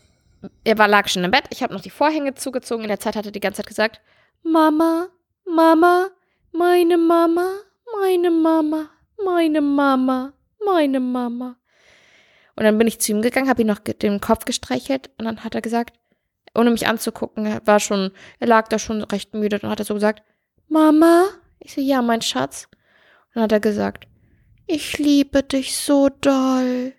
er 0.64 0.78
war, 0.78 0.88
lag 0.88 1.08
schon 1.08 1.24
im 1.24 1.32
Bett. 1.32 1.46
Ich 1.50 1.64
habe 1.64 1.74
noch 1.74 1.82
die 1.82 1.90
Vorhänge 1.90 2.36
zugezogen. 2.36 2.84
In 2.84 2.90
der 2.90 3.00
Zeit 3.00 3.16
hat 3.16 3.26
er 3.26 3.32
die 3.32 3.40
ganze 3.40 3.58
Zeit 3.58 3.68
gesagt, 3.68 4.02
Mama, 4.44 5.08
Mama, 5.46 6.08
meine 6.52 6.98
Mama, 6.98 7.48
meine 8.02 8.32
Mama, 8.32 8.90
meine 9.24 9.62
Mama, 9.62 10.34
meine 10.66 11.00
Mama. 11.00 11.56
Und 12.56 12.64
dann 12.64 12.78
bin 12.78 12.88
ich 12.88 13.00
zu 13.00 13.12
ihm 13.12 13.22
gegangen, 13.22 13.50
habe 13.50 13.62
ihm 13.62 13.68
noch 13.68 13.80
den 13.80 14.22
Kopf 14.22 14.46
gestreichelt 14.46 15.10
und 15.18 15.26
dann 15.26 15.44
hat 15.44 15.56
er 15.56 15.62
gesagt, 15.62 15.94
ohne 16.56 16.72
mich 16.72 16.88
anzugucken, 16.88 17.46
er 17.46 17.66
war 17.68 17.80
schon, 17.80 18.12
er 18.40 18.48
lag 18.48 18.68
da 18.68 18.80
schon 18.80 19.02
recht 19.04 19.34
müde. 19.34 19.60
Dann 19.60 19.70
hat 19.70 19.80
er 19.80 19.86
so 19.86 19.94
gesagt, 19.94 20.24
Mama? 20.68 21.26
Ich 21.60 21.74
so, 21.74 21.82
ja, 21.82 22.02
mein 22.02 22.22
Schatz. 22.22 22.68
Und 23.28 23.36
dann 23.36 23.44
hat 23.44 23.52
er 23.52 23.60
gesagt, 23.60 24.08
ich 24.68 24.98
liebe 24.98 25.44
dich 25.44 25.78
so 25.78 26.10
doll. 26.10 26.94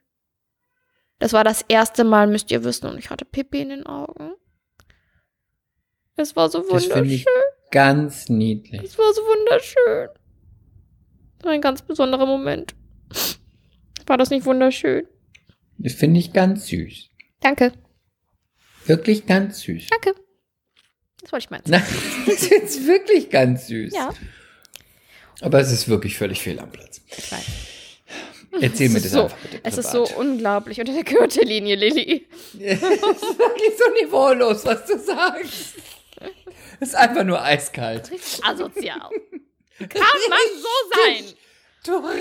Das 1.19 1.33
war 1.33 1.45
das 1.45 1.63
erste 1.69 2.05
Mal, 2.05 2.27
müsst 2.27 2.51
ihr 2.51 2.63
wissen, 2.63 2.87
und 2.87 2.99
ich 2.99 3.11
hatte 3.11 3.25
Pipi 3.25 3.61
in 3.63 3.71
den 3.71 3.87
Augen. 3.87 4.33
Es 6.17 6.37
war 6.37 6.49
so 6.51 6.61
Das 6.61 6.69
wunderschön. 6.85 7.05
ich 7.11 7.27
ganz 7.71 8.29
niedlich. 8.29 8.83
Es 8.83 8.99
war 8.99 9.13
so 9.13 9.23
wunderschön. 9.23 10.09
Das 11.39 11.53
ein 11.53 11.61
ganz 11.61 11.83
besonderer 11.83 12.27
Moment. 12.27 12.75
War 14.07 14.17
das 14.17 14.31
nicht 14.31 14.47
wunderschön? 14.47 15.07
Das 15.79 15.93
finde 15.95 16.21
ich 16.21 16.33
ganz 16.33 16.67
süß. 16.69 17.11
Danke, 17.41 17.73
Wirklich 18.87 19.27
ganz 19.27 19.61
süß. 19.61 19.87
danke. 19.91 20.15
Das 21.23 21.33
wollte 21.33 21.45
ich 21.47 21.51
meinen. 21.51 21.63
Das 22.27 22.43
ist 22.43 22.51
jetzt 22.51 22.87
wirklich 22.87 23.31
ganz 23.31 23.67
süß. 23.67 23.93
Ja, 23.95 24.13
Aber 25.41 25.59
es 25.61 25.73
ist 25.73 25.89
wirklich 25.89 26.17
völlig 26.17 26.41
fehl 26.43 26.59
am 26.61 26.71
Platz. 26.71 27.01
ich 27.17 27.33
weiß. 27.33 27.45
Erzähl 28.61 28.89
mir 28.89 29.01
das 29.01 29.13
so, 29.13 29.25
einfach 29.25 29.37
bitte 29.39 29.61
es 29.65 29.77
ist 29.77 29.91
so 29.91 30.05
privat. 30.05 30.19
unglaublich 30.19 30.81
unter 30.81 30.93
der 30.95 31.05
Gürtellinie, 31.05 31.75
Lilly. 31.77 32.27
Es 32.61 32.81
ist 32.83 33.39
wirklich 33.39 33.73
so 33.77 34.05
niveaulos, 34.05 34.65
was 34.65 34.87
du 34.87 34.99
sagst. 34.99 35.75
Es 36.81 36.89
ist 36.89 36.95
einfach 36.95 37.25
nur 37.25 37.43
eiskalt. 37.43 38.11
Asozial. 38.43 39.11
Kann 39.79 40.01
man 40.31 40.39
so 40.59 40.69
sein? 40.95 41.25
Du 41.87 41.93
Kann 41.93 42.03
man 42.03 42.19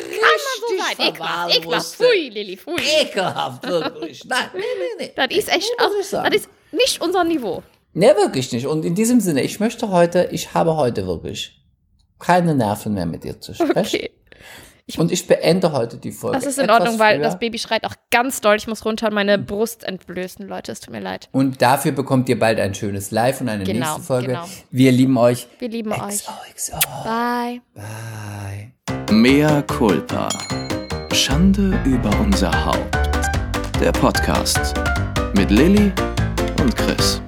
so 0.60 0.78
sein? 0.78 1.08
Ekelhaft. 1.08 1.96
Pfui, 1.96 2.30
Lilly, 2.30 2.58
pfui. 2.58 2.76
Ekelhaft, 3.02 3.68
wirklich. 3.68 4.24
Nein, 4.28 4.50
nee, 4.54 4.60
nee, 4.60 5.06
nee. 5.06 5.12
Das 5.16 5.28
ist 5.36 5.50
echt, 5.50 5.72
Nee, 5.80 6.04
sagen. 6.04 6.32
das 6.32 6.42
ist 6.42 6.50
nicht 6.72 7.02
unser 7.02 7.24
Niveau. 7.24 7.64
Nee, 7.94 8.16
wirklich 8.16 8.52
nicht. 8.52 8.68
Und 8.68 8.86
in 8.86 8.94
diesem 8.96 9.20
Sinne, 9.22 9.42
ich 9.42 9.60
möchte 9.60 9.90
heute, 9.90 10.30
ich 10.32 10.54
habe 10.54 10.76
heute 10.76 11.08
wirklich 11.08 11.62
keine 12.20 12.54
Nerven 12.56 12.94
mehr 12.94 13.06
mit 13.06 13.24
dir 13.24 13.40
zu 13.40 13.54
sprechen. 13.54 13.78
Okay. 13.78 14.12
Und 14.98 15.12
ich 15.12 15.26
beende 15.26 15.72
heute 15.72 15.98
die 15.98 16.12
Folge. 16.12 16.38
Das 16.38 16.46
ist 16.46 16.60
in 16.60 16.66
etwas 16.66 16.82
Ordnung, 16.82 17.00
weil 17.00 17.16
früher. 17.16 17.24
das 17.24 17.40
Baby 17.40 17.58
schreit 17.58 17.86
auch 17.86 17.96
ganz 18.12 18.40
doll. 18.42 18.56
Ich 18.58 18.68
muss 18.68 18.86
runter 18.86 19.08
und 19.08 19.16
meine 19.16 19.40
Brust 19.40 19.84
entblößen, 19.84 20.48
Leute. 20.48 20.72
Es 20.72 20.80
tut 20.80 20.94
mir 20.94 21.00
leid. 21.00 21.28
Und 21.32 21.60
dafür 21.62 21.92
bekommt 21.92 22.30
ihr 22.30 22.38
bald 22.38 22.60
ein 22.60 22.76
schönes 22.76 23.10
Live 23.10 23.42
und 23.42 23.50
eine 23.50 23.64
Genau, 23.64 23.80
nächste 23.88 24.02
Folge. 24.04 24.28
genau. 24.28 24.46
Wir 24.70 24.92
lieben 24.92 25.18
euch. 25.18 25.48
Wir 25.58 25.70
lieben 25.70 25.92
euch. 25.92 26.24
XOXO. 26.56 26.78
Bye. 27.04 27.62
Bye. 27.74 28.72
Mea 29.12 29.64
culpa. 29.64 30.30
Schande 31.14 31.80
über 31.86 32.12
unser 32.20 32.52
Haupt. 32.66 32.96
Der 33.82 33.92
Podcast 33.92 34.76
mit 35.36 35.50
Lilly 35.50 35.92
und 36.62 36.76
Chris. 36.76 37.22